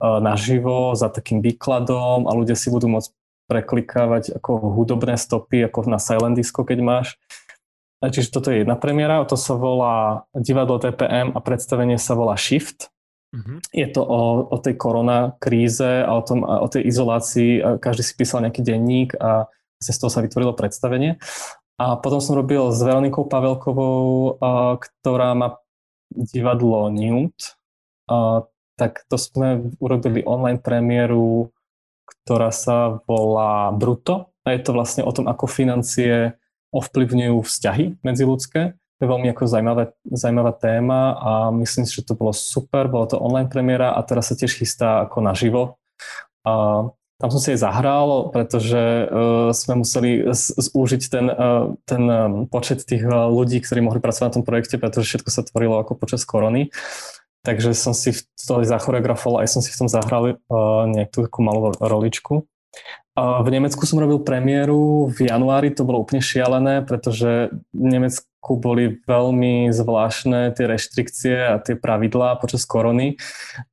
naživo 0.00 0.92
za 0.92 1.08
takým 1.08 1.40
výkladom 1.40 2.28
a 2.28 2.32
ľudia 2.36 2.58
si 2.58 2.68
budú 2.68 2.88
môcť 2.92 3.10
preklikávať 3.46 4.36
ako 4.36 4.74
hudobné 4.74 5.14
stopy, 5.14 5.64
ako 5.64 5.86
na 5.86 6.02
silent 6.02 6.34
disco, 6.36 6.66
keď 6.66 6.78
máš. 6.82 7.08
Čiže 8.02 8.28
toto 8.28 8.52
je 8.52 8.60
jedna 8.62 8.76
premiéra, 8.76 9.24
to 9.24 9.40
sa 9.40 9.56
volá 9.56 10.28
Divadlo 10.36 10.76
TPM 10.76 11.32
a 11.32 11.40
predstavenie 11.40 11.96
sa 11.96 12.12
volá 12.12 12.36
Shift. 12.36 12.92
Mm-hmm. 13.32 13.58
Je 13.72 13.86
to 13.90 14.02
o, 14.04 14.52
o 14.52 14.56
tej 14.60 14.76
korona 14.76 15.34
kríze 15.40 16.04
a 16.04 16.12
o, 16.12 16.22
tom, 16.22 16.44
a 16.44 16.60
o 16.60 16.68
tej 16.68 16.86
izolácii. 16.86 17.80
Každý 17.80 18.02
si 18.04 18.14
písal 18.14 18.44
nejaký 18.44 18.60
denník 18.60 19.16
a 19.16 19.48
z 19.80 19.96
toho 19.96 20.12
sa 20.12 20.20
vytvorilo 20.20 20.52
predstavenie. 20.52 21.16
A 21.76 21.96
potom 22.00 22.20
som 22.20 22.36
robil 22.36 22.72
s 22.72 22.80
Veronikou 22.80 23.28
Pavelkovou, 23.28 24.36
a, 24.40 24.76
ktorá 24.76 25.32
má 25.36 25.60
divadlo 26.12 26.88
Newt. 26.92 27.56
A, 28.08 28.44
tak 28.76 29.04
to 29.08 29.16
sme 29.16 29.72
urobili 29.80 30.20
online 30.28 30.60
premiéru, 30.60 31.50
ktorá 32.24 32.52
sa 32.52 33.00
volá 33.08 33.72
Bruto. 33.72 34.30
A 34.46 34.54
je 34.54 34.62
to 34.62 34.76
vlastne 34.76 35.02
o 35.02 35.10
tom, 35.10 35.26
ako 35.26 35.50
financie 35.50 36.36
ovplyvňujú 36.70 37.42
vzťahy 37.42 37.84
medziludské. 38.04 38.76
To 38.96 39.00
je 39.04 39.12
veľmi 39.12 39.28
ako 39.32 39.44
zaujímavá, 39.44 39.92
zaujímavá 40.08 40.52
téma 40.56 41.00
a 41.20 41.30
myslím 41.52 41.84
si, 41.84 42.00
že 42.00 42.08
to 42.08 42.16
bolo 42.16 42.32
super, 42.32 42.88
bolo 42.88 43.04
to 43.04 43.20
online 43.20 43.52
premiéra 43.52 43.92
a 43.92 44.00
teraz 44.00 44.32
sa 44.32 44.38
tiež 44.38 44.56
chystá 44.56 45.04
ako 45.04 45.20
naživo. 45.20 45.62
A 46.48 46.86
tam 47.16 47.28
som 47.32 47.40
si 47.40 47.56
aj 47.56 47.64
zahral, 47.64 48.28
pretože 48.28 49.08
uh, 49.08 49.48
sme 49.56 49.80
museli 49.80 50.28
zúžiť 50.36 51.02
ten, 51.08 51.26
uh, 51.32 51.72
ten 51.88 52.02
um, 52.04 52.44
počet 52.44 52.84
tých 52.84 53.08
uh, 53.08 53.32
ľudí, 53.32 53.60
ktorí 53.64 53.80
mohli 53.80 54.04
pracovať 54.04 54.28
na 54.28 54.34
tom 54.36 54.44
projekte, 54.44 54.76
pretože 54.76 55.08
všetko 55.08 55.30
sa 55.32 55.40
tvorilo 55.44 55.80
ako 55.80 55.96
počas 55.96 56.28
korony. 56.28 56.68
Takže 57.46 57.78
som 57.78 57.94
si 57.94 58.10
toho 58.34 58.66
zachoreografoval, 58.66 59.46
aj 59.46 59.54
som 59.54 59.62
si 59.62 59.70
v 59.70 59.78
tom 59.78 59.88
zahral 59.88 60.34
uh, 60.34 60.82
nejakú 60.90 61.30
takú 61.30 61.46
malú 61.46 61.70
roličku. 61.78 62.42
V 63.16 63.48
Nemecku 63.48 63.88
som 63.88 63.96
robil 63.96 64.20
premiéru 64.20 65.08
v 65.08 65.32
januári, 65.32 65.72
to 65.72 65.88
bolo 65.88 66.04
úplne 66.04 66.20
šialené, 66.20 66.84
pretože 66.84 67.48
v 67.72 68.12
Slovensku 68.46 68.62
boli 68.62 69.02
veľmi 69.02 69.74
zvláštne 69.74 70.54
tie 70.54 70.64
reštrikcie 70.70 71.34
a 71.34 71.58
tie 71.58 71.74
pravidlá 71.74 72.38
počas 72.38 72.62
korony 72.62 73.18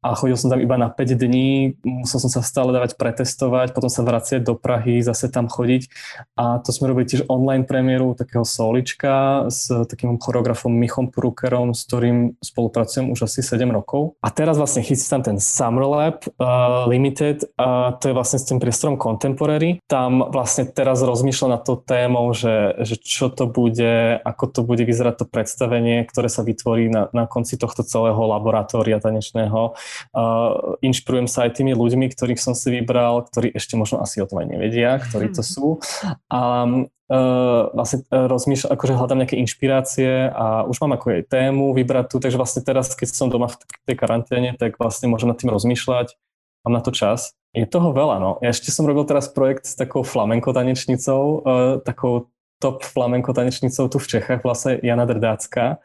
a 0.02 0.18
chodil 0.18 0.34
som 0.34 0.50
tam 0.50 0.66
iba 0.66 0.82
na 0.82 0.90
5 0.90 1.14
dní, 1.14 1.78
musel 1.86 2.18
som 2.18 2.32
sa 2.34 2.42
stále 2.42 2.74
dávať 2.74 2.98
pretestovať, 2.98 3.78
potom 3.78 3.86
sa 3.86 4.02
vraciať 4.02 4.42
do 4.42 4.58
Prahy, 4.58 5.06
zase 5.06 5.30
tam 5.30 5.46
chodiť 5.46 5.94
a 6.34 6.58
to 6.58 6.74
sme 6.74 6.90
robili 6.90 7.06
tiež 7.06 7.30
online 7.30 7.70
premiéru 7.70 8.18
takého 8.18 8.42
solička 8.42 9.46
s 9.54 9.70
takým 9.70 10.18
choreografom 10.18 10.74
Michom 10.74 11.14
Prukerom, 11.14 11.78
s 11.78 11.86
ktorým 11.86 12.42
spolupracujem 12.42 13.14
už 13.14 13.30
asi 13.30 13.46
7 13.46 13.70
rokov. 13.70 14.18
A 14.26 14.34
teraz 14.34 14.58
vlastne 14.58 14.82
chystám 14.82 15.22
ten 15.22 15.38
Summer 15.38 15.86
Lab 15.86 16.26
uh, 16.26 16.90
Limited 16.90 17.46
a 17.62 17.94
to 18.02 18.10
je 18.10 18.18
vlastne 18.18 18.42
s 18.42 18.50
tým 18.50 18.58
priestorom 18.58 18.98
Contemporary. 18.98 19.78
Tam 19.86 20.26
vlastne 20.34 20.66
teraz 20.66 21.06
rozmýšľam 21.06 21.52
nad 21.54 21.62
tou 21.62 21.78
témou, 21.78 22.34
že, 22.34 22.74
že 22.82 22.98
čo 22.98 23.30
to 23.30 23.46
bude, 23.46 24.18
ako 24.24 24.46
to 24.50 24.63
bude 24.64 24.88
vyzerať 24.88 25.24
to 25.24 25.26
predstavenie, 25.28 26.08
ktoré 26.08 26.32
sa 26.32 26.42
vytvorí 26.42 26.90
na, 26.90 27.12
na 27.12 27.28
konci 27.28 27.60
tohto 27.60 27.84
celého 27.84 28.18
laboratória 28.18 28.98
tanečného. 28.98 29.76
Uh, 30.16 30.80
inšpirujem 30.82 31.28
sa 31.28 31.46
aj 31.46 31.60
tými 31.62 31.76
ľuďmi, 31.76 32.10
ktorých 32.10 32.40
som 32.40 32.56
si 32.56 32.72
vybral, 32.72 33.28
ktorí 33.28 33.52
ešte 33.52 33.76
možno 33.76 34.00
asi 34.00 34.24
o 34.24 34.28
tom 34.28 34.42
aj 34.42 34.48
nevedia, 34.50 34.98
ktorí 34.98 35.36
to 35.36 35.44
sú. 35.44 35.84
A 36.32 36.66
uh, 36.68 37.62
vlastne 37.76 38.08
uh, 38.10 38.26
rozmýšľam, 38.32 38.72
akože 38.74 38.94
hľadám 38.98 39.20
nejaké 39.24 39.38
inšpirácie 39.44 40.32
a 40.32 40.64
už 40.66 40.80
mám 40.82 40.96
ako 40.98 41.20
aj 41.20 41.30
tému 41.30 41.76
vybrať 41.76 42.06
tu, 42.10 42.18
takže 42.24 42.40
vlastne 42.40 42.64
teraz, 42.64 42.96
keď 42.96 43.08
som 43.12 43.28
doma 43.30 43.52
v 43.52 43.60
tej 43.86 43.96
karanténe, 44.00 44.56
tak 44.56 44.80
vlastne 44.80 45.12
môžem 45.12 45.30
nad 45.30 45.38
tým 45.38 45.52
rozmýšľať, 45.52 46.16
mám 46.64 46.74
na 46.74 46.82
to 46.82 46.96
čas. 46.96 47.36
Je 47.54 47.70
toho 47.70 47.94
veľa, 47.94 48.18
no. 48.18 48.42
Ja 48.42 48.50
ešte 48.50 48.74
som 48.74 48.90
robil 48.90 49.06
teraz 49.06 49.30
projekt 49.30 49.70
s 49.70 49.78
takou 49.78 50.02
flamenko 50.02 50.58
tanečnicou, 50.58 51.22
uh, 51.46 51.78
takou 51.86 52.34
top 52.64 52.88
flamenko 52.88 53.36
tanečnicou 53.36 53.92
tu 53.92 54.00
v 54.00 54.08
Čechách, 54.08 54.40
vlastne 54.48 54.80
Jana 54.80 55.04
Drdácka. 55.04 55.84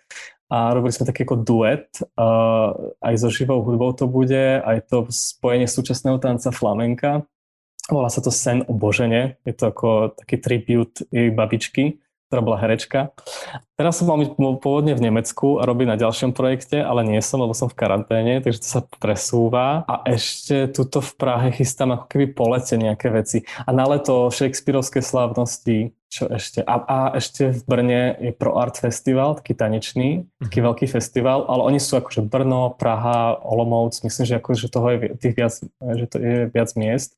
A 0.49 0.73
robili 0.73 0.95
sme 0.95 1.05
taký 1.05 1.29
ako 1.29 1.45
duet, 1.45 1.91
uh, 2.17 2.73
aj 3.05 3.15
so 3.21 3.29
živou 3.29 3.61
hudbou 3.61 3.93
to 3.93 4.09
bude, 4.09 4.65
aj 4.65 4.87
to 4.89 5.05
spojenie 5.13 5.69
súčasného 5.69 6.17
tanca 6.23 6.49
flamenka. 6.55 7.27
Volá 7.93 8.09
sa 8.09 8.25
to 8.25 8.33
Sen 8.33 8.65
o 8.65 8.73
je 8.73 9.53
to 9.53 9.65
ako 9.69 10.17
taký 10.17 10.41
tribut 10.41 11.05
jej 11.13 11.29
babičky, 11.29 12.01
ktorá 12.29 12.41
bola 12.45 12.61
herečka. 12.61 13.13
Teraz 13.77 14.01
som 14.01 14.09
mal 14.09 14.21
byť 14.21 14.37
pôvodne 14.61 14.93
v 14.93 15.09
Nemecku 15.09 15.61
a 15.61 15.65
robiť 15.65 15.87
na 15.89 15.97
ďalšom 15.97 16.37
projekte, 16.37 16.81
ale 16.81 17.05
nie 17.05 17.21
som, 17.25 17.41
lebo 17.41 17.57
som 17.57 17.73
v 17.73 17.81
karanténe, 17.81 18.45
takže 18.45 18.61
to 18.61 18.69
sa 18.69 18.81
presúva. 19.01 19.89
A 19.89 20.05
ešte 20.05 20.69
tuto 20.69 21.01
v 21.01 21.13
Prahe 21.17 21.49
chystám 21.53 21.97
ako 21.97 22.05
keby 22.09 22.37
po 22.37 22.53
nejaké 22.53 23.09
veci. 23.09 23.45
A 23.65 23.73
na 23.73 23.89
leto 23.89 24.29
Shakespeareovské 24.29 25.01
slávnosti, 25.01 25.97
čo 26.09 26.25
ešte? 26.33 26.65
A, 26.65 26.75
a 26.89 26.99
ešte 27.21 27.53
v 27.53 27.61
Brne 27.69 28.03
je 28.17 28.33
Pro 28.33 28.57
Art 28.57 28.81
Festival, 28.81 29.37
taký 29.37 29.53
tanečný, 29.53 30.25
taký 30.41 30.59
mm-hmm. 30.59 30.69
veľký 30.73 30.87
festival, 30.89 31.45
ale 31.45 31.63
oni 31.69 31.81
sú 31.81 32.01
akože 32.01 32.25
Brno, 32.25 32.73
Praha, 32.73 33.37
Olomouc, 33.45 34.01
myslím, 34.01 34.25
že 34.25 34.41
akože 34.41 34.73
toho 34.73 34.89
je 34.89 34.99
tých 35.21 35.35
viac, 35.37 35.53
že 35.69 36.07
to 36.09 36.17
je 36.17 36.37
viac 36.49 36.71
miest. 36.81 37.13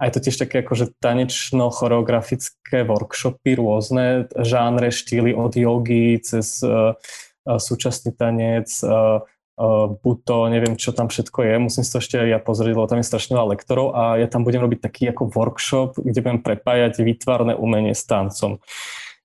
A 0.00 0.08
je 0.08 0.12
to 0.16 0.20
tiež 0.24 0.36
také 0.40 0.64
akože 0.64 0.96
tanečno-choreografické 1.04 2.88
workshopy 2.88 3.60
rôzne, 3.60 4.32
žánre, 4.40 4.88
štýly 4.88 5.36
od 5.36 5.52
jogy 5.52 6.16
cez 6.24 6.64
uh, 6.64 6.96
súčasný 7.44 8.16
tanec, 8.16 8.72
uh, 8.88 9.20
uh, 9.58 9.90
buto, 9.98 10.46
neviem, 10.52 10.78
čo 10.78 10.94
tam 10.94 11.10
všetko 11.10 11.42
je, 11.42 11.54
musím 11.58 11.82
si 11.82 11.90
to 11.90 11.98
ešte 11.98 12.16
ja 12.20 12.38
pozrieť, 12.38 12.74
lebo 12.76 12.90
tam 12.90 13.00
je 13.00 13.10
strašne 13.10 13.34
veľa 13.34 13.58
lektorov 13.58 13.96
a 13.96 14.20
ja 14.20 14.28
tam 14.30 14.46
budem 14.46 14.62
robiť 14.62 14.80
taký 14.84 15.02
ako 15.10 15.32
workshop, 15.32 15.98
kde 15.98 16.20
budem 16.22 16.40
prepájať 16.44 17.02
výtvarné 17.02 17.58
umenie 17.58 17.96
s 17.96 18.06
tancom. 18.06 18.62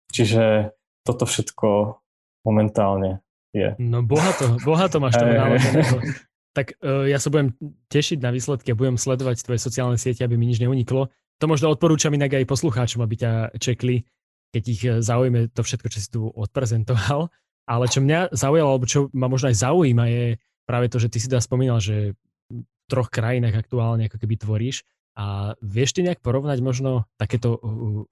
Čiže 0.10 0.74
toto 1.06 1.28
všetko 1.28 2.00
momentálne 2.48 3.26
je. 3.52 3.76
No 3.78 4.02
bohato, 4.02 4.58
bohato 4.64 4.98
máš 4.98 5.20
tam 5.20 5.30
naloženého. 5.30 6.00
Tak 6.56 6.80
uh, 6.80 7.04
ja 7.04 7.20
sa 7.20 7.28
budem 7.28 7.52
tešiť 7.92 8.24
na 8.24 8.32
výsledky 8.32 8.72
a 8.72 8.80
budem 8.80 8.96
sledovať 8.96 9.44
tvoje 9.44 9.60
sociálne 9.60 10.00
siete, 10.00 10.24
aby 10.24 10.40
mi 10.40 10.48
nič 10.48 10.64
neuniklo. 10.64 11.12
To 11.44 11.46
možno 11.52 11.68
odporúčam 11.68 12.16
inak 12.16 12.32
aj 12.32 12.48
poslucháčom, 12.48 13.04
aby 13.04 13.20
ťa 13.20 13.32
čekli, 13.60 14.08
keď 14.56 14.64
ich 14.64 14.82
zaujíme 15.04 15.52
to 15.52 15.68
všetko, 15.68 15.88
čo 15.92 16.00
si 16.00 16.08
tu 16.08 16.32
odprezentoval. 16.32 17.28
Ale 17.66 17.90
čo 17.90 18.00
mňa 18.02 18.34
zaujalo, 18.34 18.78
alebo 18.78 18.86
čo 18.86 19.10
ma 19.14 19.26
možno 19.26 19.50
aj 19.50 19.58
zaujíma, 19.58 20.06
je 20.08 20.26
práve 20.70 20.90
to, 20.90 21.02
že 21.02 21.10
ty 21.10 21.18
si 21.18 21.30
teda 21.30 21.42
spomínal, 21.42 21.82
že 21.82 22.14
v 22.50 22.62
troch 22.86 23.10
krajinách 23.10 23.66
aktuálne 23.66 24.06
ako 24.06 24.22
keby 24.22 24.36
tvoríš. 24.38 24.86
A 25.16 25.56
vieš 25.64 25.98
ty 25.98 26.04
nejak 26.04 26.22
porovnať 26.22 26.60
možno 26.62 27.10
takéto 27.16 27.58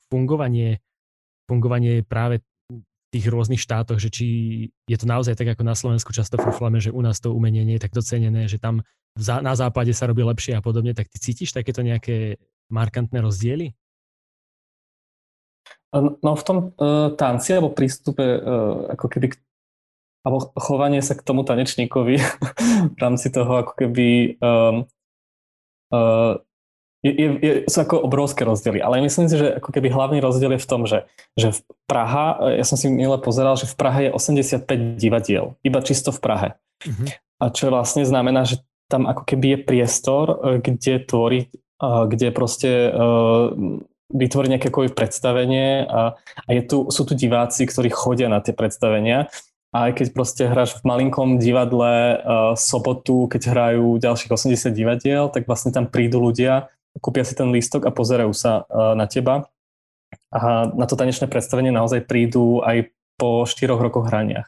fungovanie, 0.10 0.80
fungovanie 1.46 2.02
práve 2.02 2.42
tých 3.14 3.30
rôznych 3.30 3.62
štátoch, 3.62 4.02
že 4.02 4.10
či 4.10 4.26
je 4.90 4.98
to 4.98 5.06
naozaj 5.06 5.38
tak, 5.38 5.54
ako 5.54 5.62
na 5.62 5.78
Slovensku 5.78 6.10
často 6.10 6.42
fúflame, 6.42 6.82
že 6.82 6.90
u 6.90 6.98
nás 7.06 7.22
to 7.22 7.30
umenie 7.30 7.62
nie 7.62 7.78
je 7.78 7.86
tak 7.86 7.94
docenené, 7.94 8.50
že 8.50 8.58
tam 8.58 8.82
na 9.20 9.54
západe 9.54 9.94
sa 9.94 10.10
robí 10.10 10.26
lepšie 10.26 10.58
a 10.58 10.66
podobne, 10.66 10.98
tak 10.98 11.06
ty 11.14 11.22
cítiš 11.22 11.54
takéto 11.54 11.86
nejaké 11.86 12.42
markantné 12.74 13.22
rozdiely? 13.22 13.78
No 15.94 16.32
v 16.34 16.44
tom 16.44 16.58
uh, 16.74 17.14
tanci 17.14 17.54
alebo 17.54 17.70
prístupe 17.70 18.42
uh, 18.42 18.98
ako 18.98 19.06
keby 19.14 19.38
alebo 20.24 20.56
chovanie 20.56 21.04
sa 21.04 21.20
k 21.20 21.26
tomu 21.26 21.44
tanečníkovi 21.44 22.16
v 22.96 22.98
rámci 22.98 23.28
toho 23.30 23.62
ako 23.62 23.74
keby 23.76 24.40
um, 24.40 24.88
uh, 25.94 26.40
je, 27.04 27.12
je, 27.12 27.28
je, 27.44 27.52
sú 27.68 27.84
ako 27.84 28.08
obrovské 28.08 28.48
rozdiely, 28.48 28.80
ale 28.80 29.04
myslím 29.04 29.28
si, 29.28 29.36
že 29.36 29.60
ako 29.60 29.76
keby 29.76 29.92
hlavný 29.92 30.24
rozdiel 30.24 30.56
je 30.56 30.64
v 30.64 30.70
tom, 30.72 30.88
že, 30.88 31.04
že 31.36 31.52
v 31.52 31.60
Praha, 31.84 32.56
ja 32.56 32.64
som 32.64 32.80
si 32.80 32.88
milé 32.88 33.20
pozeral, 33.20 33.60
že 33.60 33.68
v 33.68 33.76
Prahe 33.76 34.00
je 34.08 34.16
85 34.16 34.96
divadiel, 34.96 35.60
iba 35.68 35.84
čisto 35.84 36.16
v 36.16 36.24
Prahe. 36.24 36.50
Uh-huh. 36.88 37.08
A 37.44 37.52
čo 37.52 37.68
vlastne 37.68 38.08
znamená, 38.08 38.48
že 38.48 38.64
tam 38.88 39.04
ako 39.04 39.28
keby 39.28 39.52
je 39.52 39.60
priestor, 39.68 40.26
kde 40.64 41.04
tvoriť, 41.04 41.48
kde 41.84 42.28
proste 42.32 42.72
vytvoriť 44.14 44.50
nejaké 44.54 44.70
predstavenie 44.94 45.90
a, 45.90 46.16
a 46.18 46.50
je 46.54 46.62
tu, 46.64 46.78
sú 46.94 47.02
tu 47.04 47.18
diváci, 47.18 47.66
ktorí 47.66 47.90
chodia 47.90 48.30
na 48.30 48.40
tie 48.40 48.54
predstavenia 48.54 49.28
a 49.74 49.90
aj 49.90 49.92
keď 49.98 50.08
proste 50.14 50.44
hráš 50.46 50.78
v 50.78 50.86
malinkom 50.86 51.42
divadle 51.42 52.22
uh, 52.22 52.54
sobotu, 52.54 53.26
keď 53.26 53.42
hrajú 53.50 53.98
ďalších 53.98 54.30
80 54.30 54.70
divadiel, 54.70 55.34
tak 55.34 55.50
vlastne 55.50 55.74
tam 55.74 55.90
prídu 55.90 56.22
ľudia, 56.22 56.70
kúpia 57.02 57.26
si 57.26 57.34
ten 57.34 57.50
lístok 57.50 57.90
a 57.90 57.92
pozerajú 57.92 58.30
sa 58.38 58.70
uh, 58.70 58.94
na 58.94 59.10
teba. 59.10 59.50
A 60.30 60.70
na 60.70 60.86
to 60.86 60.94
tanečné 60.94 61.26
predstavenie 61.26 61.74
naozaj 61.74 62.06
prídu 62.06 62.62
aj 62.62 62.94
po 63.18 63.50
4 63.50 63.74
rokoch 63.74 64.06
hraniach. 64.06 64.46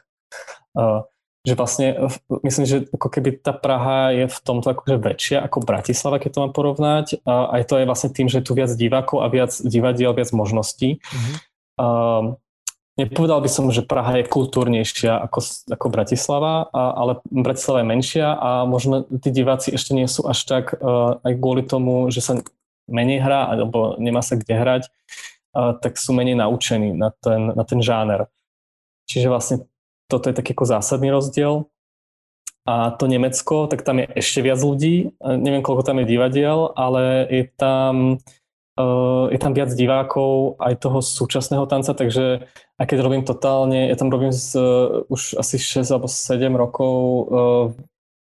Uh, 0.78 1.02
že 1.46 1.54
vlastne, 1.54 2.10
myslím, 2.42 2.66
že 2.66 2.76
ako 2.90 3.06
keby 3.06 3.38
tá 3.38 3.54
Praha 3.54 4.10
je 4.10 4.26
v 4.26 4.38
tomto 4.42 4.66
akože 4.74 4.98
väčšia 4.98 5.38
ako 5.46 5.62
Bratislava, 5.62 6.18
keď 6.18 6.30
to 6.34 6.42
mám 6.42 6.52
porovnať. 6.52 7.22
A 7.22 7.54
aj 7.54 7.62
to 7.70 7.78
je 7.78 7.86
vlastne 7.86 8.10
tým, 8.10 8.26
že 8.26 8.42
je 8.42 8.46
tu 8.50 8.58
viac 8.58 8.74
divákov 8.74 9.22
a 9.22 9.30
viac 9.30 9.54
divadiel, 9.62 10.10
viac 10.10 10.34
možností. 10.34 10.98
Mm-hmm. 10.98 11.34
Uh, 11.78 12.34
nepovedal 12.98 13.38
by 13.38 13.46
som, 13.46 13.70
že 13.70 13.86
Praha 13.86 14.18
je 14.18 14.26
kultúrnejšia 14.26 15.22
ako, 15.22 15.38
ako 15.70 15.86
Bratislava, 15.86 16.66
a, 16.74 16.82
ale 16.98 17.22
Bratislava 17.30 17.86
je 17.86 17.90
menšia 17.94 18.26
a 18.34 18.66
možno 18.66 19.06
tí 19.06 19.30
diváci 19.30 19.70
ešte 19.70 19.94
nie 19.94 20.10
sú 20.10 20.26
až 20.26 20.42
tak 20.50 20.74
uh, 20.74 21.22
aj 21.22 21.32
kvôli 21.38 21.62
tomu, 21.62 22.10
že 22.10 22.26
sa 22.26 22.42
menej 22.90 23.22
hrá 23.22 23.54
alebo 23.54 23.94
nemá 24.02 24.18
sa 24.18 24.34
kde 24.34 24.50
hrať, 24.50 24.82
uh, 25.54 25.78
tak 25.78 25.94
sú 25.94 26.10
menej 26.10 26.34
naučení 26.34 26.90
na 26.90 27.14
ten, 27.14 27.54
na 27.54 27.62
ten 27.62 27.78
žáner. 27.78 28.26
Čiže 29.06 29.30
vlastne 29.30 29.56
toto 30.06 30.30
je 30.30 30.34
taký 30.34 30.54
ako 30.54 30.64
zásadný 30.78 31.10
rozdiel. 31.10 31.66
A 32.66 32.90
to 32.90 33.06
Nemecko, 33.06 33.70
tak 33.70 33.86
tam 33.86 34.02
je 34.02 34.10
ešte 34.18 34.42
viac 34.42 34.58
ľudí. 34.58 35.14
Neviem, 35.22 35.62
koľko 35.62 35.86
tam 35.86 36.02
je 36.02 36.10
divadiel, 36.10 36.74
ale 36.74 37.22
je 37.30 37.44
tam, 37.54 38.18
uh, 38.74 39.30
je 39.30 39.38
tam 39.38 39.54
viac 39.54 39.70
divákov 39.70 40.58
aj 40.58 40.74
toho 40.82 40.98
súčasného 40.98 41.62
tanca, 41.70 41.94
takže 41.94 42.42
aj 42.82 42.86
keď 42.90 42.98
robím 43.06 43.22
totálne, 43.22 43.86
ja 43.86 43.94
tam 43.94 44.10
robím 44.10 44.34
z, 44.34 44.58
uh, 44.58 45.06
už 45.06 45.38
asi 45.38 45.62
6 45.62 45.94
alebo 45.94 46.10
7 46.10 46.42
rokov 46.58 46.94
uh, 46.98 47.64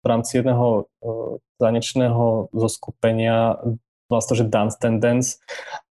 v 0.02 0.06
rámci 0.06 0.38
jedného 0.38 0.86
uh, 0.86 1.42
tanečného 1.58 2.54
zoskupenia 2.54 3.58
vlastne, 4.06 4.38
že 4.38 4.46
Dance 4.46 4.78
Tendence 4.78 5.42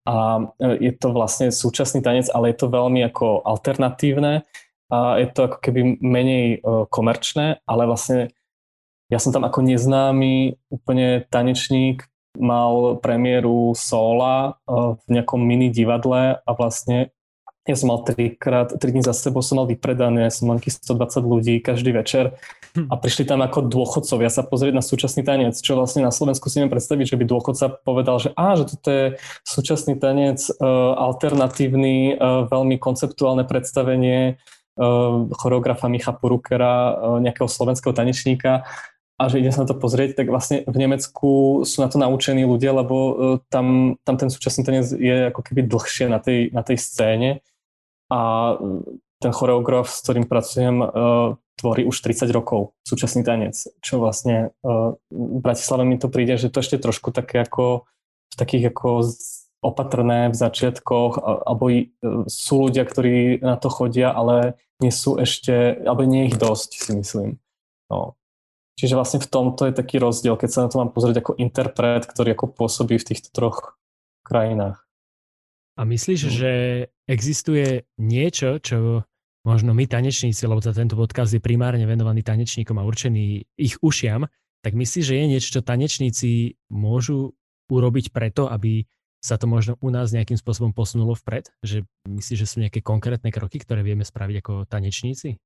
a 0.07 0.47
je 0.61 0.93
to 0.95 1.11
vlastne 1.11 1.51
súčasný 1.51 1.99
tanec, 1.99 2.31
ale 2.31 2.55
je 2.55 2.63
to 2.63 2.71
veľmi 2.71 3.03
ako 3.03 3.43
alternatívne 3.43 4.47
a 4.95 5.19
je 5.19 5.27
to 5.35 5.51
ako 5.51 5.59
keby 5.59 5.99
menej 5.99 6.63
uh, 6.63 6.87
komerčné, 6.87 7.59
ale 7.67 7.83
vlastne 7.91 8.31
ja 9.11 9.19
som 9.19 9.35
tam 9.35 9.43
ako 9.43 9.67
neznámy 9.67 10.55
úplne 10.71 11.27
tanečník 11.27 12.07
mal 12.39 12.99
premiéru 13.03 13.75
sola 13.75 14.59
uh, 14.67 14.95
v 15.07 15.19
nejakom 15.19 15.43
mini 15.43 15.75
divadle 15.75 16.39
a 16.39 16.51
vlastne 16.55 17.11
ja 17.65 17.81
som 17.81 17.89
mal 17.89 18.05
trikrát, 18.05 18.77
tri 18.77 18.93
dní 18.93 19.01
za 19.01 19.17
sebou 19.17 19.41
som 19.41 19.57
mal 19.57 19.65
vypredané, 19.65 20.29
som 20.29 20.53
mal 20.53 20.61
120 20.61 20.85
ľudí 21.25 21.65
každý 21.65 21.97
večer 21.97 22.37
hm. 22.77 22.93
a 22.93 22.95
prišli 23.01 23.25
tam 23.25 23.41
ako 23.41 23.73
dôchodcovia 23.73 24.29
sa 24.29 24.45
pozrieť 24.45 24.75
na 24.77 24.85
súčasný 24.85 25.25
tanec, 25.25 25.57
čo 25.57 25.73
vlastne 25.73 26.05
na 26.05 26.13
Slovensku 26.13 26.53
si 26.53 26.61
neviem 26.61 26.77
predstaviť, 26.77 27.17
že 27.17 27.19
by 27.19 27.25
dôchodca 27.25 27.67
povedal, 27.81 28.21
že 28.21 28.37
á, 28.37 28.53
že 28.61 28.69
toto 28.69 28.89
je 28.93 29.05
súčasný 29.49 29.97
tanec, 29.97 30.45
uh, 30.61 30.93
alternatívny, 31.09 32.21
veľmi 32.53 32.77
konceptuálne 32.77 33.49
predstavenie, 33.49 34.37
choreografa 35.33 35.89
Micha 35.89 36.13
Purukera, 36.13 36.95
ehm, 36.95 37.23
nejakého 37.23 37.49
slovenského 37.49 37.95
tanečníka. 37.95 38.67
A 39.15 39.31
že 39.31 39.39
ide 39.39 39.55
sa 39.55 39.63
na 39.63 39.71
to 39.71 39.79
pozrieť, 39.79 40.19
tak 40.19 40.27
vlastne 40.27 40.67
v 40.67 40.75
Nemecku 40.75 41.63
sú 41.63 41.79
na 41.79 41.87
to 41.87 42.03
naučení 42.03 42.43
ľudia, 42.43 42.75
lebo 42.75 42.97
ehm, 42.97 43.17
tam, 43.49 43.97
tam 44.03 44.15
ten 44.19 44.31
súčasný 44.31 44.63
tanec 44.67 44.87
je 44.91 45.31
ako 45.31 45.41
keby 45.43 45.67
dlhšie 45.67 46.11
na 46.11 46.19
tej, 46.19 46.51
na 46.51 46.63
tej 46.67 46.79
scéne. 46.79 47.31
A 48.11 48.53
ten 49.23 49.33
choreograf, 49.33 49.89
s 49.89 50.05
ktorým 50.05 50.29
pracujem, 50.29 50.85
tvorí 51.57 51.89
už 51.89 51.97
30 52.05 52.29
rokov 52.29 52.77
súčasný 52.85 53.25
tanec, 53.25 53.57
čo 53.81 53.97
vlastne 53.97 54.53
v 54.61 55.39
Bratislave 55.41 55.89
mi 55.89 55.97
to 55.97 56.13
príde, 56.13 56.37
že 56.37 56.53
to 56.53 56.61
ešte 56.61 56.77
trošku 56.77 57.09
také 57.09 57.41
ako 57.41 57.89
v 58.29 58.35
takých 58.37 58.75
ako 58.75 59.07
opatrné 59.65 60.29
v 60.29 60.37
začiatkoch, 60.37 61.25
alebo 61.49 61.73
e, 61.73 61.89
sú 62.29 62.69
ľudia, 62.69 62.85
ktorí 62.85 63.41
na 63.41 63.57
to 63.57 63.73
chodia, 63.73 64.13
ale 64.13 64.61
nie 64.85 64.93
sú 64.93 65.17
ešte, 65.17 65.81
alebo 65.81 66.05
nie 66.05 66.29
je 66.29 66.29
ich 66.35 66.39
dosť, 66.39 66.71
si 66.77 66.91
myslím. 66.93 67.29
No. 67.89 68.21
Čiže 68.77 68.99
vlastne 68.99 69.23
v 69.23 69.31
tomto 69.31 69.71
je 69.71 69.75
taký 69.75 70.03
rozdiel, 70.03 70.37
keď 70.37 70.51
sa 70.51 70.61
na 70.67 70.69
to 70.69 70.77
mám 70.83 70.91
pozrieť 70.93 71.25
ako 71.25 71.33
interpret, 71.41 72.05
ktorý 72.05 72.37
ako 72.37 72.53
pôsobí 72.53 72.99
v 73.01 73.07
týchto 73.07 73.33
troch 73.33 73.79
krajinách. 74.27 74.83
A 75.79 75.83
myslíš, 75.89 76.21
no. 76.27 76.31
že 76.31 76.53
existuje 77.09 77.89
niečo, 77.97 78.61
čo 78.61 79.07
možno 79.45 79.77
my 79.77 79.85
tanečníci, 79.85 80.49
lebo 80.49 80.65
tento 80.65 80.97
podcast 80.97 81.33
je 81.33 81.43
primárne 81.43 81.85
venovaný 81.85 82.25
tanečníkom 82.25 82.81
a 82.81 82.87
určený 82.87 83.45
ich 83.61 83.77
ušiam, 83.85 84.27
tak 84.65 84.73
myslíš, 84.73 85.05
že 85.05 85.15
je 85.21 85.25
niečo, 85.29 85.49
čo 85.61 85.61
tanečníci 85.61 86.57
môžu 86.73 87.37
urobiť 87.69 88.17
preto, 88.17 88.49
aby 88.49 88.89
sa 89.25 89.41
to 89.41 89.49
možno 89.49 89.81
u 89.81 89.89
nás 89.89 90.13
nejakým 90.13 90.37
spôsobom 90.37 90.77
posunulo 90.77 91.17
vpred? 91.17 91.49
Že 91.65 91.89
myslíš, 92.05 92.39
že 92.45 92.51
sú 92.51 92.61
nejaké 92.61 92.85
konkrétne 92.85 93.33
kroky, 93.33 93.57
ktoré 93.57 93.81
vieme 93.81 94.05
spraviť 94.05 94.37
ako 94.45 94.53
tanečníci? 94.69 95.41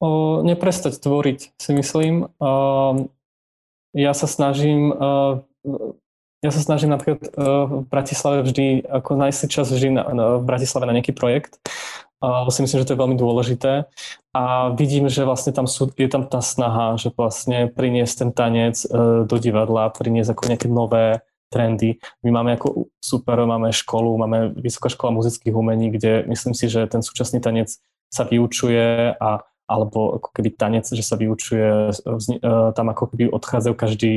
O, 0.00 0.40
neprestať 0.40 0.96
tvoriť, 0.96 1.60
si 1.60 1.70
myslím. 1.76 2.32
O, 2.40 2.50
ja 3.92 4.16
sa 4.16 4.24
snažím 4.24 4.96
o, 4.96 5.44
ja 6.38 6.54
sa 6.54 6.62
snažím 6.62 6.94
napríklad 6.94 7.34
v 7.34 7.82
Bratislave 7.90 8.46
vždy, 8.46 8.86
ako 8.86 9.18
nájsť 9.18 9.38
si 9.42 9.46
čas 9.50 9.66
vždy 9.74 9.90
na, 9.90 10.06
na, 10.14 10.24
v 10.38 10.46
Bratislave 10.46 10.86
na 10.86 10.94
nejaký 10.94 11.10
projekt, 11.10 11.58
lebo 12.22 12.46
si 12.54 12.62
myslím, 12.62 12.78
že 12.78 12.86
to 12.86 12.94
je 12.94 13.02
veľmi 13.02 13.18
dôležité. 13.18 13.90
A 14.38 14.70
vidím, 14.70 15.10
že 15.10 15.26
vlastne 15.26 15.50
tam 15.50 15.66
sú, 15.66 15.90
je 15.90 16.06
tam 16.06 16.30
tá 16.30 16.38
snaha, 16.38 16.94
že 16.94 17.10
vlastne 17.10 17.66
priniesť 17.66 18.14
ten 18.22 18.30
tanec 18.30 18.86
do 19.26 19.36
divadla, 19.42 19.90
priniesť 19.90 20.30
ako 20.38 20.42
nejaké 20.46 20.68
nové 20.70 21.26
trendy. 21.48 22.00
My 22.22 22.30
máme 22.30 22.56
ako 22.56 22.92
super, 23.00 23.40
máme 23.44 23.72
školu, 23.72 24.20
máme 24.20 24.52
Vysoká 24.60 24.88
škola 24.92 25.16
muzických 25.16 25.56
umení, 25.56 25.90
kde 25.90 26.28
myslím 26.28 26.54
si, 26.54 26.68
že 26.68 26.86
ten 26.86 27.00
súčasný 27.00 27.40
tanec 27.40 27.72
sa 28.08 28.24
vyučuje 28.24 29.16
a 29.16 29.44
alebo 29.68 30.16
ako 30.16 30.32
keby 30.32 30.56
tanec, 30.56 30.88
že 30.88 31.04
sa 31.04 31.20
vyučuje, 31.20 31.92
e, 31.92 32.40
tam 32.72 32.86
ako 32.88 33.04
keby 33.12 33.28
odchádzajú 33.28 33.74
každý 33.76 34.14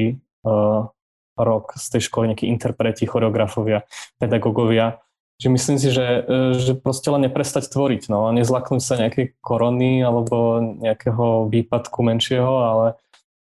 uh, 0.47 0.87
rok 1.35 1.75
z 1.75 1.85
tej 1.91 2.01
školy 2.07 2.31
nejakí 2.31 2.47
interpreti, 2.47 3.03
choreografovia, 3.03 3.83
pedagógovia. 4.15 5.03
Že 5.43 5.47
myslím 5.51 5.77
si, 5.81 5.91
že, 5.91 6.23
e, 6.23 6.55
že 6.55 6.71
proste 6.79 7.11
len 7.11 7.27
neprestať 7.27 7.67
tvoriť, 7.67 8.07
no 8.07 8.31
nezlaknúť 8.31 8.79
sa 8.79 8.95
nejakej 8.95 9.35
korony 9.43 9.99
alebo 9.99 10.63
nejakého 10.79 11.51
výpadku 11.51 11.99
menšieho, 11.99 12.53
ale 12.63 12.87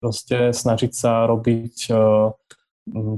proste 0.01 0.55
snažiť 0.55 0.93
sa 0.95 1.27
robiť 1.27 1.91
uh, 1.91 2.31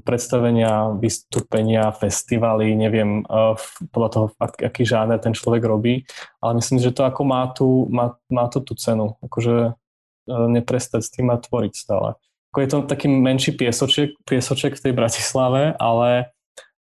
predstavenia, 0.05 0.95
vystúpenia, 0.99 1.91
festivaly, 1.95 2.75
neviem 2.75 3.27
uh, 3.27 3.55
podľa 3.91 4.11
toho, 4.11 4.27
aký 4.41 4.83
žáner 4.87 5.19
ten 5.19 5.33
človek 5.33 5.63
robí, 5.65 6.05
ale 6.43 6.59
myslím, 6.59 6.79
že 6.83 6.95
to 6.95 7.07
ako 7.07 7.23
má 7.27 7.49
tú, 7.51 7.87
má, 7.91 8.17
má 8.31 8.47
to 8.49 8.61
tú 8.61 8.75
cenu, 8.77 9.17
akože 9.23 9.75
uh, 9.75 10.47
neprestať 10.51 11.01
s 11.07 11.13
tým 11.13 11.31
a 11.33 11.41
tvoriť 11.41 11.73
stále. 11.75 12.19
Ako 12.51 12.59
je 12.59 12.69
to 12.69 12.79
taký 12.87 13.07
menší 13.07 13.55
piesoček, 13.55 14.19
piesoček 14.27 14.75
v 14.75 14.83
tej 14.91 14.93
Bratislave, 14.93 15.79
ale, 15.79 16.35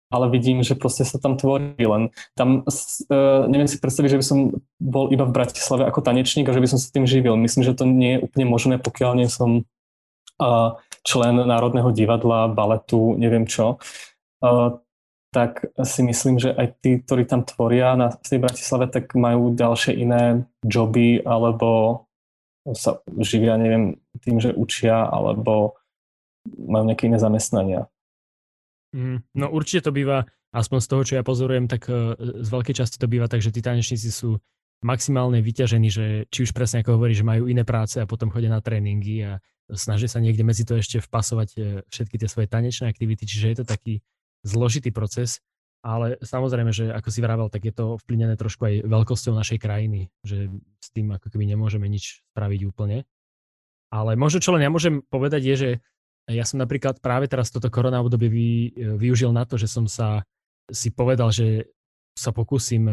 ale 0.10 0.25
vidím, 0.34 0.65
že 0.65 0.73
proste 0.73 1.06
sa 1.06 1.21
tam 1.21 1.38
tvorí 1.38 1.78
len. 1.78 2.10
Tam, 2.34 2.65
uh, 2.65 3.45
neviem 3.45 3.69
si 3.69 3.78
predstaviť, 3.78 4.17
že 4.17 4.19
by 4.19 4.25
som 4.25 4.39
bol 4.82 5.13
iba 5.13 5.30
v 5.30 5.36
Bratislave 5.36 5.86
ako 5.86 6.02
tanečník 6.02 6.49
a 6.49 6.56
že 6.58 6.62
by 6.62 6.69
som 6.69 6.80
sa 6.82 6.89
tým 6.89 7.06
živil. 7.06 7.38
Myslím, 7.38 7.62
že 7.62 7.78
to 7.78 7.86
nie 7.86 8.17
je 8.17 8.23
úplne 8.25 8.45
možné, 8.49 8.75
pokiaľ 8.82 9.12
nie 9.19 9.30
som 9.30 9.69
člen 11.04 11.36
Národného 11.43 11.91
divadla, 11.91 12.47
baletu, 12.47 13.15
neviem 13.19 13.43
čo. 13.45 13.78
tak 15.30 15.67
si 15.86 16.02
myslím, 16.02 16.41
že 16.41 16.56
aj 16.56 16.67
tí, 16.82 17.04
ktorí 17.04 17.28
tam 17.30 17.45
tvoria 17.45 17.93
na 17.93 18.10
tej 18.10 18.41
Bratislave, 18.41 18.89
tak 18.89 19.13
majú 19.13 19.54
ďalšie 19.54 19.93
iné 19.93 20.47
joby 20.65 21.21
alebo 21.21 22.04
sa 22.73 23.02
živia, 23.21 23.58
neviem, 23.58 23.97
tým, 24.21 24.38
že 24.41 24.54
učia 24.54 25.08
alebo 25.08 25.80
majú 26.45 26.84
nejaké 26.89 27.10
iné 27.10 27.17
zamestnania. 27.21 27.88
Mm, 28.95 29.21
no 29.38 29.45
určite 29.54 29.89
to 29.89 29.91
býva, 29.93 30.25
aspoň 30.49 30.80
z 30.82 30.88
toho, 30.89 31.02
čo 31.06 31.13
ja 31.17 31.23
pozorujem, 31.23 31.69
tak 31.69 31.86
uh, 31.89 32.17
z 32.17 32.49
veľkej 32.49 32.75
časti 32.75 32.97
to 32.97 33.06
býva 33.06 33.30
tak, 33.30 33.41
že 33.41 33.54
tí 33.54 33.62
tanečníci 33.62 34.10
sú 34.10 34.41
maximálne 34.79 35.43
vyťažení, 35.43 35.87
že 35.91 36.05
či 36.31 36.47
už 36.47 36.55
presne 36.55 36.79
ako 36.79 36.95
hovorí, 36.95 37.11
že 37.11 37.27
majú 37.27 37.51
iné 37.51 37.67
práce 37.67 37.99
a 37.99 38.07
potom 38.07 38.31
chodia 38.31 38.47
na 38.47 38.63
tréningy 38.63 39.27
a 39.27 39.31
snažia 39.75 40.07
sa 40.07 40.23
niekde 40.23 40.47
medzi 40.47 40.63
to 40.63 40.79
ešte 40.79 41.03
vpasovať 41.03 41.49
e, 41.55 41.59
všetky 41.91 42.15
tie 42.15 42.29
svoje 42.31 42.47
tanečné 42.47 42.87
aktivity, 42.87 43.27
čiže 43.27 43.49
je 43.51 43.57
to 43.61 43.65
taký 43.67 43.93
zložitý 44.41 44.95
proces, 44.95 45.43
ale 45.83 46.19
samozrejme, 46.23 46.71
že 46.71 46.91
ako 46.91 47.09
si 47.11 47.19
vravel, 47.19 47.47
tak 47.51 47.67
je 47.67 47.73
to 47.75 47.99
vplynené 48.03 48.35
trošku 48.39 48.67
aj 48.67 48.75
veľkosťou 48.87 49.35
našej 49.35 49.59
krajiny, 49.59 50.11
že 50.23 50.51
s 50.79 50.87
tým 50.95 51.11
ako 51.15 51.27
keby 51.31 51.47
nemôžeme 51.47 51.87
nič 51.87 52.23
spraviť 52.35 52.61
úplne. 52.67 53.07
Ale 53.89 54.15
možno 54.15 54.43
čo 54.43 54.55
len 54.55 54.63
ja 54.63 54.71
môžem 54.71 55.01
povedať 55.07 55.41
je, 55.43 55.55
že 55.55 55.69
ja 56.29 56.45
som 56.45 56.61
napríklad 56.61 57.01
práve 57.01 57.25
teraz 57.25 57.49
toto 57.49 57.73
korona 57.73 58.03
obdobie 58.05 58.29
vy, 58.29 58.49
využil 59.01 59.33
na 59.33 59.49
to, 59.49 59.57
že 59.57 59.65
som 59.65 59.89
sa 59.89 60.21
si 60.69 60.93
povedal, 60.93 61.33
že 61.33 61.65
sa 62.13 62.29
pokúsim 62.29 62.85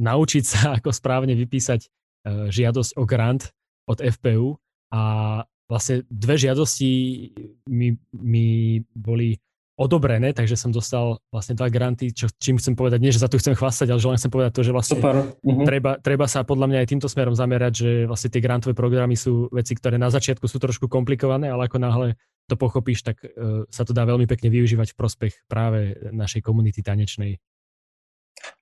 naučiť 0.00 0.44
sa, 0.44 0.60
ako 0.78 0.90
správne 0.90 1.34
vypísať 1.34 1.80
e, 1.84 1.88
žiadosť 2.50 2.98
o 2.98 3.04
grant 3.04 3.50
od 3.84 4.00
FPU 4.00 4.56
a 4.94 5.02
vlastne 5.68 6.04
dve 6.08 6.36
žiadosti 6.36 6.90
mi, 7.68 7.96
mi 8.12 8.80
boli 8.92 9.36
odobrené, 9.74 10.30
takže 10.30 10.54
som 10.54 10.70
dostal 10.70 11.18
vlastne 11.34 11.58
dva 11.58 11.66
granty, 11.66 12.14
čo, 12.14 12.30
čím 12.38 12.62
chcem 12.62 12.78
povedať, 12.78 13.02
nie 13.02 13.10
že 13.10 13.18
za 13.18 13.26
to 13.26 13.42
chcem 13.42 13.58
chvastať, 13.58 13.90
ale 13.90 13.98
že 13.98 14.06
len 14.06 14.18
chcem 14.22 14.30
povedať 14.30 14.52
to, 14.54 14.62
že 14.62 14.70
vlastne 14.70 14.96
uh-huh. 15.02 15.66
treba, 15.66 15.98
treba 15.98 16.30
sa 16.30 16.46
podľa 16.46 16.70
mňa 16.70 16.78
aj 16.78 16.88
týmto 16.94 17.10
smerom 17.10 17.34
zamerať, 17.34 17.72
že 17.74 17.90
vlastne 18.06 18.30
tie 18.30 18.38
grantové 18.38 18.78
programy 18.78 19.18
sú 19.18 19.50
veci, 19.50 19.74
ktoré 19.74 19.98
na 19.98 20.14
začiatku 20.14 20.46
sú 20.46 20.62
trošku 20.62 20.86
komplikované, 20.86 21.50
ale 21.50 21.66
ako 21.66 21.82
náhle 21.82 22.14
to 22.46 22.54
pochopíš, 22.54 23.02
tak 23.02 23.18
uh, 23.26 23.66
sa 23.66 23.82
to 23.82 23.90
dá 23.90 24.06
veľmi 24.06 24.30
pekne 24.30 24.46
využívať 24.46 24.94
v 24.94 24.98
prospech 25.00 25.34
práve 25.50 25.98
našej 26.12 26.44
komunity 26.46 26.78
tanečnej. 26.78 27.42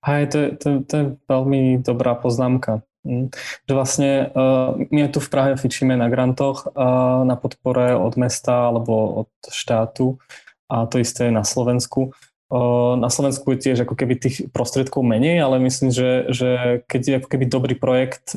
Hej, 0.07 0.23
to, 0.31 0.39
to, 0.59 0.69
to 0.87 0.95
je 0.95 1.05
veľmi 1.27 1.83
dobrá 1.83 2.15
poznámka. 2.15 2.83
Hm. 3.03 3.35
Že 3.67 3.73
vlastne 3.75 4.11
uh, 4.31 4.79
my 4.95 5.11
tu 5.11 5.19
v 5.19 5.31
Prahe 5.31 5.53
fičíme 5.59 5.99
na 5.99 6.07
grantoch 6.07 6.71
uh, 6.71 7.27
na 7.27 7.35
podpore 7.35 7.99
od 7.99 8.15
mesta 8.15 8.71
alebo 8.71 9.27
od 9.27 9.31
štátu 9.51 10.23
a 10.71 10.87
to 10.87 11.03
isté 11.03 11.29
je 11.29 11.35
na 11.35 11.45
Slovensku. 11.45 12.17
Na 12.53 13.09
Slovensku 13.09 13.49
je 13.57 13.65
tiež 13.65 13.89
ako 13.89 13.97
keby 13.97 14.21
tých 14.21 14.37
prostriedkov 14.53 15.01
menej, 15.01 15.41
ale 15.41 15.57
myslím, 15.65 15.89
že, 15.89 16.29
že 16.29 16.51
keď 16.85 17.01
je 17.01 17.17
ako 17.17 17.29
keby 17.33 17.45
dobrý 17.49 17.73
projekt, 17.73 18.37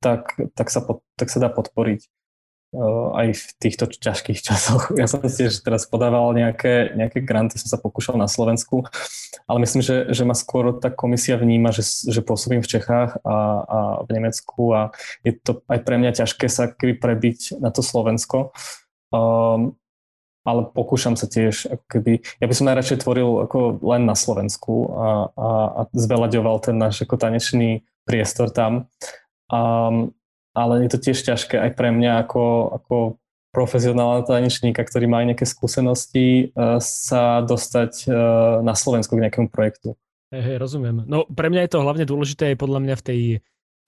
tak, 0.00 0.32
tak, 0.56 0.68
sa, 0.72 0.80
tak 1.12 1.28
sa 1.28 1.36
dá 1.36 1.52
podporiť 1.52 2.08
aj 2.76 3.28
v 3.32 3.44
týchto 3.64 3.88
ťažkých 3.88 4.40
časoch. 4.44 4.92
Ja 5.00 5.08
som 5.08 5.24
tiež 5.24 5.64
teraz 5.64 5.88
podával 5.88 6.36
nejaké, 6.36 6.92
nejaké 6.92 7.24
granty, 7.24 7.56
som 7.56 7.72
sa 7.72 7.80
pokúšal 7.80 8.20
na 8.20 8.28
Slovensku, 8.28 8.84
ale 9.48 9.58
myslím, 9.64 9.80
že, 9.80 10.12
že 10.12 10.22
ma 10.28 10.36
skôr 10.36 10.76
tá 10.76 10.92
komisia 10.92 11.40
vníma, 11.40 11.72
že, 11.72 11.86
že 11.86 12.20
pôsobím 12.20 12.60
v 12.60 12.70
Čechách 12.76 13.24
a, 13.24 13.36
a 13.64 13.78
v 14.04 14.08
Nemecku 14.12 14.76
a 14.76 14.92
je 15.24 15.32
to 15.40 15.64
aj 15.64 15.80
pre 15.80 15.96
mňa 15.96 16.20
ťažké 16.24 16.46
sa 16.52 16.68
keby 16.68 17.00
prebiť 17.00 17.56
na 17.56 17.72
to 17.72 17.80
Slovensko. 17.80 18.52
Um, 19.08 19.80
ale 20.44 20.64
pokúšam 20.72 21.12
sa 21.12 21.28
tiež, 21.28 21.68
ako 21.68 21.84
keby, 21.88 22.12
ja 22.40 22.46
by 22.48 22.54
som 22.56 22.68
najradšej 22.72 23.04
tvoril 23.04 23.44
ako 23.44 23.84
len 23.84 24.08
na 24.08 24.16
Slovensku 24.16 24.88
a, 24.88 25.08
a, 25.36 25.48
a 25.76 25.80
zveľaďoval 25.92 26.56
ten 26.64 26.76
náš 26.80 27.04
ako 27.04 27.20
tanečný 27.20 27.84
priestor 28.08 28.48
tam. 28.48 28.88
Um, 29.52 30.16
ale 30.58 30.84
je 30.86 30.90
to 30.90 30.98
tiež 30.98 31.18
ťažké 31.22 31.54
aj 31.54 31.70
pre 31.78 31.94
mňa 31.94 32.26
ako, 32.26 32.44
ako 32.82 32.96
profesionálna 33.54 34.26
tanečníka, 34.26 34.82
ktorý 34.82 35.06
má 35.06 35.22
aj 35.22 35.26
nejaké 35.34 35.46
skúsenosti, 35.46 36.50
uh, 36.52 36.82
sa 36.82 37.40
dostať 37.46 37.92
uh, 38.10 38.14
na 38.66 38.74
Slovensku 38.74 39.14
k 39.14 39.22
nejakému 39.24 39.48
projektu. 39.48 39.94
Hej, 40.34 40.42
hey, 40.42 40.56
rozumiem. 40.60 41.06
No 41.06 41.24
pre 41.24 41.48
mňa 41.48 41.64
je 41.64 41.72
to 41.72 41.84
hlavne 41.86 42.04
dôležité 42.04 42.52
aj 42.52 42.60
podľa 42.60 42.80
mňa 42.84 42.94
v 43.00 43.04
tej 43.06 43.20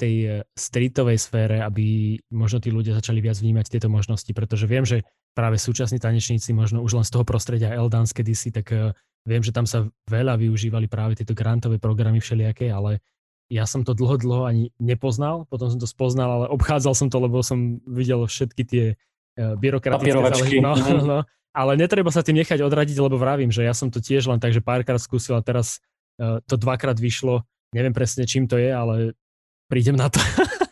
tej 0.01 0.15
eh, 0.25 0.31
streetovej 0.57 1.21
sfére, 1.21 1.61
aby 1.61 2.17
možno 2.33 2.65
tí 2.65 2.73
ľudia 2.73 2.97
začali 2.97 3.21
viac 3.21 3.37
vnímať 3.37 3.69
tieto 3.69 3.93
možnosti, 3.93 4.33
pretože 4.33 4.65
viem, 4.65 4.89
že 4.89 5.05
práve 5.37 5.61
súčasní 5.61 6.01
tanečníci, 6.01 6.57
možno 6.57 6.81
už 6.81 6.97
len 6.97 7.05
z 7.05 7.13
toho 7.13 7.29
prostredia 7.29 7.77
L-Dance 7.77 8.17
kedysi, 8.17 8.49
tak 8.57 8.73
eh, 8.73 8.97
viem, 9.29 9.45
že 9.45 9.53
tam 9.53 9.69
sa 9.69 9.85
veľa 10.09 10.41
využívali 10.41 10.89
práve 10.89 11.21
tieto 11.21 11.37
grantové 11.37 11.77
programy 11.77 12.25
všelijaké, 12.25 12.73
ale 12.73 13.05
ja 13.51 13.67
som 13.67 13.83
to 13.83 13.99
dlho, 13.99 14.15
dlho 14.15 14.43
ani 14.47 14.65
nepoznal, 14.79 15.45
potom 15.51 15.67
som 15.75 15.83
to 15.83 15.91
spoznal, 15.91 16.31
ale 16.41 16.47
obchádzal 16.55 16.95
som 16.95 17.11
to, 17.11 17.19
lebo 17.19 17.43
som 17.43 17.83
videl 17.83 18.23
všetky 18.23 18.63
tie 18.63 18.85
uh, 18.95 19.59
byrokratické 19.59 20.15
záležitosti. 20.15 20.63
No, 20.63 20.79
mhm. 20.79 21.03
no, 21.11 21.19
ale 21.51 21.73
netreba 21.75 22.15
sa 22.15 22.23
tým 22.23 22.39
nechať 22.39 22.63
odradiť, 22.63 22.95
lebo 23.03 23.19
vravím, 23.19 23.51
že 23.51 23.67
ja 23.67 23.75
som 23.75 23.91
to 23.91 23.99
tiež 23.99 24.31
len 24.31 24.39
tak, 24.39 24.55
že 24.55 24.63
párkrát 24.63 25.03
skúsil 25.03 25.35
a 25.35 25.43
teraz 25.43 25.83
uh, 26.23 26.39
to 26.47 26.55
dvakrát 26.55 26.95
vyšlo. 26.95 27.43
Neviem 27.75 27.91
presne, 27.91 28.23
čím 28.23 28.47
to 28.47 28.55
je, 28.55 28.71
ale 28.71 29.19
prídem 29.67 29.99
na 29.99 30.07
to. 30.07 30.23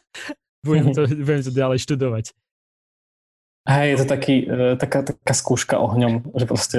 budem, 0.66 0.94
to 0.94 1.10
budem 1.10 1.42
to 1.42 1.50
ďalej 1.50 1.82
študovať. 1.82 2.30
Hej, 3.68 3.88
je 3.90 3.96
to 4.00 4.06
taký, 4.06 4.36
uh, 4.46 4.78
taká, 4.78 5.02
taká 5.02 5.34
skúška 5.34 5.82
ohňom, 5.82 6.30
že 6.30 6.46
proste 6.46 6.76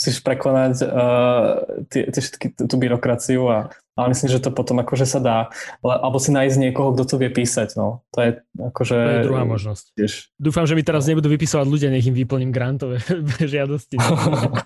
musíš 0.00 0.24
prekonať 0.24 0.74
uh, 0.88 1.54
tie, 1.92 2.08
tie 2.08 2.20
všetky, 2.24 2.46
tú 2.56 2.74
byrokraciu 2.80 3.46
a 3.52 3.70
ale 3.92 4.06
myslím, 4.16 4.28
že 4.32 4.40
to 4.40 4.50
potom 4.50 4.80
akože 4.80 5.04
sa 5.04 5.20
dá. 5.20 5.38
Alebo 5.84 6.16
si 6.16 6.32
nájsť 6.32 6.56
niekoho, 6.56 6.96
kto 6.96 7.04
to 7.04 7.16
vie 7.20 7.28
písať. 7.28 7.76
No. 7.76 8.00
To 8.16 8.18
je 8.24 8.30
akože... 8.56 8.96
To 8.96 9.12
je 9.20 9.26
druhá 9.28 9.44
možnosť. 9.44 9.84
Tiež. 9.96 10.12
Dúfam, 10.40 10.64
že 10.64 10.72
mi 10.72 10.82
teraz 10.84 11.04
nebudú 11.04 11.28
vypisovať 11.28 11.66
ľudia, 11.68 11.92
nech 11.92 12.08
im 12.08 12.16
vyplním 12.16 12.50
grantové 12.50 13.04
žiadosti. 13.52 14.00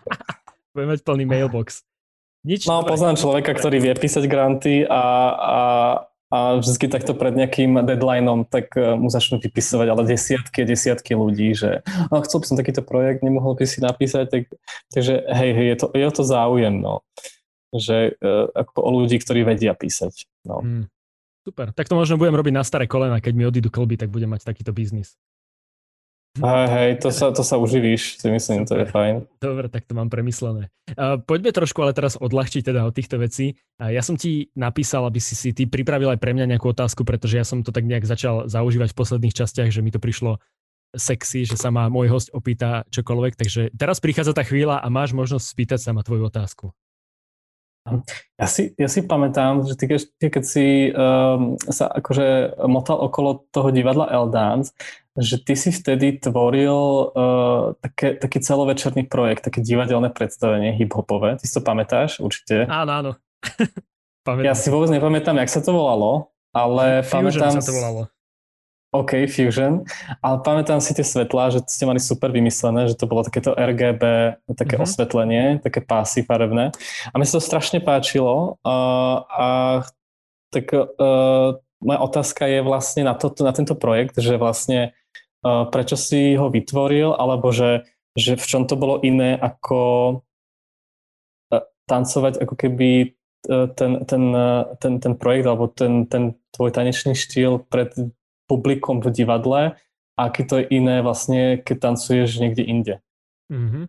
Budem 0.74 0.88
mať 0.94 1.00
plný 1.02 1.24
mailbox. 1.26 1.82
Nič 2.46 2.70
no, 2.70 2.86
poznám 2.86 3.18
človeka, 3.18 3.58
ktorý 3.58 3.82
vie 3.82 3.92
písať 3.98 4.30
granty 4.30 4.86
a, 4.86 5.02
a 5.34 5.60
a 6.26 6.58
vždy 6.58 6.90
takto 6.90 7.14
pred 7.14 7.38
nejakým 7.38 7.86
deadlineom, 7.86 8.50
tak 8.50 8.74
e, 8.74 8.98
mu 8.98 9.06
začnú 9.06 9.38
vypisovať 9.38 9.86
ale 9.86 10.02
desiatky 10.10 10.66
a 10.66 10.68
desiatky 10.68 11.14
ľudí, 11.14 11.54
že 11.54 11.86
oh, 12.10 12.18
chcel 12.26 12.42
by 12.42 12.46
som 12.50 12.58
takýto 12.58 12.82
projekt, 12.82 13.22
nemohol 13.22 13.54
by 13.54 13.62
si 13.62 13.78
napísať, 13.78 14.26
tak, 14.26 14.42
takže 14.90 15.22
hej, 15.22 15.50
hej, 15.54 15.66
je 15.70 15.76
to, 15.78 15.86
je 15.94 16.08
to 16.10 16.22
záujem, 16.26 16.82
no. 16.82 17.06
Že 17.76 18.18
uh, 18.20 18.50
ako 18.52 18.78
o 18.82 18.90
ľudí, 19.02 19.16
ktorí 19.20 19.44
vedia 19.44 19.72
písať. 19.76 20.26
No. 20.48 20.60
Hmm. 20.64 20.84
Super, 21.46 21.70
tak 21.70 21.86
to 21.86 21.94
možno 21.94 22.18
budem 22.18 22.34
robiť 22.34 22.54
na 22.54 22.66
staré 22.66 22.90
kolena, 22.90 23.22
keď 23.22 23.32
mi 23.38 23.46
odídu 23.46 23.70
klby, 23.70 23.94
tak 23.94 24.10
budem 24.10 24.34
mať 24.34 24.42
takýto 24.42 24.74
biznis. 24.74 25.14
Hej, 26.36 26.66
hej, 26.68 26.90
to 27.00 27.08
sa, 27.08 27.32
to 27.32 27.40
sa 27.40 27.56
uživíš, 27.56 28.20
si 28.20 28.28
myslím, 28.28 28.68
to 28.68 28.76
je 28.76 28.84
fajn. 28.84 29.24
Dobre, 29.40 29.72
tak 29.72 29.88
to 29.88 29.96
mám 29.96 30.12
premyslené. 30.12 30.68
Uh, 30.92 31.16
poďme 31.16 31.48
trošku 31.48 31.80
ale 31.80 31.96
teraz 31.96 32.20
odľahčiť 32.20 32.60
teda 32.60 32.84
od 32.84 32.92
týchto 32.92 33.16
vecí. 33.16 33.56
Uh, 33.80 33.88
ja 33.88 34.04
som 34.04 34.20
ti 34.20 34.52
napísal, 34.52 35.08
aby 35.08 35.16
si 35.16 35.32
si 35.32 35.56
ty 35.56 35.64
pripravil 35.64 36.12
aj 36.12 36.20
pre 36.20 36.36
mňa 36.36 36.52
nejakú 36.52 36.76
otázku, 36.76 37.08
pretože 37.08 37.40
ja 37.40 37.46
som 37.46 37.64
to 37.64 37.72
tak 37.72 37.88
nejak 37.88 38.04
začal 38.04 38.52
zaužívať 38.52 38.92
v 38.92 38.98
posledných 39.00 39.32
častiach, 39.32 39.72
že 39.72 39.80
mi 39.80 39.88
to 39.88 40.02
prišlo 40.02 40.36
sexy, 40.92 41.48
že 41.48 41.56
sa 41.56 41.72
ma 41.72 41.88
môj 41.88 42.12
host 42.12 42.28
opýta 42.32 42.84
čokoľvek, 42.92 43.32
takže 43.36 43.62
teraz 43.76 44.00
prichádza 44.00 44.36
tá 44.36 44.44
chvíľa 44.44 44.80
a 44.80 44.86
máš 44.92 45.16
možnosť 45.16 45.46
spýtať 45.46 45.80
sa 45.80 45.90
ma 45.96 46.04
tvoju 46.04 46.28
otázku. 46.28 46.72
Ja 48.36 48.46
si, 48.50 48.74
ja 48.76 48.90
si 48.90 49.06
pamätám, 49.06 49.62
že 49.62 49.78
ty, 49.78 49.86
ty 50.18 50.26
keď 50.26 50.44
si 50.44 50.90
um, 50.90 51.54
sa 51.70 51.86
akože 51.88 52.58
motal 52.66 52.98
okolo 52.98 53.46
toho 53.54 53.70
divadla 53.70 54.10
L-Dance, 54.10 54.74
že 55.16 55.40
ty 55.40 55.56
si 55.56 55.72
vtedy 55.72 56.20
tvoril 56.20 56.76
uh, 57.14 57.72
také, 57.80 58.18
taký 58.18 58.42
celovečerný 58.42 59.08
projekt, 59.08 59.48
také 59.48 59.64
divadelné 59.64 60.12
predstavenie 60.12 60.76
hip-hopové. 60.76 61.40
Ty 61.40 61.44
si 61.46 61.54
to 61.56 61.62
pamätáš 61.64 62.20
určite? 62.20 62.68
Áno, 62.68 62.92
áno. 62.92 63.10
ja 64.46 64.52
si 64.52 64.68
vôbec 64.68 64.92
nepamätám, 64.92 65.40
jak 65.40 65.48
sa 65.48 65.64
to 65.64 65.72
volalo, 65.72 66.34
ale 66.52 67.06
Fusion 67.06 67.40
pamätám... 67.40 67.62
sa 67.62 67.64
to 67.64 67.72
volalo. 67.72 68.00
OK, 69.02 69.28
Fusion. 69.28 69.84
Ale 70.24 70.36
pamätám 70.40 70.80
si 70.80 70.96
tie 70.96 71.04
svetlá, 71.04 71.52
že 71.52 71.64
ste 71.68 71.84
mali 71.84 72.00
super 72.00 72.32
vymyslené, 72.32 72.88
že 72.88 72.96
to 72.96 73.08
bolo 73.08 73.26
takéto 73.26 73.52
RGB, 73.52 74.02
také 74.56 74.76
mm-hmm. 74.76 74.86
osvetlenie, 74.86 75.44
také 75.60 75.84
pásy 75.84 76.24
farebné. 76.24 76.72
A 77.10 77.14
mi 77.16 77.24
sa 77.28 77.38
to 77.38 77.44
strašne 77.44 77.84
páčilo. 77.84 78.56
Uh, 78.64 79.22
a 79.28 79.46
tak 80.50 80.72
uh, 80.72 81.58
moja 81.80 82.00
otázka 82.00 82.48
je 82.48 82.60
vlastne 82.64 83.02
na, 83.04 83.14
to, 83.14 83.32
na 83.44 83.52
tento 83.52 83.76
projekt, 83.76 84.16
že 84.16 84.40
vlastne 84.40 84.96
uh, 85.44 85.68
prečo 85.68 86.00
si 86.00 86.34
ho 86.34 86.48
vytvoril, 86.48 87.12
alebo 87.12 87.52
že, 87.52 87.84
že 88.16 88.40
v 88.40 88.46
čom 88.48 88.64
to 88.64 88.74
bolo 88.80 89.04
iné 89.04 89.36
ako 89.36 89.80
uh, 91.52 91.64
tancovať 91.84 92.40
ako 92.40 92.54
keby 92.56 93.16
ten, 93.46 94.02
ten, 94.04 94.22
ten, 94.82 94.92
ten 94.98 95.14
projekt 95.14 95.46
alebo 95.46 95.70
ten, 95.70 96.06
ten 96.10 96.34
tvoj 96.50 96.74
tanečný 96.74 97.14
štýl 97.14 97.62
pred 97.62 97.94
publikom 98.46 99.02
v 99.02 99.10
divadle 99.10 99.62
a 100.16 100.20
aký 100.30 100.42
to 100.48 100.62
je 100.62 100.64
iné 100.72 101.04
vlastne, 101.04 101.60
keď 101.60 101.92
tancuješ 101.92 102.40
niekde 102.40 102.62
inde. 102.64 102.94
Mm-hmm. 103.52 103.84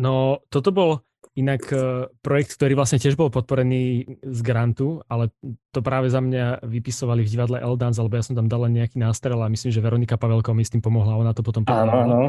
No, 0.00 0.40
toto 0.48 0.70
bol 0.70 0.90
Inak 1.38 1.62
e, 1.70 2.10
projekt, 2.26 2.58
ktorý 2.58 2.74
vlastne 2.74 2.98
tiež 2.98 3.14
bol 3.14 3.30
podporený 3.30 4.02
z 4.18 4.40
grantu, 4.42 5.06
ale 5.06 5.30
to 5.70 5.78
práve 5.78 6.10
za 6.10 6.18
mňa 6.18 6.66
vypisovali 6.66 7.22
v 7.22 7.30
divadle 7.30 7.62
Eldance, 7.62 8.02
alebo 8.02 8.18
ja 8.18 8.26
som 8.26 8.34
tam 8.34 8.50
dal 8.50 8.66
len 8.66 8.74
nejaký 8.74 8.98
nástrel 8.98 9.38
a 9.38 9.46
myslím, 9.46 9.70
že 9.70 9.78
Veronika 9.78 10.18
Pavelko 10.18 10.50
mi 10.58 10.66
s 10.66 10.74
tým 10.74 10.82
pomohla, 10.82 11.14
ona 11.14 11.30
to 11.30 11.46
potom 11.46 11.62
pomohla. 11.62 12.02
Áno, 12.02 12.02
áno, 12.02 12.20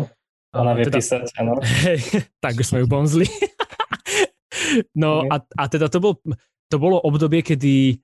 ona 0.53 0.71
vie 0.77 0.85
teda, 0.85 1.01
písať, 1.01 1.33
áno. 1.41 1.57
Hej, 1.65 1.99
tak 2.45 2.61
už 2.61 2.65
sme 2.69 2.85
ju 2.85 2.87
bonzli. 2.87 3.25
no 5.01 5.25
okay. 5.25 5.33
a, 5.33 5.35
a 5.49 5.63
teda 5.65 5.89
to, 5.89 5.97
bol, 5.97 6.13
to 6.69 6.77
bolo 6.77 7.01
obdobie, 7.01 7.41
kedy 7.41 7.97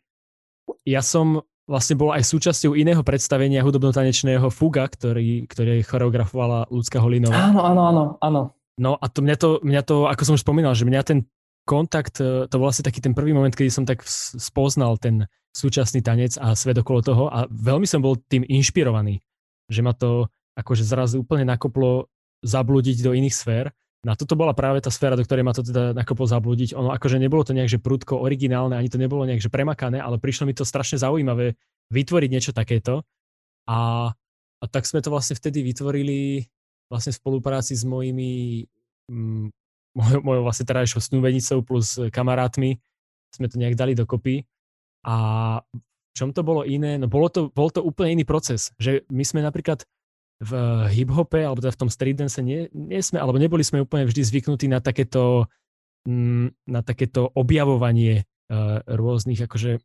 ja 0.82 1.06
som 1.06 1.46
vlastne 1.68 2.00
bol 2.00 2.16
aj 2.16 2.24
súčasťou 2.24 2.74
iného 2.74 3.04
predstavenia 3.04 3.62
hudobno-tanečného 3.62 4.48
Fuga, 4.48 4.88
ktorý, 4.88 5.46
ktorý 5.46 5.84
choreografovala 5.84 6.72
Ľudská 6.72 7.04
Holinová. 7.04 7.52
Áno, 7.52 7.62
áno, 7.62 7.82
áno, 7.84 8.04
áno. 8.24 8.42
No 8.80 8.96
a 8.96 9.06
to 9.12 9.20
mňa 9.20 9.36
to, 9.36 9.50
mňa 9.62 9.82
to, 9.84 10.08
ako 10.08 10.22
som 10.24 10.36
už 10.40 10.46
spomínal, 10.48 10.74
že 10.74 10.88
mňa 10.88 11.02
ten 11.04 11.20
kontakt, 11.68 12.24
e, 12.24 12.48
to 12.48 12.56
bol 12.56 12.72
asi 12.72 12.80
taký 12.80 13.04
ten 13.04 13.12
prvý 13.12 13.36
moment, 13.36 13.52
kedy 13.52 13.68
som 13.68 13.84
tak 13.84 14.02
spoznal 14.08 14.96
ten 14.96 15.28
súčasný 15.52 16.00
tanec 16.00 16.40
a 16.40 16.56
svet 16.56 16.80
okolo 16.80 17.00
toho 17.04 17.24
a 17.28 17.50
veľmi 17.50 17.84
som 17.84 18.00
bol 18.00 18.16
tým 18.16 18.48
inšpirovaný, 18.48 19.20
že 19.68 19.82
ma 19.84 19.92
to 19.92 20.32
akože 20.56 20.88
zrazu 20.88 21.26
úplne 21.26 21.50
nakoplo 21.50 22.08
zablúdiť 22.46 23.02
do 23.02 23.12
iných 23.18 23.36
sfér. 23.36 23.66
No 24.06 24.14
a 24.14 24.16
toto 24.16 24.38
bola 24.38 24.54
práve 24.54 24.80
tá 24.80 24.94
sféra, 24.94 25.18
do 25.18 25.26
ktorej 25.26 25.42
ma 25.42 25.58
to 25.58 25.66
teda 25.66 25.92
nakoplo 25.92 26.30
zablúdiť. 26.30 26.78
Ono 26.78 26.94
akože 26.94 27.18
nebolo 27.18 27.42
to 27.42 27.58
nejak, 27.58 27.78
že 27.78 27.82
prudko 27.82 28.22
originálne, 28.22 28.78
ani 28.78 28.88
to 28.88 29.02
nebolo 29.02 29.26
nejak, 29.26 29.42
že 29.42 29.50
premakané, 29.50 29.98
ale 29.98 30.22
prišlo 30.22 30.46
mi 30.46 30.54
to 30.54 30.64
strašne 30.64 31.02
zaujímavé 31.02 31.58
vytvoriť 31.90 32.30
niečo 32.30 32.52
takéto. 32.54 33.02
A, 33.68 34.10
a 34.62 34.66
tak 34.70 34.86
sme 34.86 35.02
to 35.02 35.10
vlastne 35.10 35.36
vtedy 35.36 35.66
vytvorili 35.66 36.46
vlastne 36.88 37.12
v 37.12 37.20
spolupráci 37.20 37.76
s 37.76 37.84
mojimi, 37.84 38.64
mm, 39.12 39.50
mojou, 39.98 40.22
mojou 40.24 40.44
vlastne 40.46 40.66
terajšou 40.70 41.02
snúbenicou 41.04 41.66
plus 41.66 42.00
kamarátmi 42.14 42.80
sme 43.34 43.48
to 43.52 43.60
nejak 43.60 43.76
dali 43.76 43.94
dokopy. 43.98 44.48
A 45.04 45.16
v 45.64 46.14
čom 46.16 46.32
to 46.32 46.42
bolo 46.42 46.64
iné? 46.64 46.96
No 46.98 47.12
bolo 47.12 47.30
to, 47.30 47.52
bol 47.52 47.70
to 47.70 47.84
úplne 47.84 48.20
iný 48.20 48.26
proces, 48.26 48.72
že 48.80 49.04
my 49.12 49.24
sme 49.24 49.44
napríklad 49.44 49.84
v 50.38 50.52
hip-hope, 50.94 51.42
alebo 51.42 51.62
teda 51.62 51.74
v 51.74 51.82
tom 51.82 51.90
street 51.90 52.22
dance 52.22 52.38
nie, 52.46 52.70
nie 52.74 53.02
sme, 53.02 53.18
alebo 53.18 53.42
neboli 53.42 53.66
sme 53.66 53.82
úplne 53.82 54.06
vždy 54.06 54.22
zvyknutí 54.22 54.70
na 54.70 54.78
takéto, 54.78 55.50
mm, 56.06 56.70
na 56.70 56.82
takéto 56.86 57.26
objavovanie 57.34 58.24
uh, 58.24 58.86
rôznych 58.86 59.42
akože 59.50 59.82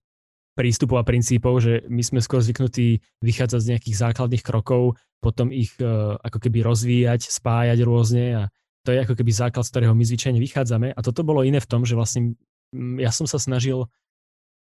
prístupov 0.52 1.00
a 1.00 1.08
princípov, 1.08 1.64
že 1.64 1.88
my 1.88 2.04
sme 2.04 2.20
skôr 2.20 2.44
zvyknutí 2.44 3.00
vychádzať 3.24 3.60
z 3.64 3.70
nejakých 3.72 3.96
základných 3.96 4.44
krokov, 4.44 5.00
potom 5.24 5.48
ich 5.48 5.72
uh, 5.80 6.20
ako 6.20 6.36
keby 6.36 6.60
rozvíjať, 6.60 7.32
spájať 7.32 7.78
rôzne 7.80 8.26
a 8.36 8.42
to 8.84 8.92
je 8.92 8.98
ako 9.00 9.14
keby 9.14 9.30
základ, 9.32 9.64
z 9.64 9.72
ktorého 9.72 9.94
my 9.94 10.04
zvyčajne 10.04 10.42
vychádzame. 10.42 10.92
A 10.92 11.00
toto 11.00 11.22
bolo 11.22 11.46
iné 11.46 11.62
v 11.62 11.70
tom, 11.70 11.86
že 11.86 11.94
vlastne 11.94 12.34
ja 12.98 13.14
som 13.14 13.30
sa 13.30 13.38
snažil 13.38 13.86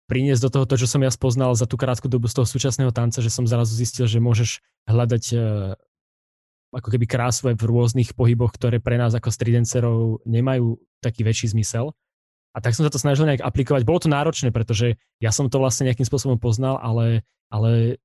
priniesť 0.06 0.42
do 0.48 0.50
toho 0.52 0.64
to, 0.68 0.74
čo 0.80 0.88
som 0.88 1.00
ja 1.00 1.10
spoznal 1.10 1.56
za 1.56 1.64
tú 1.64 1.80
krátku 1.80 2.06
dobu 2.08 2.28
z 2.28 2.36
toho 2.40 2.46
súčasného 2.46 2.92
tanca, 2.92 3.24
že 3.24 3.32
som 3.32 3.48
zrazu 3.48 3.72
zistil, 3.72 4.04
že 4.04 4.20
môžeš 4.20 4.60
hľadať 4.84 5.24
uh, 5.34 5.72
ako 6.74 6.88
keby 6.90 7.06
krásu 7.06 7.54
v 7.54 7.62
rôznych 7.64 8.12
pohyboch, 8.18 8.52
ktoré 8.52 8.82
pre 8.82 8.98
nás 8.98 9.14
ako 9.14 9.30
stridencerov 9.30 10.26
nemajú 10.26 10.76
taký 10.98 11.22
väčší 11.22 11.54
zmysel. 11.54 11.94
A 12.54 12.62
tak 12.62 12.74
som 12.74 12.86
sa 12.86 12.90
to 12.90 13.02
snažil 13.02 13.26
nejak 13.26 13.42
aplikovať. 13.42 13.82
Bolo 13.82 13.98
to 13.98 14.10
náročné, 14.10 14.54
pretože 14.54 14.94
ja 15.18 15.34
som 15.34 15.50
to 15.50 15.58
vlastne 15.58 15.90
nejakým 15.90 16.06
spôsobom 16.06 16.38
poznal, 16.38 16.78
ale, 16.78 17.26
ale 17.50 17.98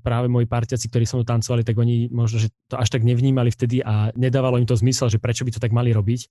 práve 0.00 0.30
moji 0.30 0.46
partiaci, 0.46 0.86
ktorí 0.86 1.02
som 1.02 1.26
tancovali, 1.26 1.66
tak 1.66 1.74
oni 1.74 2.06
možno, 2.08 2.38
že 2.38 2.54
to 2.70 2.78
až 2.78 2.94
tak 2.94 3.02
nevnímali 3.02 3.50
vtedy 3.50 3.82
a 3.82 4.14
nedávalo 4.14 4.62
im 4.62 4.68
to 4.70 4.78
zmysel, 4.78 5.10
že 5.10 5.18
prečo 5.18 5.42
by 5.42 5.50
to 5.50 5.62
tak 5.62 5.74
mali 5.74 5.90
robiť. 5.90 6.30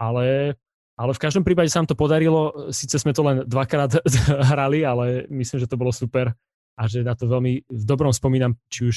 Ale, 0.00 0.56
ale 0.96 1.12
v 1.14 1.22
každom 1.22 1.44
prípade 1.46 1.70
sa 1.70 1.82
nám 1.82 1.90
to 1.90 1.98
podarilo. 1.98 2.70
Sice 2.74 2.98
sme 2.98 3.14
to 3.14 3.22
len 3.24 3.46
dvakrát 3.46 4.02
hrali, 4.50 4.84
ale 4.84 5.26
myslím, 5.30 5.58
že 5.62 5.70
to 5.70 5.80
bolo 5.80 5.92
super 5.94 6.34
a 6.80 6.82
že 6.88 7.04
na 7.04 7.12
to 7.12 7.28
veľmi 7.28 7.66
v 7.68 7.84
dobrom 7.84 8.12
spomínam, 8.12 8.56
či 8.72 8.88
už 8.88 8.96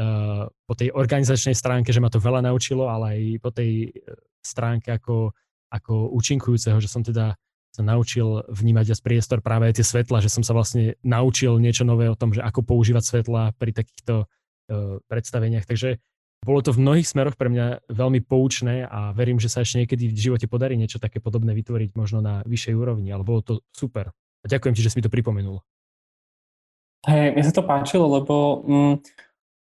uh, 0.00 0.50
po 0.50 0.74
tej 0.74 0.90
organizačnej 0.90 1.54
stránke, 1.54 1.94
že 1.94 2.02
ma 2.02 2.10
to 2.10 2.18
veľa 2.18 2.42
naučilo, 2.42 2.90
ale 2.90 3.04
aj 3.14 3.20
po 3.38 3.50
tej 3.54 3.90
uh, 3.90 4.14
stránke 4.42 4.90
ako 4.90 5.34
ako 5.70 6.10
účinkujúceho, 6.18 6.82
že 6.82 6.90
som 6.90 7.06
teda 7.06 7.38
sa 7.70 7.82
naučil 7.86 8.42
vnímať 8.50 8.98
aj 8.98 9.02
priestor 9.06 9.38
práve 9.38 9.70
aj 9.70 9.78
tie 9.78 9.86
svetla, 9.86 10.18
že 10.18 10.26
som 10.26 10.42
sa 10.42 10.50
vlastne 10.50 10.98
naučil 11.06 11.62
niečo 11.62 11.86
nové 11.86 12.10
o 12.10 12.18
tom, 12.18 12.34
že 12.34 12.42
ako 12.42 12.66
používať 12.66 13.06
svetla 13.06 13.54
pri 13.54 13.70
takýchto 13.70 14.26
uh, 14.26 14.98
predstaveniach. 15.06 15.62
Takže 15.62 16.02
bolo 16.40 16.64
to 16.64 16.72
v 16.72 16.80
mnohých 16.80 17.08
smeroch 17.08 17.36
pre 17.36 17.52
mňa 17.52 17.92
veľmi 17.92 18.24
poučné 18.24 18.88
a 18.88 19.12
verím, 19.12 19.36
že 19.36 19.52
sa 19.52 19.60
ešte 19.60 19.84
niekedy 19.84 20.08
v 20.08 20.16
živote 20.16 20.46
podarí 20.48 20.72
niečo 20.80 20.96
také 20.96 21.20
podobné 21.20 21.52
vytvoriť 21.52 21.92
možno 21.92 22.24
na 22.24 22.40
vyššej 22.48 22.74
úrovni, 22.74 23.12
ale 23.12 23.24
bolo 23.24 23.44
to 23.44 23.52
super. 23.76 24.08
A 24.40 24.46
ďakujem 24.48 24.72
ti, 24.72 24.80
že 24.80 24.88
si 24.88 24.96
mi 24.96 25.04
to 25.04 25.12
pripomenul. 25.12 25.60
Hej, 27.04 27.36
mne 27.36 27.44
sa 27.44 27.52
to 27.52 27.64
páčilo, 27.64 28.08
lebo 28.08 28.64
mm, 28.64 28.94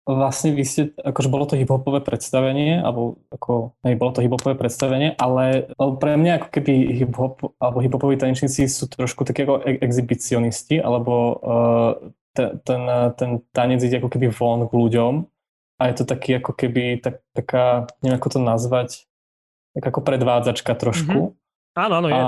vlastne 0.05 0.53
vy 0.53 0.63
ste, 0.65 0.81
akože 1.01 1.29
bolo 1.33 1.49
to 1.49 1.57
hiphopové 1.57 2.01
predstavenie, 2.05 2.77
alebo 2.77 3.25
ako, 3.33 3.73
hej, 3.81 3.97
bolo 3.97 4.11
to 4.13 4.21
hiphopové 4.21 4.53
predstavenie, 4.53 5.17
ale 5.17 5.73
pre 5.77 6.13
mňa 6.13 6.41
ako 6.41 6.47
keby 6.53 6.73
hiphop, 6.93 7.57
alebo 7.57 7.81
hiphopoví 7.81 8.21
tanečníci 8.21 8.69
sú 8.69 8.85
trošku 8.85 9.25
takí 9.25 9.49
ako 9.49 9.65
exhibicionisti, 9.65 10.77
alebo 10.77 11.13
uh, 11.41 11.91
ten, 12.37 12.61
ten, 12.61 12.81
ten 13.17 13.29
tanec 13.49 13.81
ide 13.81 13.97
ako 13.97 14.13
keby 14.13 14.29
von 14.29 14.69
k 14.69 14.73
ľuďom 14.73 15.25
a 15.77 15.81
je 15.89 15.93
to 16.01 16.03
taký 16.09 16.41
ako 16.41 16.51
keby 16.57 16.97
tak, 16.97 17.21
taká, 17.37 17.85
neviem 18.01 18.17
ako 18.17 18.29
to 18.33 18.39
nazvať, 18.41 18.89
tak 19.77 19.83
ako 19.93 20.01
predvádzačka 20.01 20.73
trošku. 20.73 21.37
Mm-hmm. 21.37 21.77
Áno, 21.77 21.93
áno, 22.01 22.07
je. 22.09 22.17
A, 22.17 22.25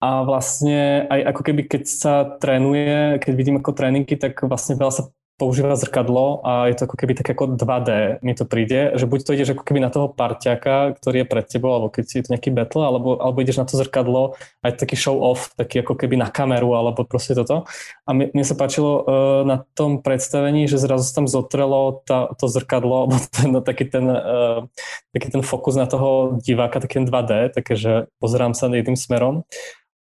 a 0.00 0.08
vlastne 0.24 1.04
aj 1.12 1.20
ako 1.36 1.42
keby 1.44 1.62
keď 1.68 1.82
sa 1.84 2.14
trénuje, 2.40 3.20
keď 3.20 3.32
vidím 3.36 3.60
ako 3.60 3.76
tréningy, 3.76 4.16
tak 4.16 4.40
vlastne 4.40 4.80
veľa 4.80 4.92
sa 4.96 5.02
používa 5.40 5.72
zrkadlo 5.72 6.44
a 6.44 6.68
je 6.68 6.76
to 6.76 6.84
ako 6.84 6.96
keby 7.00 7.16
tak 7.16 7.32
ako 7.32 7.56
2D 7.56 8.20
mi 8.20 8.36
to 8.36 8.44
príde, 8.44 8.92
že 9.00 9.08
buď 9.08 9.18
to 9.24 9.32
ideš 9.32 9.56
ako 9.56 9.64
keby 9.64 9.80
na 9.80 9.88
toho 9.88 10.12
parťaka, 10.12 11.00
ktorý 11.00 11.24
je 11.24 11.26
pred 11.32 11.46
tebou, 11.48 11.72
alebo 11.72 11.88
keď 11.88 12.04
je 12.04 12.22
to 12.28 12.32
nejaký 12.36 12.52
battle, 12.52 12.84
alebo, 12.84 13.16
alebo 13.16 13.40
ideš 13.40 13.56
na 13.56 13.64
to 13.64 13.80
zrkadlo 13.80 14.36
aj 14.60 14.76
taký 14.76 15.00
show 15.00 15.16
off, 15.16 15.56
taký 15.56 15.80
ako 15.80 15.96
keby 15.96 16.20
na 16.20 16.28
kameru, 16.28 16.76
alebo 16.76 17.08
proste 17.08 17.32
toto. 17.32 17.64
A 18.04 18.12
mne, 18.12 18.28
mne 18.36 18.44
sa 18.44 18.52
páčilo 18.52 19.00
uh, 19.00 19.02
na 19.48 19.64
tom 19.72 20.04
predstavení, 20.04 20.68
že 20.68 20.76
zrazu 20.76 21.08
tam 21.16 21.24
zotrelo 21.24 22.04
tá, 22.04 22.28
to 22.36 22.44
zrkadlo, 22.44 22.94
alebo 23.08 23.16
ten, 23.32 23.56
taký, 23.64 23.88
ten, 23.88 24.04
uh, 24.04 24.68
taký 25.16 25.32
ten 25.32 25.40
fokus 25.40 25.80
na 25.80 25.88
toho 25.88 26.36
diváka, 26.36 26.84
taký 26.84 27.00
ten 27.00 27.08
2D, 27.08 27.56
také, 27.56 27.80
že 27.80 28.12
pozerám 28.20 28.52
sa 28.52 28.68
jedným 28.68 29.00
smerom 29.00 29.48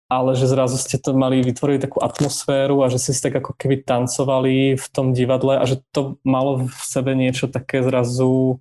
ale 0.09 0.33
že 0.33 0.49
zrazu 0.49 0.81
ste 0.81 0.97
to 0.97 1.13
mali 1.13 1.45
vytvoriť 1.45 1.85
takú 1.85 2.01
atmosféru 2.01 2.81
a 2.81 2.89
že 2.89 2.97
ste 2.97 3.13
si 3.13 3.21
tak 3.21 3.37
ako 3.37 3.53
keby 3.53 3.85
tancovali 3.85 4.73
v 4.73 4.85
tom 4.89 5.13
divadle 5.13 5.61
a 5.61 5.63
že 5.69 5.85
to 5.93 6.17
malo 6.25 6.65
v 6.65 6.81
sebe 6.81 7.13
niečo 7.13 7.45
také 7.45 7.85
zrazu, 7.85 8.57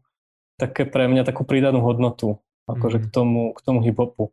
také 0.60 0.84
pre 0.84 1.08
mňa 1.08 1.24
takú 1.24 1.48
pridanú 1.48 1.80
hodnotu, 1.80 2.36
akože 2.68 3.00
mm. 3.00 3.02
k 3.02 3.06
tomu, 3.08 3.42
k 3.56 3.60
tomu 3.64 3.80
hip-hopu. 3.80 4.28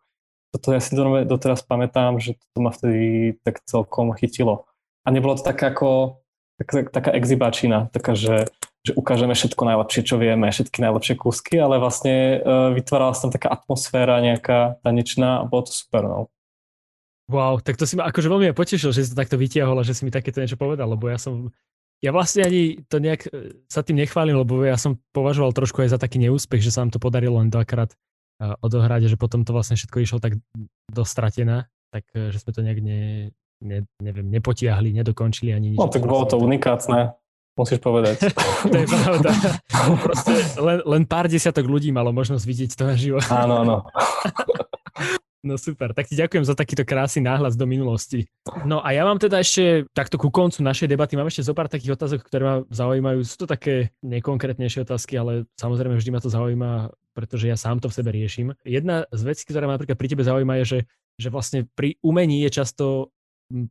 Toto 0.51 0.67
ja 0.75 0.83
si 0.83 0.91
doteraz 0.99 1.63
pamätám, 1.63 2.19
že 2.19 2.35
to 2.51 2.59
ma 2.59 2.75
vtedy 2.75 3.35
tak 3.47 3.63
celkom 3.63 4.11
chytilo. 4.19 4.67
A 5.07 5.11
nebolo 5.11 5.39
to 5.39 5.43
tak 5.47 5.63
ako 5.63 6.19
tak, 6.59 6.91
taká 6.91 7.11
exhibačina, 7.15 7.91
taká, 7.91 8.15
že, 8.15 8.47
že 8.83 8.91
ukážeme 8.95 9.35
všetko 9.35 9.63
najlepšie, 9.63 10.01
čo 10.03 10.15
vieme, 10.15 10.47
všetky 10.51 10.79
najlepšie 10.83 11.15
kúsky, 11.19 11.55
ale 11.59 11.79
vlastne 11.79 12.39
uh, 12.39 12.71
vytvárala 12.71 13.15
sa 13.15 13.27
tam 13.27 13.35
taká 13.35 13.51
atmosféra 13.51 14.19
nejaká 14.23 14.79
tanečná 14.83 15.43
a 15.43 15.47
bolo 15.47 15.67
to 15.67 15.73
super. 15.75 16.03
No. 16.07 16.19
Wow, 17.25 17.57
tak 17.57 17.81
to 17.81 17.89
si 17.89 17.97
ma 17.97 18.05
akože 18.13 18.29
veľmi 18.29 18.53
potešil, 18.53 18.93
že 18.93 19.01
si 19.01 19.09
to 19.09 19.17
takto 19.17 19.33
vytiahol 19.33 19.81
a 19.81 19.87
že 19.87 19.97
si 19.97 20.05
mi 20.05 20.13
takéto 20.13 20.37
niečo 20.37 20.61
povedal, 20.61 20.85
lebo 20.85 21.09
ja 21.09 21.17
som, 21.17 21.49
ja 21.97 22.13
vlastne 22.13 22.45
ani 22.45 22.85
to 22.85 23.01
nejak 23.01 23.25
e, 23.33 23.65
sa 23.65 23.81
tým 23.81 23.97
nechválim, 23.97 24.37
lebo 24.37 24.61
ja 24.61 24.77
som 24.77 25.01
považoval 25.09 25.49
trošku 25.49 25.81
aj 25.81 25.97
za 25.97 25.99
taký 25.99 26.21
neúspech, 26.21 26.61
že 26.61 26.69
sa 26.69 26.85
nám 26.85 26.93
to 26.93 27.01
podarilo 27.01 27.41
len 27.41 27.49
dvakrát 27.49 27.89
e, 27.89 27.97
odohrať 28.61 29.09
a 29.09 29.11
že 29.11 29.17
potom 29.17 29.41
to 29.41 29.57
vlastne 29.57 29.73
všetko 29.73 29.97
išlo 30.05 30.19
tak 30.21 30.37
dostratená, 30.85 31.65
tak 31.89 32.05
e, 32.13 32.29
že 32.29 32.45
sme 32.45 32.51
to 32.53 32.61
nejak 32.61 32.79
ne, 32.85 33.33
ne, 33.65 33.89
neviem, 33.97 34.29
nepotiahli, 34.29 34.93
nedokončili 34.93 35.49
ani 35.49 35.73
nič. 35.73 35.81
No 35.81 35.89
tak 35.89 36.05
bolo 36.05 36.29
to 36.29 36.37
unikátne, 36.37 37.17
musíš 37.57 37.81
povedať. 37.81 38.21
to 38.69 38.75
je 38.75 38.85
pravda. 38.85 39.29
Proste 39.97 40.33
len, 40.61 40.77
len 40.85 41.03
pár 41.09 41.25
desiatok 41.25 41.65
ľudí 41.65 41.89
malo 41.89 42.13
možnosť 42.13 42.45
vidieť 42.45 42.71
to 42.77 42.83
naživo. 42.85 43.17
Áno, 43.33 43.65
áno. 43.65 43.75
No 45.45 45.61
super, 45.61 45.93
tak 45.93 46.09
ti 46.09 46.17
ďakujem 46.17 46.41
za 46.41 46.57
takýto 46.57 46.81
krásny 46.81 47.21
náhľad 47.21 47.53
do 47.53 47.69
minulosti. 47.69 48.25
No 48.65 48.81
a 48.81 48.97
ja 48.97 49.05
mám 49.05 49.21
teda 49.21 49.45
ešte 49.45 49.85
takto 49.93 50.17
ku 50.17 50.33
koncu 50.33 50.65
našej 50.65 50.89
debaty, 50.89 51.13
mám 51.13 51.29
ešte 51.29 51.45
zo 51.45 51.53
pár 51.53 51.69
takých 51.69 51.93
otázok, 51.93 52.25
ktoré 52.25 52.41
ma 52.41 52.55
zaujímajú. 52.73 53.21
Sú 53.21 53.45
to 53.45 53.47
také 53.47 53.93
nekonkrétnejšie 54.01 54.89
otázky, 54.89 55.21
ale 55.21 55.45
samozrejme 55.53 56.01
vždy 56.01 56.09
ma 56.09 56.17
to 56.17 56.33
zaujíma, 56.33 56.89
pretože 57.13 57.45
ja 57.45 57.53
sám 57.53 57.77
to 57.77 57.93
v 57.93 57.97
sebe 58.01 58.09
riešim. 58.09 58.57
Jedna 58.65 59.05
z 59.13 59.21
vecí, 59.21 59.45
ktorá 59.45 59.69
ma 59.69 59.77
napríklad 59.77 60.01
pri 60.01 60.09
tebe 60.09 60.25
zaujíma, 60.25 60.57
je, 60.59 60.65
že, 60.65 60.79
že 61.21 61.29
vlastne 61.29 61.69
pri 61.77 62.01
umení 62.01 62.41
je 62.41 62.49
často 62.49 63.13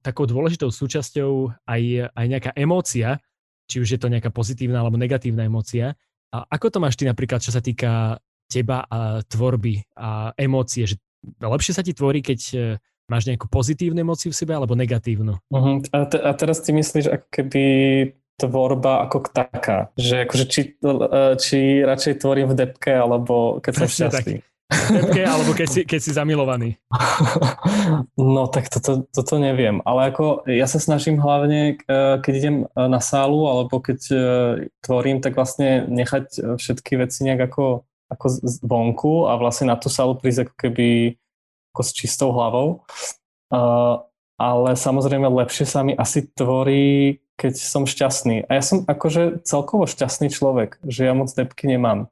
takou 0.07 0.31
dôležitou 0.31 0.70
súčasťou 0.70 1.66
aj, 1.66 1.83
aj 2.14 2.27
nejaká 2.31 2.51
emócia, 2.55 3.18
či 3.66 3.83
už 3.83 3.89
je 3.91 3.99
to 3.99 4.07
nejaká 4.07 4.31
pozitívna 4.31 4.79
alebo 4.79 4.95
negatívna 4.95 5.43
emócia. 5.43 5.99
A 6.31 6.47
ako 6.55 6.70
to 6.70 6.79
máš 6.79 6.95
ty 6.95 7.03
napríklad, 7.03 7.43
čo 7.43 7.51
sa 7.51 7.59
týka 7.59 8.22
teba 8.47 8.87
a 8.87 9.27
tvorby 9.27 9.83
a 9.99 10.31
emócie, 10.39 10.87
že 10.87 11.03
lepšie 11.41 11.77
sa 11.77 11.83
ti 11.85 11.97
tvorí, 11.97 12.20
keď 12.20 12.41
e, 12.53 12.57
máš 13.09 13.29
nejakú 13.29 13.49
pozitívnu 13.49 14.01
emóciu 14.01 14.33
v 14.33 14.39
sebe 14.39 14.53
alebo 14.57 14.77
negatívnu? 14.79 15.37
Uh-huh. 15.53 15.77
A, 15.93 15.99
te, 16.09 16.18
a 16.20 16.31
teraz 16.33 16.64
ty 16.64 16.72
myslíš, 16.72 17.11
ako 17.11 17.27
keby 17.29 17.62
tvorba 18.35 19.07
ako 19.07 19.31
taká, 19.31 19.95
že 19.95 20.27
akože 20.27 20.45
či, 20.51 20.61
či 21.39 21.59
radšej 21.87 22.14
tvorím 22.18 22.51
v 22.51 22.59
depke, 22.66 22.91
alebo 22.91 23.62
keď 23.62 23.72
som 23.79 23.87
šťastný. 23.87 24.43
Tak. 24.43 24.53
Tepke, 24.64 25.22
alebo 25.22 25.53
keď 25.53 25.68
si, 25.68 25.81
keď 25.85 26.01
si 26.01 26.11
zamilovaný? 26.11 26.70
No 28.16 28.49
tak 28.49 28.72
toto, 28.72 29.05
toto 29.12 29.35
neviem, 29.37 29.85
ale 29.85 30.11
ako 30.11 30.49
ja 30.49 30.64
sa 30.64 30.81
snažím 30.81 31.20
hlavne, 31.20 31.77
e, 31.77 31.99
keď 32.22 32.33
idem 32.35 32.57
e, 32.64 32.66
na 32.89 32.99
sálu 32.99 33.45
alebo 33.47 33.79
keď 33.79 34.01
e, 34.09 34.16
tvorím, 34.81 35.20
tak 35.20 35.37
vlastne 35.37 35.85
nechať 35.87 36.57
všetky 36.57 36.97
veci 36.99 37.29
nejak 37.29 37.53
ako, 37.53 37.85
ako 38.12 38.26
vonku 38.64 39.14
a 39.30 39.38
vlastne 39.40 39.70
na 39.72 39.76
tú 39.76 39.88
sálu 39.88 40.18
prísť 40.18 40.48
ako 40.48 40.55
keby 40.55 40.88
ako 41.74 41.82
s 41.82 41.90
čistou 41.90 42.30
hlavou. 42.30 42.84
Ale 44.34 44.70
samozrejme 44.74 45.30
lepšie 45.30 45.66
sa 45.66 45.86
mi 45.86 45.94
asi 45.94 46.26
tvorí, 46.26 47.22
keď 47.38 47.55
som 47.55 47.86
šťastný. 47.86 48.46
A 48.46 48.50
ja 48.59 48.62
som 48.62 48.82
akože 48.86 49.46
celkovo 49.46 49.86
šťastný 49.86 50.30
človek, 50.30 50.78
že 50.86 51.07
ja 51.07 51.14
moc 51.14 51.30
depky 51.34 51.70
nemám. 51.70 52.11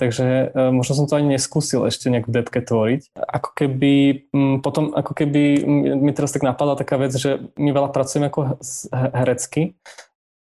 Takže 0.00 0.48
uh, 0.56 0.72
možno 0.72 0.96
som 0.96 1.04
to 1.04 1.20
ani 1.20 1.36
neskúsil 1.36 1.84
ešte 1.84 2.08
nejak 2.08 2.24
v 2.24 2.34
depke 2.40 2.64
tvoriť. 2.64 3.12
Ako 3.20 3.52
keby, 3.52 3.92
m, 4.32 4.64
potom 4.64 4.96
ako 4.96 5.12
keby 5.12 5.60
mi 6.00 6.10
teraz 6.16 6.32
tak 6.32 6.40
napadla 6.40 6.72
taká 6.80 6.96
vec, 6.96 7.12
že 7.12 7.52
my 7.60 7.68
veľa 7.68 7.92
pracujeme 7.92 8.32
ako 8.32 8.56
herecky 8.90 9.76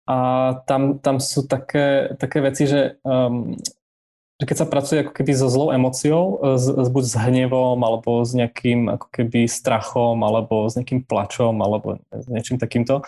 a 0.06 0.18
tam, 0.62 1.02
tam 1.02 1.18
sú 1.18 1.44
také, 1.50 2.14
také 2.22 2.38
veci, 2.38 2.70
že, 2.70 3.02
um, 3.02 3.58
že 4.38 4.44
keď 4.46 4.56
sa 4.56 4.70
pracuje 4.70 5.02
ako 5.02 5.12
keby 5.18 5.32
so 5.34 5.50
zlou 5.50 5.74
emóciou, 5.74 6.38
z, 6.56 6.88
buď 6.88 7.04
s 7.04 7.14
hnevom, 7.18 7.78
alebo 7.82 8.22
s 8.22 8.32
nejakým 8.38 8.86
ako 8.86 9.06
keby 9.10 9.50
strachom, 9.50 10.22
alebo 10.22 10.70
s 10.70 10.78
nejakým 10.78 11.02
plačom, 11.02 11.58
alebo 11.58 11.98
s 12.14 12.26
niečím 12.30 12.62
takýmto, 12.62 13.02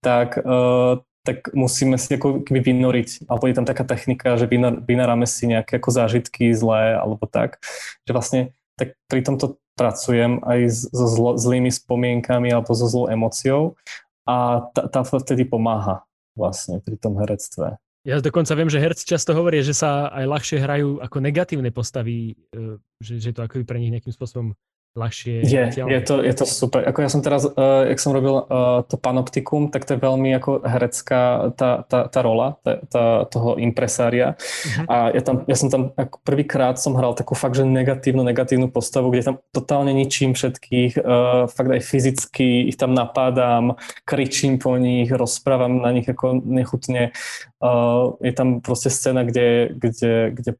tak 0.00 0.40
uh, 0.40 1.00
tak 1.20 1.52
musíme 1.52 2.00
si 2.00 2.16
ako 2.16 2.40
keby 2.48 2.72
vynoriť, 2.72 3.28
alebo 3.28 3.44
je 3.44 3.52
tam 3.52 3.68
taká 3.68 3.84
technika, 3.84 4.40
že 4.40 4.48
vynaráme 4.48 5.28
si 5.28 5.44
nejaké 5.44 5.76
ako 5.76 5.92
zážitky 5.92 6.48
zlé, 6.56 6.96
alebo 6.96 7.28
tak, 7.28 7.60
že 8.08 8.12
vlastne 8.16 8.40
tak 8.80 8.96
pri 9.12 9.20
tomto 9.20 9.60
pracujem 9.76 10.40
aj 10.40 10.60
so 10.88 11.06
zlo, 11.08 11.30
zlými 11.36 11.68
spomienkami 11.68 12.48
alebo 12.52 12.72
so 12.72 12.88
zlou 12.88 13.12
emóciou 13.12 13.76
a 14.24 14.64
tá, 14.72 14.88
tá 14.88 15.00
vtedy 15.04 15.44
pomáha 15.44 16.04
vlastne 16.32 16.80
pri 16.80 16.96
tom 16.96 17.20
herectve. 17.20 17.76
Ja 18.00 18.16
dokonca 18.16 18.56
viem, 18.56 18.72
že 18.72 18.80
herci 18.80 19.04
často 19.04 19.36
hovoria, 19.36 19.60
že 19.60 19.76
sa 19.76 20.08
aj 20.08 20.24
ľahšie 20.24 20.58
hrajú 20.64 20.88
ako 21.04 21.16
negatívne 21.20 21.68
postavy, 21.68 22.32
e, 22.32 22.80
že, 22.96 23.20
že 23.20 23.30
to 23.36 23.44
ako 23.44 23.60
pre 23.68 23.76
nich 23.76 23.92
nejakým 23.92 24.12
spôsobom 24.12 24.56
ľahšie. 24.98 25.46
Je, 25.46 25.62
je 25.70 26.00
to, 26.02 26.18
je 26.18 26.34
to 26.34 26.44
super. 26.46 26.82
Ako 26.82 27.06
ja 27.06 27.10
som 27.10 27.22
teraz, 27.22 27.46
uh, 27.46 27.86
jak 27.86 28.02
som 28.02 28.10
robil 28.10 28.42
uh, 28.42 28.82
to 28.82 28.98
panoptikum, 28.98 29.70
tak 29.70 29.86
to 29.86 29.94
je 29.94 30.02
veľmi 30.02 30.34
ako 30.34 30.66
herecká 30.66 31.54
tá, 31.54 31.86
tá, 31.86 32.10
tá 32.10 32.20
rola 32.26 32.58
tá, 32.66 32.82
tá, 32.90 33.02
toho 33.30 33.54
impresária. 33.62 34.34
Uh-huh. 34.34 34.86
A 34.90 34.96
ja, 35.14 35.22
tam, 35.22 35.46
ja 35.46 35.56
som 35.56 35.70
tam 35.70 35.82
ako 35.94 36.16
prvýkrát 36.26 36.74
som 36.82 36.98
hral 36.98 37.14
takú 37.14 37.38
fakt, 37.38 37.54
že 37.54 37.62
negatívnu, 37.62 38.26
negatívnu 38.26 38.66
postavu, 38.66 39.14
kde 39.14 39.30
tam 39.30 39.36
totálne 39.54 39.94
ničím 39.94 40.34
všetkých, 40.34 40.98
uh, 40.98 41.46
fakt 41.46 41.70
aj 41.70 41.82
fyzicky 41.86 42.66
ich 42.66 42.74
tam 42.74 42.90
napádam, 42.90 43.78
kričím 44.02 44.58
po 44.58 44.74
nich, 44.74 45.06
rozprávam 45.14 45.86
na 45.86 45.94
nich 45.94 46.10
ako 46.10 46.42
nechutne. 46.42 47.14
Uh, 47.62 48.18
je 48.18 48.32
tam 48.34 48.58
proste 48.58 48.90
scéna, 48.90 49.22
kde, 49.22 49.70
kde, 49.70 50.34
kde 50.34 50.50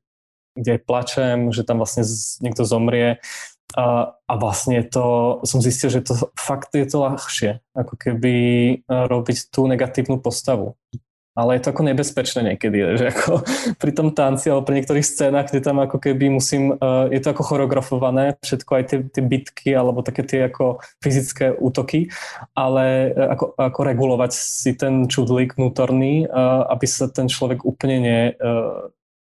kde 0.58 0.76
aj 0.76 0.82
plačem, 0.82 1.36
že 1.54 1.62
tam 1.62 1.78
vlastne 1.78 2.02
niekto 2.42 2.66
zomrie 2.66 3.22
a, 3.76 4.18
a 4.26 4.34
vlastne 4.34 4.82
to, 4.82 5.38
som 5.46 5.62
zistil, 5.62 5.90
že 5.94 6.02
to 6.02 6.14
fakt 6.34 6.74
je 6.74 6.86
to 6.86 6.98
ľahšie, 6.98 7.62
ako 7.74 7.94
keby 7.94 8.34
e, 8.34 8.74
robiť 8.86 9.54
tú 9.54 9.70
negatívnu 9.70 10.18
postavu. 10.18 10.74
Ale 11.38 11.54
je 11.56 11.62
to 11.62 11.70
ako 11.70 11.86
nebezpečné 11.86 12.40
niekedy, 12.42 12.78
že 12.98 13.14
ako 13.14 13.46
pri 13.78 13.92
tom 13.94 14.10
tanci 14.10 14.50
alebo 14.50 14.66
pri 14.66 14.82
niektorých 14.82 15.06
scénach, 15.06 15.46
kde 15.46 15.62
tam 15.62 15.78
ako 15.78 16.02
keby 16.02 16.34
musím, 16.34 16.74
e, 16.74 17.14
je 17.14 17.20
to 17.22 17.30
ako 17.30 17.42
choreografované, 17.46 18.34
všetko 18.42 18.70
aj 18.74 18.84
tie, 18.90 18.98
tie 19.06 19.22
bitky 19.22 19.70
alebo 19.70 20.02
také 20.02 20.26
tie 20.26 20.50
ako 20.50 20.82
fyzické 20.98 21.54
útoky, 21.54 22.10
ale 22.58 23.14
e, 23.14 23.22
ako, 23.38 23.54
ako 23.54 23.80
regulovať 23.86 24.32
si 24.34 24.74
ten 24.74 25.06
čudlík 25.06 25.54
vnútorný, 25.54 26.26
aby 26.70 26.86
sa 26.90 27.06
ten 27.06 27.30
človek 27.30 27.62
úplne 27.62 27.96
ne, 28.02 28.20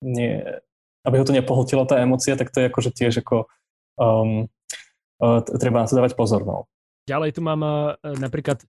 ne 0.06 0.30
aby 1.06 1.22
ho 1.22 1.26
to 1.26 1.38
nepohltilo 1.38 1.86
tá 1.86 2.02
emocia, 2.02 2.34
tak 2.34 2.50
to 2.50 2.66
je 2.66 2.70
akože 2.70 2.92
tiež 2.94 3.22
ako 3.22 3.46
um, 4.00 4.48
uh, 5.22 5.40
treba 5.44 5.84
na 5.84 5.88
to 5.88 5.98
dávať 5.98 6.14
pozor. 6.16 6.44
No. 6.44 6.68
Ďalej 7.06 7.38
tu 7.38 7.42
mám 7.44 7.62
uh, 7.62 7.96
napríklad, 8.02 8.64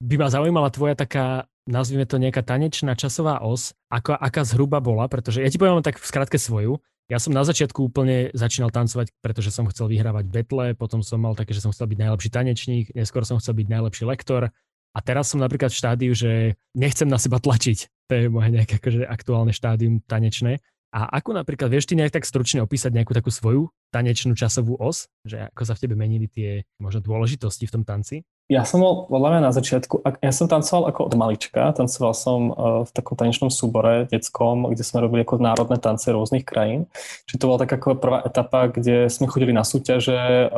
by 0.00 0.14
ma 0.20 0.28
zaujímala 0.28 0.68
tvoja 0.70 0.94
taká, 0.98 1.46
nazvime 1.64 2.04
to 2.04 2.20
nejaká 2.20 2.44
tanečná 2.44 2.94
časová 2.98 3.40
os, 3.40 3.72
ako, 3.88 4.16
aká 4.16 4.42
zhruba 4.44 4.78
bola, 4.82 5.08
pretože 5.08 5.40
ja 5.40 5.48
ti 5.48 5.60
poviem 5.60 5.84
tak 5.84 6.00
v 6.00 6.06
skratke 6.06 6.36
svoju. 6.36 6.80
Ja 7.12 7.20
som 7.20 7.36
na 7.36 7.44
začiatku 7.44 7.92
úplne 7.92 8.32
začínal 8.32 8.72
tancovať, 8.72 9.12
pretože 9.20 9.52
som 9.52 9.68
chcel 9.68 9.92
vyhrávať 9.92 10.24
betle, 10.24 10.72
potom 10.72 11.04
som 11.04 11.20
mal 11.20 11.36
také, 11.36 11.52
že 11.52 11.60
som 11.60 11.68
chcel 11.68 11.92
byť 11.92 12.00
najlepší 12.00 12.30
tanečník, 12.32 12.84
neskôr 12.96 13.28
som 13.28 13.36
chcel 13.36 13.60
byť 13.60 13.68
najlepší 13.68 14.08
lektor 14.08 14.48
a 14.94 14.98
teraz 15.04 15.28
som 15.28 15.42
napríklad 15.42 15.68
v 15.68 15.80
štádiu, 15.84 16.12
že 16.16 16.56
nechcem 16.72 17.04
na 17.04 17.20
seba 17.20 17.42
tlačiť. 17.42 18.08
To 18.08 18.12
je 18.14 18.24
moje 18.32 18.48
nejaké 18.56 18.80
akože 18.80 19.04
aktuálne 19.04 19.52
štádium 19.52 20.00
tanečné. 20.06 20.64
A 20.94 21.10
ako 21.18 21.34
napríklad, 21.34 21.74
vieš 21.74 21.90
ty 21.90 21.98
nejak 21.98 22.14
tak 22.14 22.22
stručne 22.22 22.62
opísať 22.62 22.94
nejakú 22.94 23.10
takú 23.10 23.26
svoju 23.26 23.66
tanečnú 23.90 24.38
časovú 24.38 24.78
os? 24.78 25.10
Že 25.26 25.50
ako 25.50 25.62
sa 25.66 25.74
v 25.74 25.82
tebe 25.82 25.98
menili 25.98 26.30
tie 26.30 26.62
možno 26.78 27.02
dôležitosti 27.02 27.66
v 27.66 27.74
tom 27.74 27.82
tanci? 27.82 28.22
Ja 28.46 28.62
som 28.62 28.78
bol 28.78 29.10
podľa 29.10 29.28
mňa 29.34 29.42
na 29.42 29.52
začiatku, 29.56 30.04
ja 30.04 30.28
som 30.30 30.46
tancoval 30.46 30.92
ako 30.92 31.00
od 31.08 31.14
malička, 31.16 31.72
tancoval 31.74 32.12
som 32.12 32.40
e, 32.46 32.52
v 32.84 32.90
takom 32.92 33.16
tanečnom 33.16 33.48
súbore 33.48 34.04
detskom, 34.06 34.68
kde 34.68 34.84
sme 34.84 35.00
robili 35.00 35.24
ako 35.24 35.40
národné 35.40 35.80
tance 35.80 36.06
rôznych 36.12 36.44
krajín. 36.44 36.86
Čiže 37.24 37.40
to 37.40 37.48
bola 37.48 37.64
taká 37.64 37.80
prvá 37.80 38.20
etapa, 38.20 38.68
kde 38.68 39.08
sme 39.08 39.26
chodili 39.26 39.50
na 39.56 39.64
súťaže, 39.64 40.52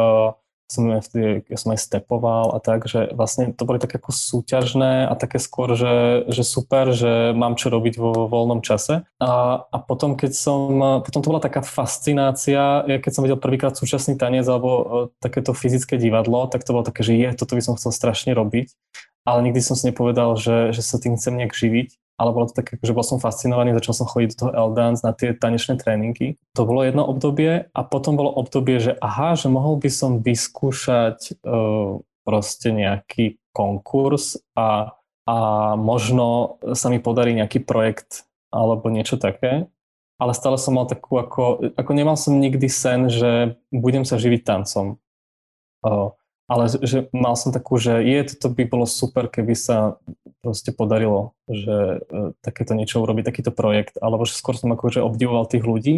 som 0.67 0.91
ja 0.91 1.57
som 1.59 1.71
aj 1.71 1.79
stepoval 1.79 2.55
a 2.55 2.59
tak, 2.59 2.91
že 2.91 3.15
vlastne 3.15 3.55
to 3.55 3.63
boli 3.63 3.79
také 3.79 4.03
ako 4.03 4.11
súťažné 4.11 5.07
a 5.07 5.15
také 5.15 5.39
skôr, 5.39 5.79
že, 5.79 6.27
že 6.27 6.43
super, 6.43 6.91
že 6.91 7.31
mám 7.33 7.55
čo 7.55 7.71
robiť 7.71 7.95
vo 7.99 8.27
voľnom 8.27 8.67
čase. 8.67 9.07
A, 9.23 9.63
a 9.63 9.77
potom, 9.79 10.19
keď 10.19 10.35
som, 10.35 11.01
potom 11.07 11.23
to 11.23 11.31
bola 11.31 11.43
taká 11.43 11.63
fascinácia, 11.63 12.83
keď 12.87 13.13
som 13.15 13.23
videl 13.23 13.39
prvýkrát 13.39 13.79
súčasný 13.79 14.19
tanec 14.19 14.47
alebo 14.51 14.71
e, 14.71 14.85
takéto 15.23 15.55
fyzické 15.55 15.97
divadlo, 15.97 16.51
tak 16.51 16.67
to 16.67 16.75
bolo 16.75 16.83
také, 16.83 17.07
že 17.07 17.15
je, 17.15 17.29
toto 17.39 17.55
by 17.55 17.63
som 17.63 17.79
chcel 17.79 17.95
strašne 17.95 18.35
robiť, 18.35 18.75
ale 19.23 19.47
nikdy 19.47 19.63
som 19.63 19.79
si 19.79 19.91
nepovedal, 19.91 20.35
že, 20.35 20.75
že 20.75 20.83
sa 20.83 20.99
tým 20.99 21.15
chcem 21.15 21.39
nejak 21.39 21.55
živiť 21.55 21.89
ale 22.17 22.33
bolo 22.33 22.49
to 22.49 22.65
také, 22.65 22.81
že 22.81 22.97
bol 22.97 23.05
som 23.05 23.21
fascinovaný, 23.21 23.77
začal 23.77 24.05
som 24.05 24.09
chodiť 24.09 24.29
do 24.33 24.39
toho 24.41 24.53
L-Dance 24.73 25.05
na 25.05 25.13
tie 25.13 25.37
tanečné 25.37 25.77
tréningy. 25.77 26.41
To 26.57 26.65
bolo 26.65 26.81
jedno 26.81 27.05
obdobie 27.05 27.69
a 27.69 27.81
potom 27.85 28.17
bolo 28.17 28.33
obdobie, 28.33 28.81
že 28.81 28.97
aha, 29.05 29.37
že 29.37 29.53
mohol 29.53 29.77
by 29.77 29.91
som 29.93 30.25
vyskúšať 30.25 31.45
uh, 31.45 32.01
proste 32.25 32.73
nejaký 32.73 33.37
konkurs 33.53 34.41
a, 34.57 34.97
a 35.29 35.37
možno 35.77 36.57
sa 36.73 36.89
mi 36.89 37.05
podarí 37.05 37.37
nejaký 37.37 37.61
projekt 37.63 38.25
alebo 38.49 38.89
niečo 38.89 39.21
také. 39.21 39.69
Ale 40.17 40.33
stále 40.33 40.57
som 40.57 40.73
mal 40.73 40.89
takú 40.89 41.21
ako, 41.21 41.77
ako 41.77 41.91
nemal 41.93 42.17
som 42.17 42.41
nikdy 42.41 42.73
sen, 42.73 43.13
že 43.13 43.61
budem 43.69 44.09
sa 44.09 44.17
živiť 44.17 44.41
tancom. 44.49 44.97
Uh, 45.85 46.17
ale 46.47 46.71
že 46.71 47.11
mal 47.11 47.35
som 47.35 47.51
takú, 47.51 47.75
že 47.79 48.07
je, 48.07 48.35
toto 48.35 48.55
by 48.55 48.65
bolo 48.71 48.87
super, 48.87 49.27
keby 49.27 49.59
sa 49.59 49.99
proste 50.47 50.71
podarilo, 50.71 51.35
že 51.51 52.07
e, 52.07 52.39
takéto 52.39 52.79
niečo 52.79 53.03
urobiť, 53.03 53.27
takýto 53.27 53.51
projekt, 53.51 53.99
alebo 53.99 54.23
že 54.23 54.39
skôr 54.39 54.55
som 54.55 54.71
akože 54.71 55.03
obdivoval 55.03 55.51
tých 55.51 55.67
ľudí 55.67 55.97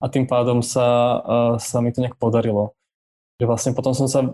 a 0.00 0.08
tým 0.08 0.24
pádom 0.24 0.64
sa, 0.64 0.88
e, 0.88 1.16
sa 1.60 1.84
mi 1.84 1.92
to 1.92 2.00
nejak 2.00 2.16
podarilo. 2.16 2.72
Že 3.36 3.44
vlastne 3.52 3.72
potom 3.76 3.92
som 3.92 4.08
sa 4.08 4.24
e, 4.24 4.30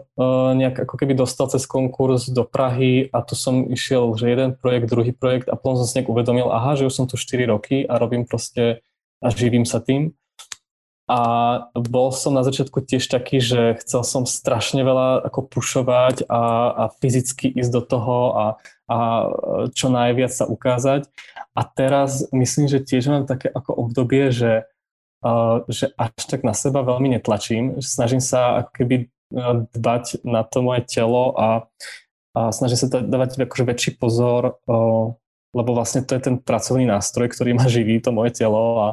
nejak 0.54 0.86
ako 0.86 0.94
keby 0.94 1.18
dostal 1.18 1.50
cez 1.50 1.66
konkurs 1.66 2.30
do 2.30 2.46
Prahy 2.46 3.10
a 3.10 3.18
tu 3.26 3.34
som 3.34 3.66
išiel, 3.66 4.14
že 4.14 4.30
jeden 4.30 4.54
projekt, 4.54 4.86
druhý 4.86 5.10
projekt 5.10 5.50
a 5.50 5.58
potom 5.58 5.82
som 5.82 5.90
si 5.90 5.98
nejak 5.98 6.06
uvedomil, 6.06 6.54
aha, 6.54 6.78
že 6.78 6.86
už 6.86 6.94
som 6.94 7.10
tu 7.10 7.18
4 7.18 7.50
roky 7.50 7.82
a 7.82 7.98
robím 7.98 8.30
proste 8.30 8.78
a 9.18 9.34
živím 9.34 9.66
sa 9.66 9.82
tým 9.82 10.14
a 11.08 11.20
bol 11.72 12.12
som 12.12 12.36
na 12.36 12.44
začiatku 12.44 12.84
tiež 12.84 13.08
taký, 13.08 13.40
že 13.40 13.80
chcel 13.80 14.04
som 14.04 14.28
strašne 14.28 14.84
veľa 14.84 15.24
ako 15.32 15.48
pušovať 15.48 16.28
a, 16.28 16.42
a 16.68 16.84
fyzicky 17.00 17.48
ísť 17.48 17.72
do 17.72 17.80
toho 17.80 18.16
a, 18.36 18.44
a 18.92 18.96
čo 19.72 19.88
najviac 19.88 20.28
sa 20.28 20.44
ukázať. 20.44 21.08
A 21.56 21.64
teraz 21.64 22.28
myslím, 22.28 22.68
že 22.68 22.84
tiež 22.84 23.08
mám 23.08 23.24
také 23.24 23.48
ako 23.48 23.88
obdobie, 23.88 24.28
že, 24.28 24.68
uh, 25.24 25.64
že 25.72 25.96
až 25.96 26.12
tak 26.28 26.44
na 26.44 26.52
seba 26.52 26.84
veľmi 26.84 27.16
netlačím. 27.16 27.80
Snažím 27.80 28.20
sa 28.20 28.60
ako 28.60 28.70
keby 28.76 28.96
dbať 29.72 30.28
na 30.28 30.44
to 30.44 30.60
moje 30.60 30.84
telo 30.92 31.32
a, 31.40 31.68
a 32.36 32.52
snažím 32.52 32.84
sa 32.84 33.00
dávať 33.00 33.48
akože 33.48 33.64
väčší 33.64 33.90
pozor 33.96 34.60
uh, 34.68 35.16
lebo 35.56 35.72
vlastne 35.72 36.04
to 36.04 36.12
je 36.12 36.22
ten 36.28 36.36
pracovný 36.36 36.84
nástroj, 36.84 37.32
ktorý 37.32 37.56
ma 37.56 37.64
živí, 37.66 37.98
to 38.04 38.12
moje 38.12 38.36
telo 38.36 38.66
a 38.84 38.86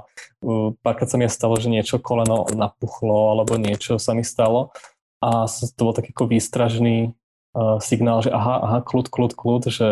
uh, 0.44 0.72
párkrát 0.80 1.12
sa 1.12 1.20
mi 1.20 1.28
stalo, 1.28 1.60
že 1.60 1.68
niečo 1.68 2.00
koleno 2.00 2.48
napuchlo 2.52 3.36
alebo 3.36 3.60
niečo 3.60 4.00
sa 4.00 4.16
mi 4.16 4.24
stalo 4.24 4.72
a 5.20 5.50
to 5.50 5.82
bol 5.82 5.96
taký 5.96 6.14
ako 6.14 6.32
výstražný 6.32 7.12
uh, 7.56 7.82
signál, 7.82 8.22
že 8.22 8.32
aha, 8.32 8.62
aha, 8.62 8.80
kľud, 8.86 9.10
kľud, 9.10 9.32
kľud, 9.34 9.64
že 9.74 9.90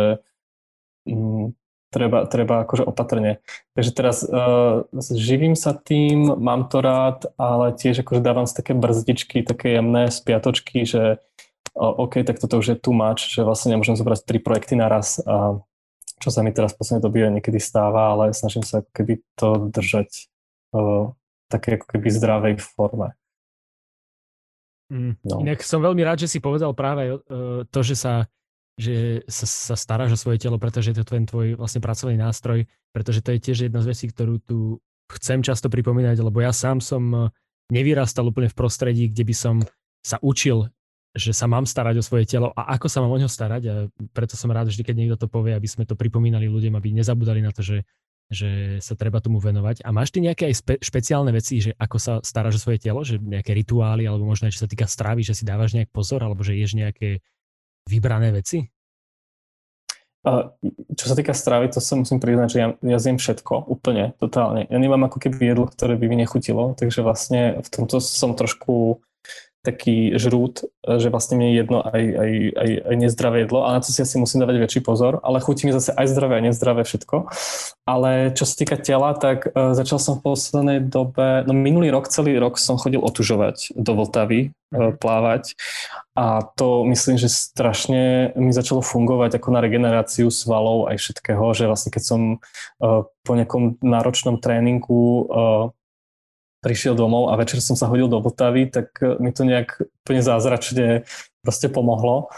um, 1.09 1.57
treba, 1.89 2.26
treba 2.30 2.66
akože 2.66 2.84
opatrne. 2.86 3.41
Takže 3.74 3.91
teraz 3.91 4.22
uh, 4.22 4.86
živím 4.93 5.57
sa 5.57 5.74
tým, 5.74 6.38
mám 6.38 6.70
to 6.70 6.80
rád, 6.86 7.28
ale 7.36 7.74
tiež 7.74 8.05
akože 8.05 8.22
dávam 8.22 8.45
si 8.45 8.53
také 8.53 8.78
brzdičky, 8.78 9.41
také 9.41 9.80
jemné 9.80 10.14
spiatočky, 10.14 10.86
že 10.86 11.18
uh, 11.74 11.93
OK, 11.97 12.22
tak 12.22 12.38
toto 12.38 12.61
už 12.61 12.68
je 12.74 12.78
too 12.78 12.93
much, 12.93 13.26
že 13.34 13.41
vlastne 13.41 13.74
nemôžem 13.74 13.97
zobrať 13.97 14.28
tri 14.28 14.38
projekty 14.38 14.78
naraz 14.78 15.18
a 15.24 15.59
čo 16.20 16.30
sa 16.30 16.45
mi 16.45 16.53
teraz 16.53 16.74
v 16.74 16.80
poslednej 16.82 17.03
dobe 17.03 17.26
niekedy 17.30 17.57
stáva, 17.57 18.14
ale 18.14 18.36
snažím 18.36 18.61
sa 18.61 18.86
keby 18.93 19.22
to 19.38 19.70
držať 19.72 20.09
uh, 20.76 21.14
také 21.49 21.78
ako 21.80 21.86
keby 21.89 22.07
zdravej 22.09 22.55
forme. 22.61 23.14
Mm. 24.93 25.18
No. 25.26 25.41
Inak 25.41 25.66
som 25.66 25.82
veľmi 25.82 26.03
rád, 26.05 26.26
že 26.26 26.32
si 26.32 26.39
povedal 26.43 26.76
práve 26.78 27.18
uh, 27.18 27.66
to, 27.70 27.80
že 27.82 27.95
sa, 27.97 28.30
že 28.78 29.26
sa, 29.26 29.45
sa 29.49 29.76
staráš 29.78 30.16
o 30.16 30.22
svoje 30.22 30.41
telo, 30.41 30.61
pretože 30.61 30.93
je 30.93 30.97
to 31.01 31.05
ten 31.05 31.26
tvoj 31.26 31.57
vlastne 31.57 31.82
pracovný 31.82 32.18
nástroj, 32.20 32.66
pretože 32.93 33.26
to 33.26 33.34
je 33.34 33.39
tiež 33.41 33.57
jedna 33.70 33.82
z 33.82 33.89
vecí, 33.89 34.05
ktorú 34.09 34.38
tu 34.43 34.78
chcem 35.14 35.41
často 35.41 35.70
pripomínať, 35.70 36.18
lebo 36.22 36.41
ja 36.41 36.53
sám 36.53 36.82
som 36.82 37.30
nevyrastal 37.70 38.30
úplne 38.30 38.49
v 38.49 38.57
prostredí, 38.57 39.03
kde 39.09 39.24
by 39.26 39.36
som 39.36 39.55
sa 40.03 40.20
učil 40.20 40.68
že 41.14 41.30
sa 41.30 41.45
mám 41.45 41.70
starať 41.70 42.01
o 42.01 42.03
svoje 42.03 42.26
telo 42.26 42.49
a 42.57 42.74
ako 42.74 42.89
sa 42.89 42.97
mám 43.05 43.14
o 43.14 43.22
ňo 43.22 43.30
starať 43.30 43.64
a 43.70 43.74
preto 44.18 44.34
som 44.34 44.49
rád 44.49 44.74
vždy, 44.74 44.82
keď 44.82 44.95
niekto 44.97 45.18
to 45.22 45.28
povie, 45.30 45.53
aby 45.53 45.70
sme 45.70 45.86
to 45.86 45.93
pripomínali 45.93 46.49
ľuďom, 46.49 46.74
aby 46.74 46.89
nezabudali 46.89 47.38
na 47.45 47.53
to, 47.53 47.61
že, 47.61 47.86
že 48.34 48.82
sa 48.82 48.97
treba 48.97 49.22
tomu 49.22 49.38
venovať. 49.38 49.86
A 49.86 49.93
máš 49.93 50.09
ty 50.09 50.26
nejaké 50.26 50.49
aj 50.49 50.55
spe, 50.57 50.74
špeciálne 50.82 51.30
veci, 51.30 51.61
že 51.61 51.78
ako 51.78 51.97
sa 52.01 52.14
staráš 52.26 52.57
o 52.57 52.64
svoje 52.66 52.82
telo, 52.82 53.05
že 53.05 53.22
nejaké 53.22 53.53
rituály, 53.53 54.09
alebo 54.09 54.26
možno 54.26 54.49
aj 54.49 54.57
čo 54.57 54.66
sa 54.66 54.70
týka 54.70 54.89
stravy, 54.89 55.22
že 55.22 55.38
si 55.38 55.45
dávaš 55.45 55.78
nejak 55.78 55.93
pozor, 55.93 56.26
alebo 56.26 56.41
že 56.41 56.57
ješ 56.57 56.74
nejaké 56.74 57.22
vybrané 57.86 58.34
veci? 58.34 58.74
Čo 60.97 61.05
sa 61.11 61.20
týka 61.20 61.36
stravy, 61.36 61.68
to 61.68 61.84
sa 61.84 61.99
musím 61.99 62.18
priznať, 62.18 62.47
že 62.47 62.57
ja, 62.57 62.68
ja 62.80 62.97
zjem 62.97 63.20
všetko, 63.20 63.68
úplne, 63.68 64.16
totálne. 64.24 64.66
Ja 64.72 64.80
nemám 64.80 65.11
ako 65.11 65.20
keby 65.20 65.51
jedlo, 65.51 65.68
ktoré 65.68 65.99
by 65.99 66.05
mi 66.07 66.18
nechutilo, 66.24 66.80
takže 66.80 67.03
vlastne 67.03 67.59
v 67.59 67.68
tomto 67.68 67.99
som 67.99 68.32
trošku 68.32 69.03
taký 69.64 70.20
žrút, 70.20 70.68
že 70.84 71.07
vlastne 71.07 71.39
mne 71.39 71.55
je 71.55 71.59
jedno 71.64 71.80
aj, 71.80 72.03
aj, 72.03 72.32
aj, 72.51 72.70
aj 72.84 72.95
nezdravé 72.99 73.47
jedlo 73.47 73.64
a 73.64 73.72
na 73.72 73.80
to 73.80 73.95
si 73.95 74.03
asi 74.03 74.20
musím 74.20 74.43
dávať 74.43 74.59
väčší 74.59 74.84
pozor, 74.84 75.24
ale 75.24 75.39
chutí 75.39 75.64
mi 75.64 75.72
zase 75.72 75.95
aj 75.95 76.11
zdravé 76.11 76.43
a 76.43 76.45
nezdravé 76.51 76.84
všetko. 76.84 77.32
Ale 77.88 78.36
čo 78.36 78.43
sa 78.43 78.55
týka 78.59 78.76
tela, 78.76 79.16
tak 79.16 79.47
uh, 79.47 79.72
začal 79.72 80.03
som 80.03 80.20
v 80.20 80.36
poslednej 80.36 80.84
dobe, 80.84 81.47
no 81.47 81.55
minulý 81.55 81.95
rok, 81.95 82.11
celý 82.11 82.36
rok 82.36 82.59
som 82.59 82.76
chodil 82.76 82.99
otužovať 82.99 83.72
do 83.80 83.95
Vltavy, 83.95 84.51
uh, 84.51 84.91
plávať 84.99 85.55
a 86.11 86.43
to 86.43 86.84
myslím, 86.91 87.16
že 87.16 87.32
strašne 87.32 88.36
mi 88.36 88.51
začalo 88.51 88.84
fungovať 88.84 89.39
ako 89.39 89.47
na 89.55 89.64
regeneráciu 89.64 90.28
svalov 90.28 90.91
aj 90.91 90.99
všetkého, 90.99 91.43
že 91.55 91.72
vlastne 91.72 91.89
keď 91.95 92.03
som 92.03 92.22
uh, 92.84 93.07
po 93.24 93.32
nejakom 93.32 93.80
náročnom 93.80 94.43
tréningu 94.43 95.32
prišiel 96.64 96.95
domov 96.95 97.30
a 97.30 97.38
večer 97.38 97.59
som 97.59 97.76
sa 97.76 97.91
hodil 97.91 98.07
do 98.07 98.24
Vltavy, 98.24 98.72
tak 98.72 98.95
e, 99.03 99.20
mi 99.20 99.36
to 99.36 99.43
nejak 99.43 99.84
úplne 100.07 100.24
zázračne 100.24 101.03
proste 101.43 101.68
pomohlo. 101.68 102.32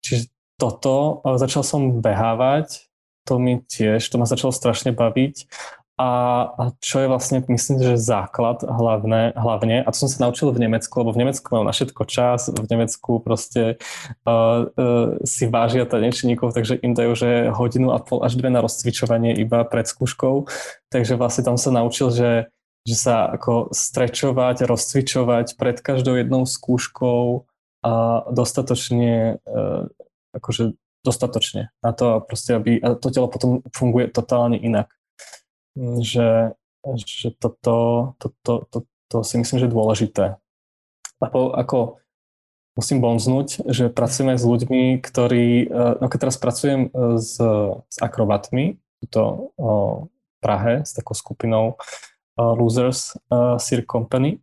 Čiže 0.00 0.32
toto, 0.56 1.20
začal 1.36 1.60
som 1.64 2.00
behávať, 2.00 2.88
to 3.28 3.36
mi 3.36 3.60
tiež, 3.60 4.00
to 4.00 4.16
ma 4.16 4.24
začalo 4.24 4.54
strašne 4.54 4.96
baviť. 4.96 5.44
A, 5.96 6.08
a 6.52 6.62
čo 6.84 7.00
je 7.00 7.08
vlastne, 7.08 7.40
myslím, 7.48 7.80
že 7.80 7.96
základ 7.96 8.60
hlavné, 8.60 9.32
hlavne, 9.32 9.80
a 9.80 9.88
to 9.88 10.04
som 10.04 10.12
sa 10.12 10.28
naučil 10.28 10.52
v 10.52 10.60
Nemecku, 10.60 10.92
lebo 10.92 11.16
v 11.16 11.24
Nemecku 11.24 11.48
mám 11.56 11.64
na 11.64 11.72
všetko 11.72 12.04
čas, 12.04 12.52
v 12.52 12.68
Nemecku 12.68 13.16
proste 13.24 13.80
uh, 14.28 14.68
uh, 14.76 15.16
si 15.24 15.48
vážia 15.48 15.88
tanečníkov, 15.88 16.52
takže 16.52 16.76
im 16.84 16.92
dajú, 16.92 17.16
že 17.16 17.48
hodinu 17.48 17.96
a 17.96 17.98
pol 18.04 18.20
až 18.20 18.36
dve 18.36 18.52
na 18.52 18.60
rozcvičovanie 18.60 19.40
iba 19.40 19.64
pred 19.64 19.88
skúškou, 19.88 20.52
takže 20.92 21.16
vlastne 21.16 21.48
tam 21.48 21.56
sa 21.56 21.72
naučil, 21.72 22.12
že 22.12 22.52
že 22.86 22.94
sa 22.94 23.26
ako 23.26 23.74
strečovať, 23.74 24.62
rozcvičovať 24.62 25.58
pred 25.58 25.76
každou 25.82 26.14
jednou 26.14 26.46
skúškou 26.46 27.42
a 27.82 28.22
dostatočne, 28.30 29.42
e, 29.42 29.60
akože 30.38 30.78
dostatočne 31.02 31.74
na 31.82 31.90
to, 31.90 32.22
proste, 32.22 32.54
aby 32.54 32.78
a 32.78 32.94
to 32.94 33.10
telo 33.10 33.26
potom 33.26 33.66
funguje 33.74 34.06
totálne 34.06 34.54
inak. 34.54 34.94
Že, 35.76 36.54
že 36.94 37.28
toto, 37.36 38.14
toto, 38.22 38.70
to, 38.70 38.78
to 39.10 39.16
si 39.26 39.34
myslím, 39.42 39.58
že 39.60 39.66
je 39.66 39.76
dôležité. 39.76 40.24
Ako, 41.18 41.58
ako 41.58 41.78
musím 42.78 43.02
bonznúť, 43.02 43.66
že 43.66 43.90
pracujeme 43.90 44.38
s 44.38 44.46
ľuďmi, 44.46 45.02
ktorí, 45.02 45.66
e, 45.66 45.84
no 45.98 46.06
keď 46.06 46.18
teraz 46.30 46.38
pracujem 46.38 46.86
e, 46.86 47.18
s, 47.18 47.34
s 47.82 47.96
akrobatmi, 47.98 48.78
to 49.10 49.52
v 49.58 50.38
Prahe, 50.42 50.82
s 50.82 50.96
takou 50.96 51.14
skupinou, 51.14 51.78
Losers 52.36 53.16
Cirque 53.58 53.88
Company. 53.88 54.38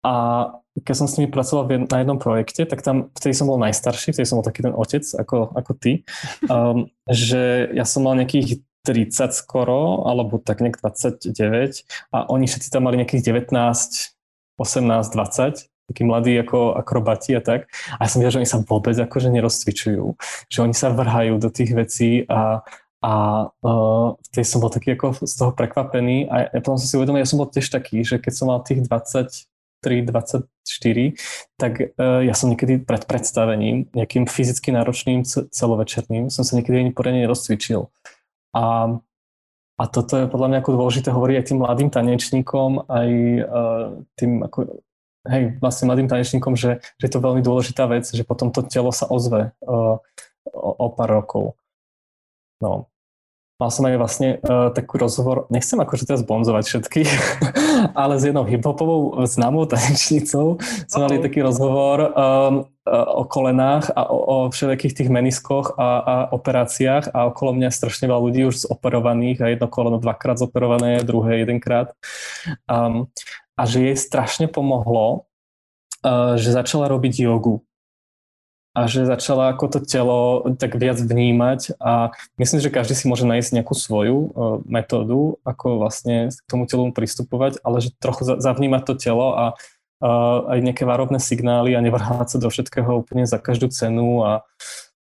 A 0.00 0.48
keď 0.80 0.94
som 0.96 1.08
s 1.08 1.20
nimi 1.20 1.28
pracoval 1.28 1.68
na 1.92 1.98
jednom 2.00 2.16
projekte, 2.16 2.64
tak 2.64 2.80
tam, 2.80 3.12
vtedy 3.12 3.36
som 3.36 3.50
bol 3.50 3.60
najstarší, 3.60 4.16
vtedy 4.16 4.24
som 4.24 4.40
bol 4.40 4.46
taký 4.48 4.64
ten 4.64 4.72
otec 4.72 5.04
ako, 5.04 5.52
ako 5.52 5.72
ty, 5.76 5.92
um, 6.52 6.88
že 7.04 7.68
ja 7.76 7.84
som 7.84 8.08
mal 8.08 8.16
nejakých 8.16 8.64
30 8.80 9.36
skoro, 9.36 10.08
alebo 10.08 10.40
tak 10.40 10.64
nejak 10.64 10.80
29 10.80 11.36
a 12.16 12.18
oni 12.32 12.48
všetci 12.48 12.72
tam 12.72 12.88
mali 12.88 12.96
nejakých 12.96 13.28
19, 13.28 13.52
18, 13.52 14.16
20 14.56 15.68
takí 15.90 16.06
mladí 16.06 16.38
ako 16.38 16.78
akrobati 16.78 17.34
a 17.34 17.42
tak. 17.42 17.66
A 17.98 18.06
ja 18.06 18.08
som 18.08 18.22
videl, 18.22 18.38
že 18.38 18.40
oni 18.46 18.46
sa 18.46 18.62
vôbec 18.62 18.94
akože 18.94 19.26
nerozcvičujú, 19.34 20.06
že 20.46 20.58
oni 20.62 20.70
sa 20.70 20.94
vrhajú 20.94 21.42
do 21.42 21.50
tých 21.50 21.74
vecí 21.74 22.22
a 22.30 22.62
a 23.00 23.48
uh, 23.48 24.12
vtedy 24.28 24.44
som 24.44 24.60
bol 24.60 24.68
taký 24.68 24.92
ako 24.92 25.24
z 25.24 25.32
toho 25.32 25.56
prekvapený 25.56 26.28
a 26.28 26.52
ja 26.52 26.60
potom 26.60 26.76
som 26.76 26.84
si 26.84 26.96
uvedomil, 27.00 27.24
ja 27.24 27.30
som 27.32 27.40
bol 27.40 27.48
tiež 27.48 27.72
taký, 27.72 28.04
že 28.04 28.20
keď 28.20 28.32
som 28.36 28.52
mal 28.52 28.60
tých 28.60 28.84
23, 28.84 30.04
24, 30.04 31.16
tak 31.56 31.72
uh, 31.80 32.20
ja 32.20 32.36
som 32.36 32.52
niekedy 32.52 32.84
pred 32.84 33.08
predstavením, 33.08 33.88
nejakým 33.96 34.28
fyzicky 34.28 34.76
náročným 34.76 35.24
celovečerným, 35.24 36.28
som 36.28 36.44
sa 36.44 36.60
niekedy 36.60 36.84
ani 36.84 36.92
poriadne 36.92 37.24
nerozcvičil. 37.24 37.88
A, 38.52 38.92
a 39.80 39.84
toto 39.88 40.20
je 40.20 40.28
podľa 40.28 40.48
mňa 40.52 40.58
ako 40.60 40.76
dôležité 40.76 41.08
hovoriť 41.08 41.36
aj 41.40 41.46
tým 41.48 41.58
mladým 41.64 41.88
tanečníkom, 41.88 42.84
aj 42.84 43.08
uh, 43.48 43.86
tým 44.20 44.44
ako 44.44 44.84
hej, 45.24 45.56
vlastne 45.56 45.88
mladým 45.88 46.08
tanečníkom, 46.08 46.52
že, 46.52 46.84
že 47.00 47.04
je 47.08 47.12
to 47.12 47.24
veľmi 47.24 47.40
dôležitá 47.40 47.88
vec, 47.88 48.04
že 48.08 48.28
potom 48.28 48.52
to 48.52 48.60
telo 48.64 48.92
sa 48.92 49.08
ozve 49.08 49.56
uh, 49.64 49.96
o, 50.52 50.70
o 50.76 50.86
pár 50.92 51.24
rokov. 51.24 51.56
No. 52.60 52.86
Mal 53.60 53.68
som 53.68 53.84
aj 53.84 54.00
vlastne 54.00 54.28
uh, 54.40 54.72
taký 54.72 54.96
rozhovor, 54.96 55.44
nechcem 55.52 55.76
akože 55.76 56.08
teraz 56.08 56.24
bonzovať 56.24 56.64
všetky, 56.64 57.04
ale 58.00 58.16
s 58.16 58.24
jednou 58.24 58.48
hiphopovou 58.48 59.20
známou 59.28 59.68
tanečnicou 59.68 60.56
sme 60.88 61.00
mali 61.04 61.20
taký 61.20 61.44
rozhovor 61.44 62.08
um, 62.08 62.08
uh, 62.08 63.08
o 63.20 63.28
kolenách 63.28 63.92
a 63.92 64.08
o, 64.08 64.16
o 64.16 64.36
všetkých 64.48 64.96
tých 64.96 65.12
meniskoch 65.12 65.76
a, 65.76 65.88
a 66.00 66.14
operáciách 66.32 67.12
a 67.12 67.28
okolo 67.28 67.52
mňa 67.60 67.68
strašne 67.68 68.08
veľa 68.08 68.24
ľudí 68.32 68.48
už 68.48 68.64
zoperovaných 68.64 69.44
a 69.44 69.52
jedno 69.52 69.68
koleno 69.68 70.00
dvakrát 70.00 70.40
zoperované, 70.40 71.04
druhé 71.04 71.44
jedenkrát. 71.44 71.92
Um, 72.64 73.12
a 73.60 73.68
že 73.68 73.92
jej 73.92 73.96
strašne 74.00 74.48
pomohlo, 74.48 75.28
uh, 76.00 76.40
že 76.40 76.48
začala 76.48 76.88
robiť 76.88 77.28
jogu 77.28 77.60
a 78.70 78.86
že 78.86 79.02
začala 79.02 79.50
ako 79.50 79.66
to 79.66 79.78
telo 79.82 80.46
tak 80.54 80.78
viac 80.78 81.02
vnímať 81.02 81.74
a 81.82 82.14
myslím, 82.38 82.62
že 82.62 82.70
každý 82.70 82.94
si 82.94 83.10
môže 83.10 83.26
nájsť 83.26 83.50
nejakú 83.58 83.74
svoju 83.74 84.16
uh, 84.16 84.30
metódu, 84.62 85.42
ako 85.42 85.82
vlastne 85.82 86.30
k 86.30 86.46
tomu 86.46 86.70
telu 86.70 86.86
pristupovať, 86.94 87.58
ale 87.66 87.82
že 87.82 87.90
trochu 87.98 88.38
zavnímať 88.38 88.82
to 88.86 88.94
telo 88.94 89.34
a 89.34 89.44
uh, 89.58 90.38
aj 90.54 90.58
nejaké 90.62 90.86
varovné 90.86 91.18
signály 91.18 91.74
a 91.74 91.82
nevrhať 91.82 92.30
sa 92.30 92.38
do 92.38 92.46
všetkého 92.46 93.02
úplne 93.02 93.26
za 93.26 93.42
každú 93.42 93.74
cenu 93.74 94.22
a 94.22 94.46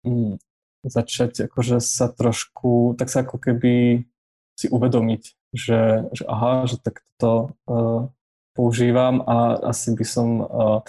um, 0.06 0.38
začať 0.86 1.50
akože 1.50 1.82
sa 1.82 2.14
trošku, 2.14 2.94
tak 2.94 3.10
sa 3.10 3.26
ako 3.26 3.42
keby 3.42 4.06
si 4.54 4.70
uvedomiť, 4.70 5.24
že, 5.58 6.06
že 6.14 6.24
aha, 6.30 6.70
že 6.70 6.78
tak 6.78 7.02
to 7.18 7.58
uh, 7.66 8.06
používam 8.54 9.26
a 9.26 9.66
asi 9.74 9.98
by 9.98 10.06
som 10.06 10.28
uh, 10.46 10.80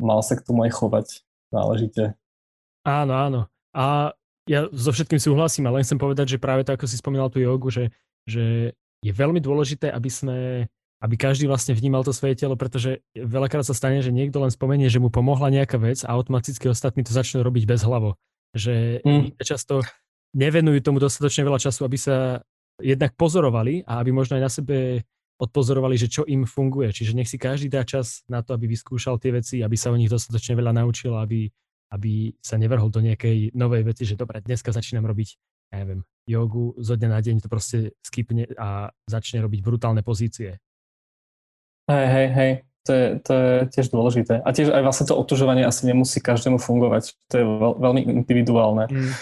mal 0.00 0.24
sa 0.24 0.32
k 0.36 0.44
tomu 0.44 0.64
aj 0.64 0.72
chovať 0.80 1.25
náležite. 1.50 2.14
Áno, 2.86 3.12
áno. 3.14 3.40
A 3.76 4.14
ja 4.46 4.70
so 4.70 4.94
všetkým 4.94 5.18
súhlasím, 5.18 5.66
ale 5.66 5.82
len 5.82 5.86
chcem 5.86 5.98
povedať, 5.98 6.38
že 6.38 6.42
práve 6.42 6.62
to, 6.62 6.72
ako 6.72 6.86
si 6.86 6.96
spomínal 6.96 7.28
tú 7.28 7.42
jogu, 7.42 7.68
že, 7.68 7.90
že 8.24 8.72
je 9.02 9.12
veľmi 9.12 9.42
dôležité, 9.42 9.90
aby 9.90 10.10
sme 10.10 10.36
aby 10.96 11.14
každý 11.20 11.44
vlastne 11.44 11.76
vnímal 11.76 12.00
to 12.00 12.16
svoje 12.16 12.40
telo, 12.40 12.56
pretože 12.56 13.04
veľakrát 13.12 13.68
sa 13.68 13.76
stane, 13.76 14.00
že 14.00 14.08
niekto 14.08 14.40
len 14.40 14.48
spomenie, 14.48 14.88
že 14.88 14.96
mu 14.96 15.12
pomohla 15.12 15.52
nejaká 15.52 15.76
vec 15.76 16.00
a 16.08 16.16
automaticky 16.16 16.72
ostatní 16.72 17.04
to 17.04 17.12
začnú 17.12 17.44
robiť 17.44 17.68
bez 17.68 17.84
hlavo. 17.84 18.16
Že 18.56 19.04
mm. 19.04 19.36
často 19.44 19.84
nevenujú 20.32 20.80
tomu 20.80 20.96
dostatočne 20.96 21.44
veľa 21.44 21.60
času, 21.60 21.84
aby 21.84 21.98
sa 22.00 22.40
jednak 22.80 23.12
pozorovali 23.16 23.84
a 23.84 24.00
aby 24.00 24.08
možno 24.12 24.40
aj 24.40 24.42
na 24.42 24.52
sebe 24.52 25.04
odpozorovali, 25.36 26.00
že 26.00 26.08
čo 26.08 26.22
im 26.24 26.48
funguje. 26.48 26.88
Čiže 26.92 27.12
nech 27.12 27.28
si 27.28 27.36
každý 27.36 27.68
dá 27.68 27.84
čas 27.84 28.24
na 28.26 28.40
to, 28.40 28.56
aby 28.56 28.72
vyskúšal 28.72 29.20
tie 29.20 29.36
veci, 29.36 29.60
aby 29.60 29.76
sa 29.76 29.92
o 29.92 29.98
nich 29.98 30.08
dostatočne 30.08 30.56
veľa 30.56 30.72
naučil, 30.72 31.12
aby, 31.12 31.48
aby 31.92 32.32
sa 32.40 32.56
nevrhol 32.56 32.88
do 32.88 33.04
nejakej 33.04 33.52
novej 33.52 33.84
veci, 33.84 34.08
že 34.08 34.16
dobre, 34.16 34.40
dneska 34.40 34.72
začínam 34.72 35.04
robiť, 35.04 35.28
ja 35.72 35.84
neviem, 35.84 36.00
jogu, 36.24 36.72
zo 36.80 36.96
dňa 36.96 37.08
na 37.12 37.20
deň 37.20 37.36
to 37.44 37.48
proste 37.52 37.92
skipne 38.00 38.48
a 38.56 38.90
začne 39.04 39.44
robiť 39.44 39.60
brutálne 39.60 40.00
pozície. 40.00 40.56
Hej, 41.86 42.06
hej, 42.10 42.28
hej, 42.34 42.52
to 42.82 42.90
je, 42.90 43.06
to 43.22 43.32
je 43.34 43.52
tiež 43.76 43.86
dôležité. 43.94 44.42
A 44.42 44.48
tiež 44.50 44.74
aj 44.74 44.82
vlastne 44.82 45.06
to 45.06 45.14
otužovanie 45.14 45.62
asi 45.62 45.86
nemusí 45.86 46.18
každému 46.18 46.58
fungovať. 46.58 47.14
To 47.30 47.34
je 47.38 47.44
veľ, 47.44 47.72
veľmi 47.78 48.00
individuálne. 48.24 48.90
Mm. 48.90 49.12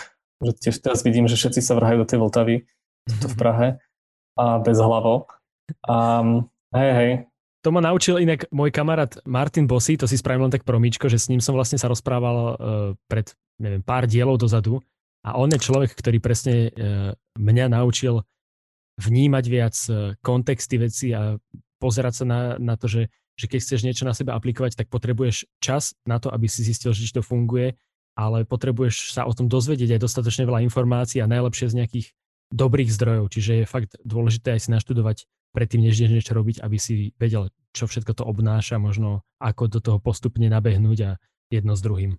Že 0.45 0.53
tiež 0.63 0.77
teraz 0.81 1.01
vidím, 1.05 1.29
že 1.29 1.37
všetci 1.37 1.61
sa 1.61 1.77
vrhajú 1.77 2.05
do 2.05 2.09
tej 2.09 2.19
Vltavy, 2.21 2.57
mm-hmm. 2.65 3.29
v 3.29 3.35
Prahe 3.37 3.69
a 4.35 4.45
bez 4.61 4.77
hlavo. 4.81 5.29
Um, 5.89 6.49
hej, 6.75 6.93
hej. 6.93 7.11
To 7.65 7.73
ma 7.73 7.81
naučil 7.81 8.21
inak 8.21 8.45
môj 8.53 8.69
kamarát 8.69 9.17
Martin 9.25 9.65
Bossy, 9.65 9.97
to 9.97 10.05
si 10.05 10.21
spravil 10.21 10.49
len 10.49 10.53
tak 10.53 10.69
promičko, 10.69 11.09
že 11.09 11.17
s 11.17 11.33
ním 11.33 11.41
som 11.41 11.57
vlastne 11.57 11.81
sa 11.81 11.89
rozprával 11.89 12.37
uh, 12.37 12.53
pred 13.09 13.33
neviem, 13.57 13.81
pár 13.81 14.05
dielov 14.05 14.37
dozadu 14.37 14.85
a 15.25 15.41
on 15.41 15.49
je 15.49 15.65
človek, 15.65 15.97
ktorý 15.97 16.21
presne 16.21 16.69
uh, 16.69 17.17
mňa 17.41 17.73
naučil 17.73 18.21
vnímať 19.01 19.45
viac 19.49 19.77
uh, 19.89 20.13
kontexty 20.21 20.77
veci 20.77 21.17
a 21.17 21.41
pozerať 21.81 22.21
sa 22.21 22.25
na, 22.29 22.41
na 22.61 22.77
to, 22.77 22.85
že, 22.85 23.09
že 23.33 23.49
keď 23.49 23.59
chceš 23.65 23.81
niečo 23.89 24.05
na 24.05 24.13
seba 24.13 24.37
aplikovať, 24.37 24.77
tak 24.77 24.93
potrebuješ 24.93 25.49
čas 25.57 25.97
na 26.05 26.21
to, 26.21 26.29
aby 26.29 26.45
si 26.45 26.61
zistil, 26.61 26.93
že 26.93 27.17
to 27.17 27.25
funguje, 27.25 27.81
ale 28.13 28.45
potrebuješ 28.45 29.17
sa 29.17 29.25
o 29.25 29.33
tom 29.33 29.49
dozvedieť 29.49 29.97
aj 29.97 30.05
dostatočne 30.05 30.45
veľa 30.45 30.61
informácií 30.69 31.25
a 31.25 31.33
najlepšie 31.33 31.73
z 31.73 31.79
nejakých 31.81 32.07
dobrých 32.53 32.93
zdrojov. 32.93 33.33
Čiže 33.33 33.53
je 33.65 33.67
fakt 33.67 33.97
dôležité 34.05 34.55
aj 34.55 34.61
si 34.65 34.71
naštudovať 34.71 35.25
predtým, 35.55 35.87
než 35.87 36.03
ideš 36.03 36.19
niečo 36.19 36.35
robiť, 36.35 36.59
aby 36.67 36.77
si 36.77 37.15
vedel, 37.15 37.55
čo 37.71 37.87
všetko 37.87 38.19
to 38.19 38.27
obnáša, 38.27 38.83
možno 38.83 39.23
ako 39.39 39.71
do 39.71 39.79
toho 39.79 39.99
postupne 40.03 40.51
nabehnúť 40.51 40.99
a 41.07 41.11
jedno 41.49 41.79
s 41.79 41.81
druhým. 41.87 42.19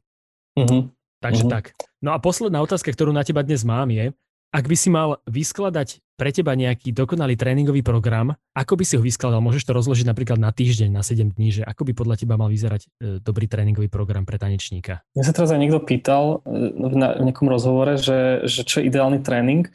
Uh-huh. 0.56 0.88
Takže 1.20 1.44
uh-huh. 1.44 1.52
tak. 1.52 1.76
No 2.00 2.16
a 2.16 2.18
posledná 2.24 2.64
otázka, 2.64 2.96
ktorú 2.96 3.12
na 3.12 3.28
teba 3.28 3.44
dnes 3.44 3.68
mám 3.68 3.92
je, 3.92 4.16
ak 4.56 4.72
by 4.72 4.76
si 4.80 4.88
mal 4.88 5.20
vyskladať 5.28 6.00
pre 6.16 6.32
teba 6.32 6.56
nejaký 6.56 6.96
dokonalý 6.96 7.36
tréningový 7.36 7.84
program, 7.84 8.40
ako 8.56 8.80
by 8.80 8.88
si 8.88 8.96
ho 8.96 9.04
vyskladal? 9.04 9.44
Môžeš 9.44 9.68
to 9.68 9.76
rozložiť 9.76 10.08
napríklad 10.08 10.40
na 10.40 10.56
týždeň, 10.56 10.96
na 10.96 11.04
7 11.04 11.36
dní, 11.36 11.60
že 11.60 11.62
ako 11.68 11.84
by 11.84 11.92
podľa 11.92 12.16
teba 12.24 12.40
mal 12.40 12.48
vyzerať 12.48 12.88
e, 12.88 13.20
dobrý 13.20 13.52
tréningový 13.52 13.92
program 13.92 14.24
pre 14.24 14.40
tanečníka? 14.40 15.04
Mňa 15.12 15.28
sa 15.28 15.36
teraz 15.36 15.52
aj 15.52 15.60
niekto 15.60 15.84
pýtal 15.84 16.40
e, 16.48 16.72
na 16.96 17.20
nejakom 17.20 17.52
rozhovore, 17.52 18.00
že, 18.00 18.48
že 18.48 18.64
čo 18.64 18.80
je 18.80 18.88
ideálny 18.88 19.20
tréning. 19.20 19.68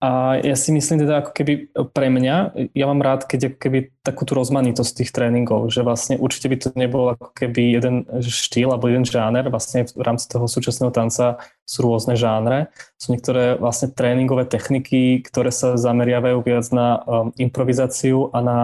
A 0.00 0.40
ja 0.40 0.56
si 0.56 0.72
myslím 0.72 1.04
teda 1.04 1.20
ako 1.20 1.36
keby 1.36 1.76
pre 1.92 2.08
mňa, 2.08 2.56
ja 2.72 2.84
mám 2.88 3.04
rád, 3.04 3.28
keď 3.28 3.52
ako 3.52 3.58
keby 3.60 3.78
takú 4.00 4.24
tú 4.24 4.32
rozmanitosť 4.32 5.04
tých 5.04 5.12
tréningov, 5.12 5.68
že 5.68 5.84
vlastne 5.84 6.16
určite 6.16 6.48
by 6.48 6.56
to 6.56 6.68
nebol 6.72 7.12
ako 7.12 7.36
keby 7.36 7.76
jeden 7.76 8.08
štýl 8.24 8.72
alebo 8.72 8.88
jeden 8.88 9.04
žáner, 9.04 9.44
vlastne 9.52 9.84
v 9.84 10.00
rámci 10.00 10.24
toho 10.32 10.48
súčasného 10.48 10.88
tanca 10.88 11.44
sú 11.68 11.84
rôzne 11.84 12.16
žánre. 12.16 12.72
Sú 12.96 13.12
niektoré 13.12 13.60
vlastne 13.60 13.92
tréningové 13.92 14.48
techniky, 14.48 15.20
ktoré 15.20 15.52
sa 15.52 15.76
zameriavajú 15.76 16.48
viac 16.48 16.64
na 16.72 17.04
um, 17.04 17.28
improvizáciu 17.36 18.32
a 18.32 18.40
na 18.40 18.58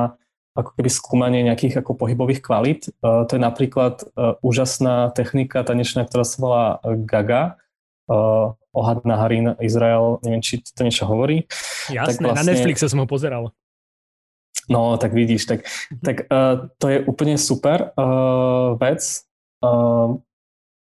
ako 0.56 0.72
keby 0.72 0.88
skúmanie 0.88 1.44
nejakých 1.44 1.84
ako 1.84 2.00
pohybových 2.00 2.40
kvalít. 2.40 2.88
Uh, 3.04 3.28
to 3.28 3.36
je 3.36 3.44
napríklad 3.44 4.08
uh, 4.16 4.40
úžasná 4.40 5.12
technika 5.12 5.60
tanečná, 5.68 6.08
ktorá 6.08 6.24
sa 6.24 6.36
volá 6.40 6.64
Gaga, 7.04 7.60
uh, 8.10 8.54
Ohad 8.76 9.04
Naharin, 9.08 9.56
Izrael, 9.62 10.20
neviem, 10.20 10.42
či 10.44 10.60
to 10.60 10.84
niečo 10.84 11.08
hovorí. 11.08 11.48
Jasné, 11.88 12.12
tak 12.12 12.16
vlastne, 12.20 12.36
na 12.36 12.44
Netflixe 12.44 12.86
som 12.90 13.00
ho 13.00 13.08
pozeral. 13.08 13.54
No, 14.66 14.98
tak 14.98 15.14
vidíš, 15.14 15.46
tak, 15.46 15.58
mhm. 15.62 16.02
tak 16.02 16.16
uh, 16.26 16.68
to 16.78 16.86
je 16.90 16.98
úplne 17.06 17.38
super 17.38 17.94
uh, 17.94 18.74
vec. 18.78 19.22
Uh, 19.62 20.18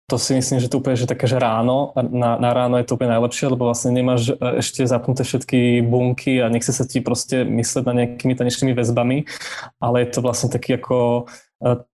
to 0.10 0.18
si 0.18 0.34
myslím, 0.34 0.58
že 0.58 0.74
to 0.74 0.82
úplne, 0.82 0.98
že 0.98 1.06
také, 1.06 1.30
že 1.30 1.38
ráno, 1.38 1.94
na, 1.94 2.34
na 2.42 2.50
ráno 2.50 2.82
je 2.82 2.86
to 2.90 2.98
úplne 2.98 3.14
najlepšie, 3.14 3.54
lebo 3.54 3.70
vlastne 3.70 3.94
nemáš 3.94 4.34
ešte 4.42 4.82
zapnuté 4.90 5.22
všetky 5.22 5.86
bunky 5.86 6.42
a 6.42 6.50
nechce 6.50 6.74
sa 6.74 6.82
ti 6.82 6.98
proste 6.98 7.46
mysleť 7.46 7.84
na 7.86 7.94
nejakými 7.94 8.34
tanečnými 8.34 8.74
väzbami, 8.74 9.30
ale 9.78 9.96
je 10.02 10.10
to 10.10 10.26
vlastne 10.26 10.50
taký 10.50 10.82
ako 10.82 11.30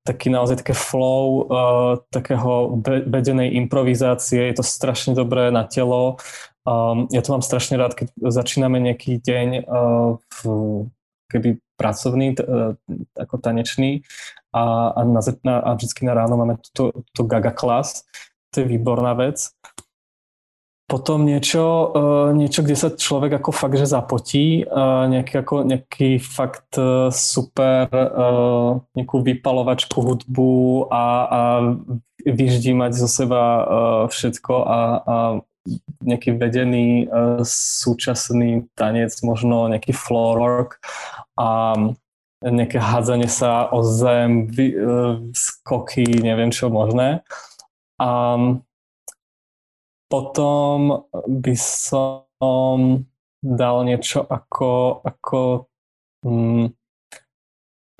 taký 0.06 0.30
naozaj 0.30 0.62
také 0.62 0.78
flow 0.78 1.50
uh, 1.50 1.94
takého 2.14 2.78
vedenej 3.10 3.58
improvizácie, 3.58 4.54
je 4.54 4.56
to 4.62 4.64
strašne 4.66 5.18
dobré 5.18 5.50
na 5.50 5.66
telo. 5.66 6.22
Um, 6.66 7.10
ja 7.10 7.22
to 7.26 7.34
mám 7.34 7.42
strašne 7.42 7.78
rád, 7.78 7.98
keď 7.98 8.14
začíname 8.30 8.78
nejaký 8.78 9.22
deň 9.22 9.66
uh, 9.66 10.22
v, 10.22 10.40
keby 11.34 11.50
pracovný, 11.78 12.38
uh, 12.38 12.78
ako 13.18 13.36
tanečný 13.42 14.06
a, 14.54 14.94
a, 14.94 15.02
na, 15.02 15.22
a 15.62 15.70
vždycky 15.74 16.06
na 16.06 16.14
ráno 16.14 16.38
máme 16.38 16.62
to, 16.74 16.94
to 17.14 17.26
gaga 17.26 17.52
class, 17.52 18.06
to 18.54 18.62
je 18.62 18.70
výborná 18.70 19.18
vec. 19.18 19.50
Potom 20.86 21.26
niečo, 21.26 21.66
uh, 21.66 22.30
niečo, 22.30 22.62
kde 22.62 22.78
sa 22.78 22.94
človek 22.94 23.42
ako 23.42 23.50
fakt, 23.50 23.74
že 23.74 23.90
zapotí, 23.90 24.62
uh, 24.62 25.10
nejaký, 25.10 25.42
ako, 25.42 25.66
nejaký 25.66 26.22
fakt 26.22 26.78
uh, 26.78 27.10
super 27.10 27.90
nejakú 28.94 29.18
vypalovačku 29.26 29.98
hudbu 29.98 30.86
a, 30.94 31.06
a 31.26 31.42
vyždímať 32.26 32.92
zo 32.94 33.10
seba 33.10 33.42
všetko 34.10 34.54
a, 34.66 34.80
a 34.98 35.16
nejaký 36.02 36.38
vedený 36.38 37.10
súčasný 37.46 38.70
tanec, 38.78 39.14
možno 39.22 39.70
nejaký 39.70 39.94
floor 39.94 40.38
work 40.38 40.72
a 41.38 41.74
nejaké 42.42 42.78
hádzanie 42.78 43.30
sa 43.30 43.70
o 43.70 43.82
zem, 43.82 44.50
skoky, 45.34 46.06
neviem 46.22 46.54
čo 46.54 46.70
možné. 46.70 47.26
A 47.98 48.38
potom 50.10 51.06
by 51.14 51.56
som 51.58 53.06
dal 53.42 53.76
niečo 53.86 54.26
ako, 54.26 55.02
ako 55.06 55.70
mm, 56.26 56.66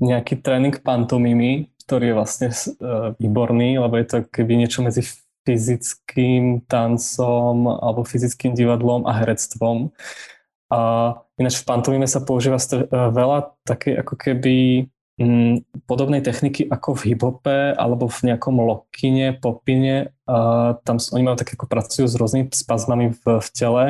nejaký 0.02 0.34
tréning 0.42 0.76
pantomimy, 0.82 1.70
ktorý 1.86 2.12
je 2.12 2.18
vlastne 2.18 2.48
uh, 2.50 3.14
výborný, 3.16 3.78
lebo 3.78 3.94
je 3.96 4.06
to 4.06 4.16
keby 4.28 4.58
niečo 4.58 4.82
medzi 4.82 5.06
fyzickým 5.46 6.66
tancom 6.66 7.70
alebo 7.70 8.02
fyzickým 8.02 8.58
divadlom 8.58 9.06
a 9.06 9.14
herectvom. 9.22 9.94
A 10.66 10.80
ináč 11.38 11.62
v 11.62 11.68
pantomime 11.70 12.10
sa 12.10 12.18
používa 12.18 12.58
e, 12.58 12.82
veľa 12.90 13.54
také 13.62 13.94
ako 14.02 14.18
keby 14.18 14.90
podobnej 15.88 16.20
techniky 16.20 16.68
ako 16.68 16.92
v 16.92 17.12
hiphope 17.12 17.72
alebo 17.72 18.04
v 18.04 18.18
nejakom 18.32 18.60
lokine, 18.60 19.32
popine. 19.32 20.12
Uh, 20.28 20.76
tam 20.84 21.00
oni 21.00 21.24
majú 21.24 21.36
tak 21.40 21.56
ako 21.56 21.64
pracujú 21.64 22.04
s 22.04 22.18
rôznymi 22.20 22.52
spazmami 22.52 23.16
v, 23.16 23.40
v 23.40 23.48
tele 23.56 23.84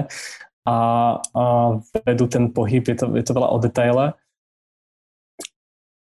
a, 0.66 0.76
a 1.18 1.42
vedú 2.06 2.26
ten 2.26 2.50
pohyb, 2.50 2.82
je 2.82 2.96
to, 2.98 3.06
je 3.14 3.24
to 3.26 3.34
veľa 3.34 3.48
o 3.54 3.58
detaile. 3.58 4.06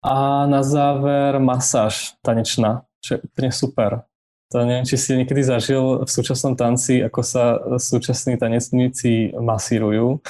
A 0.06 0.46
na 0.46 0.62
záver 0.62 1.42
masáž 1.42 2.14
tanečná, 2.22 2.86
čo 3.02 3.18
je 3.18 3.20
úplne 3.26 3.50
super. 3.50 4.06
To 4.54 4.62
neviem, 4.62 4.86
či 4.86 5.02
si 5.02 5.18
niekedy 5.18 5.42
zažil 5.42 6.06
v 6.06 6.10
súčasnom 6.10 6.54
tanci, 6.54 7.02
ako 7.02 7.22
sa 7.26 7.58
súčasní 7.82 8.38
tanecníci 8.38 9.34
masírujú. 9.34 10.22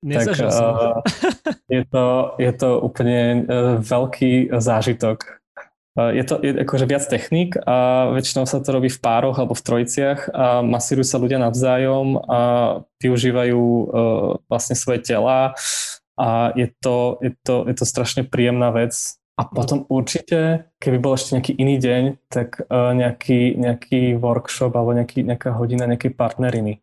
Nezažil 0.00 0.48
tak, 0.48 0.56
som. 0.56 0.72
Je, 1.68 1.82
to, 1.84 2.32
je 2.40 2.52
to 2.54 2.70
úplne 2.80 3.44
uh, 3.44 3.76
veľký 3.82 4.56
zážitok. 4.56 5.42
Uh, 5.98 6.14
je 6.14 6.22
to 6.24 6.38
je 6.40 6.54
akože 6.64 6.86
viac 6.86 7.04
technik 7.10 7.58
a 7.66 8.08
väčšinou 8.14 8.46
sa 8.46 8.62
to 8.62 8.70
robí 8.72 8.88
v 8.88 9.02
pároch 9.02 9.36
alebo 9.36 9.58
v 9.58 9.66
trojiciach 9.66 10.30
a 10.30 10.62
masírujú 10.62 11.04
sa 11.04 11.18
ľudia 11.18 11.42
navzájom 11.42 12.24
a 12.24 12.40
využívajú 13.02 13.58
uh, 13.60 13.84
vlastne 14.46 14.78
svoje 14.78 15.02
tela 15.02 15.52
a 16.14 16.54
je 16.54 16.70
to, 16.78 17.18
je 17.20 17.34
to, 17.42 17.66
je 17.66 17.74
to 17.74 17.84
strašne 17.84 18.22
príjemná 18.26 18.70
vec 18.70 19.17
a 19.38 19.46
potom 19.46 19.86
určite, 19.86 20.66
keby 20.82 20.98
bol 20.98 21.14
ešte 21.14 21.38
nejaký 21.38 21.52
iný 21.62 21.78
deň, 21.78 22.02
tak 22.26 22.58
uh, 22.66 22.90
nejaký, 22.90 23.54
nejaký 23.54 24.18
workshop 24.18 24.74
alebo 24.74 24.98
nejaký, 24.98 25.22
nejaká 25.22 25.54
hodina 25.54 25.86
nejakej 25.86 26.10
partneriny 26.18 26.82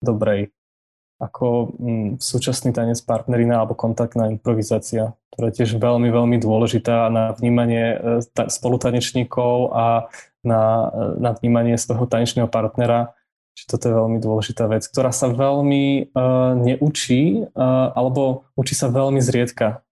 dobrej. 0.00 0.48
Ako 1.20 1.76
mm, 1.76 2.08
súčasný 2.24 2.72
tanec 2.72 2.96
partnerina 3.04 3.60
alebo 3.60 3.76
kontaktná 3.76 4.32
improvizácia, 4.32 5.12
ktorá 5.36 5.52
je 5.52 5.60
tiež 5.60 5.76
veľmi, 5.76 6.08
veľmi 6.08 6.40
dôležitá 6.40 7.12
na 7.12 7.36
vnímanie 7.36 8.00
uh, 8.00 8.24
ta, 8.32 8.48
spolutanečníkov 8.48 9.68
a 9.76 10.08
na, 10.40 10.88
uh, 10.88 11.20
na 11.20 11.36
vnímanie 11.36 11.76
svojho 11.76 12.08
tanečného 12.08 12.48
partnera. 12.48 13.12
Čiže 13.60 13.68
toto 13.76 13.84
je 13.84 13.98
veľmi 13.98 14.18
dôležitá 14.24 14.64
vec, 14.72 14.88
ktorá 14.88 15.12
sa 15.12 15.28
veľmi 15.28 16.16
uh, 16.16 16.56
neučí 16.56 17.44
uh, 17.44 17.92
alebo 17.92 18.48
učí 18.56 18.72
sa 18.72 18.88
veľmi 18.88 19.20
zriedka 19.20 19.84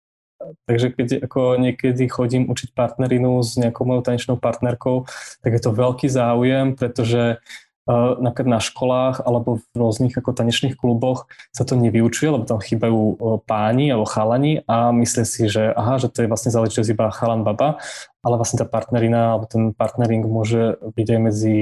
Takže 0.69 0.93
keď 0.93 1.09
ako 1.27 1.57
niekedy 1.57 2.05
chodím 2.13 2.53
učiť 2.53 2.77
partnerinu 2.77 3.41
s 3.41 3.57
nejakou 3.57 3.89
mojou 3.89 4.05
tanečnou 4.05 4.37
partnerkou, 4.37 5.09
tak 5.41 5.51
je 5.57 5.63
to 5.65 5.73
veľký 5.73 6.07
záujem, 6.13 6.77
pretože 6.77 7.41
Uh, 7.87 8.19
napríklad 8.19 8.51
na 8.51 8.59
školách 8.59 9.23
alebo 9.23 9.63
v 9.63 9.75
rôznych 9.79 10.19
ako 10.19 10.35
tanečných 10.35 10.75
kluboch 10.75 11.31
sa 11.55 11.63
to 11.63 11.79
nevyučuje, 11.79 12.35
lebo 12.35 12.43
tam 12.43 12.59
chýbajú 12.59 12.99
uh, 12.99 13.39
páni 13.47 13.95
alebo 13.95 14.11
chalani 14.11 14.67
a 14.67 14.91
myslia 14.91 15.23
si, 15.23 15.47
že 15.47 15.71
aha, 15.71 16.03
že 16.03 16.11
to 16.11 16.27
je 16.27 16.31
vlastne 16.31 16.51
záležitosť 16.51 16.91
iba 16.91 17.15
chalan 17.15 17.47
baba, 17.47 17.79
ale 18.27 18.35
vlastne 18.43 18.59
tá 18.59 18.67
partnerina 18.67 19.39
alebo 19.39 19.47
ten 19.47 19.71
partnering 19.71 20.27
môže 20.27 20.83
byť 20.83 21.09
aj 21.15 21.21
medzi 21.31 21.57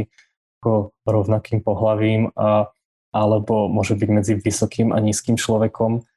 ako 0.64 0.96
rovnakým 1.04 1.60
pohlavím 1.60 2.32
a, 2.40 2.72
alebo 3.12 3.68
môže 3.68 3.92
byť 3.92 4.08
medzi 4.08 4.32
vysokým 4.40 4.96
a 4.96 5.04
nízkym 5.04 5.36
človekom, 5.36 6.08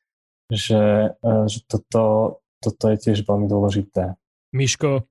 že, 0.47 1.19
uh, 1.19 1.51
že 1.51 1.67
toto, 1.67 2.39
toto 2.63 2.89
je 2.89 2.97
tiež 2.97 3.23
veľmi 3.23 3.45
dôležité. 3.45 4.17
Miško, 4.53 5.05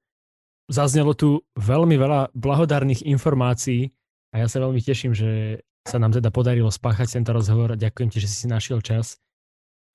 zaznelo 0.66 1.14
tu 1.14 1.44
veľmi 1.54 1.94
veľa 1.94 2.34
blahodárnych 2.34 3.06
informácií 3.06 3.94
a 4.34 4.42
ja 4.42 4.46
sa 4.50 4.62
veľmi 4.62 4.82
teším, 4.82 5.14
že 5.14 5.62
sa 5.86 6.02
nám 6.02 6.10
teda 6.10 6.34
podarilo 6.34 6.68
spáchať 6.68 7.22
tento 7.22 7.30
rozhovor. 7.30 7.78
Ďakujem 7.78 8.10
ti, 8.10 8.18
že 8.18 8.26
si 8.26 8.44
si 8.44 8.46
našiel 8.50 8.82
čas. 8.82 9.22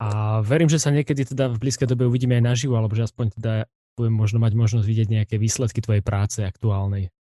A 0.02 0.40
verím, 0.42 0.72
že 0.72 0.82
sa 0.82 0.90
niekedy 0.90 1.28
teda 1.28 1.52
v 1.52 1.62
blízkej 1.62 1.86
dobe 1.86 2.08
uvidíme 2.10 2.40
aj 2.40 2.44
naživo, 2.56 2.74
alebo 2.80 2.96
že 2.98 3.06
aspoň 3.06 3.38
teda 3.38 3.54
budem 4.00 4.16
možno 4.16 4.40
mať 4.42 4.56
možnosť 4.56 4.88
vidieť 4.88 5.08
nejaké 5.12 5.36
výsledky 5.38 5.84
tvojej 5.84 6.02
práce 6.02 6.42
aktuálnej. 6.42 7.12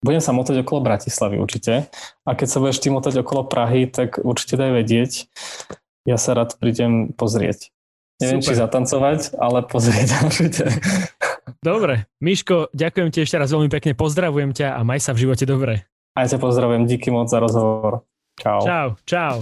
Budem 0.00 0.22
sa 0.22 0.32
motať 0.32 0.64
okolo 0.64 0.80
Bratislavy 0.80 1.36
určite. 1.36 1.92
A 2.24 2.30
keď 2.32 2.48
sa 2.48 2.60
budeš 2.62 2.80
ty 2.80 2.88
motať 2.88 3.20
okolo 3.20 3.44
Prahy, 3.44 3.84
tak 3.90 4.22
určite 4.22 4.56
daj 4.56 4.70
vedieť. 4.80 5.12
Ja 6.08 6.16
sa 6.16 6.32
rád 6.32 6.56
prídem 6.56 7.12
pozrieť. 7.12 7.68
Neviem, 8.20 8.40
Super. 8.44 8.52
či 8.52 8.60
zatancovať, 8.60 9.20
ale 9.40 9.58
pozrieť 9.64 10.08
určite. 10.28 10.64
Dobre. 11.64 12.08
Miško, 12.20 12.68
ďakujem 12.72 13.08
ti 13.12 13.24
ešte 13.24 13.40
raz 13.40 13.48
veľmi 13.52 13.72
pekne, 13.72 13.96
pozdravujem 13.96 14.52
ťa 14.52 14.76
a 14.76 14.80
maj 14.84 15.00
sa 15.00 15.16
v 15.16 15.24
živote 15.28 15.48
dobre. 15.48 15.88
Aj 16.12 16.28
ťa 16.28 16.36
pozdravujem, 16.36 16.84
díky 16.84 17.08
moc 17.08 17.32
za 17.32 17.40
rozhovor. 17.40 18.04
Čau. 18.36 18.60
Čau, 18.64 18.88
čau. 19.04 19.36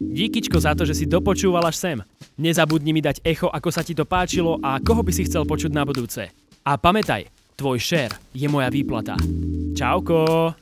Díkyčko 0.00 0.60
za 0.60 0.76
to, 0.76 0.84
že 0.84 0.92
si 0.92 1.04
dopočúval 1.08 1.64
až 1.64 1.76
sem. 1.76 1.98
Nezabudni 2.36 2.92
mi 2.92 3.00
dať 3.00 3.24
echo, 3.24 3.48
ako 3.48 3.68
sa 3.72 3.80
ti 3.80 3.96
to 3.96 4.04
páčilo 4.04 4.60
a 4.60 4.76
koho 4.80 5.00
by 5.00 5.12
si 5.12 5.24
chcel 5.24 5.48
počuť 5.48 5.72
na 5.72 5.88
budúce. 5.88 6.28
A 6.64 6.76
pamätaj, 6.76 7.28
tvoj 7.56 7.80
share 7.80 8.12
je 8.36 8.48
moja 8.48 8.68
výplata. 8.68 9.16
Čauko! 9.72 10.52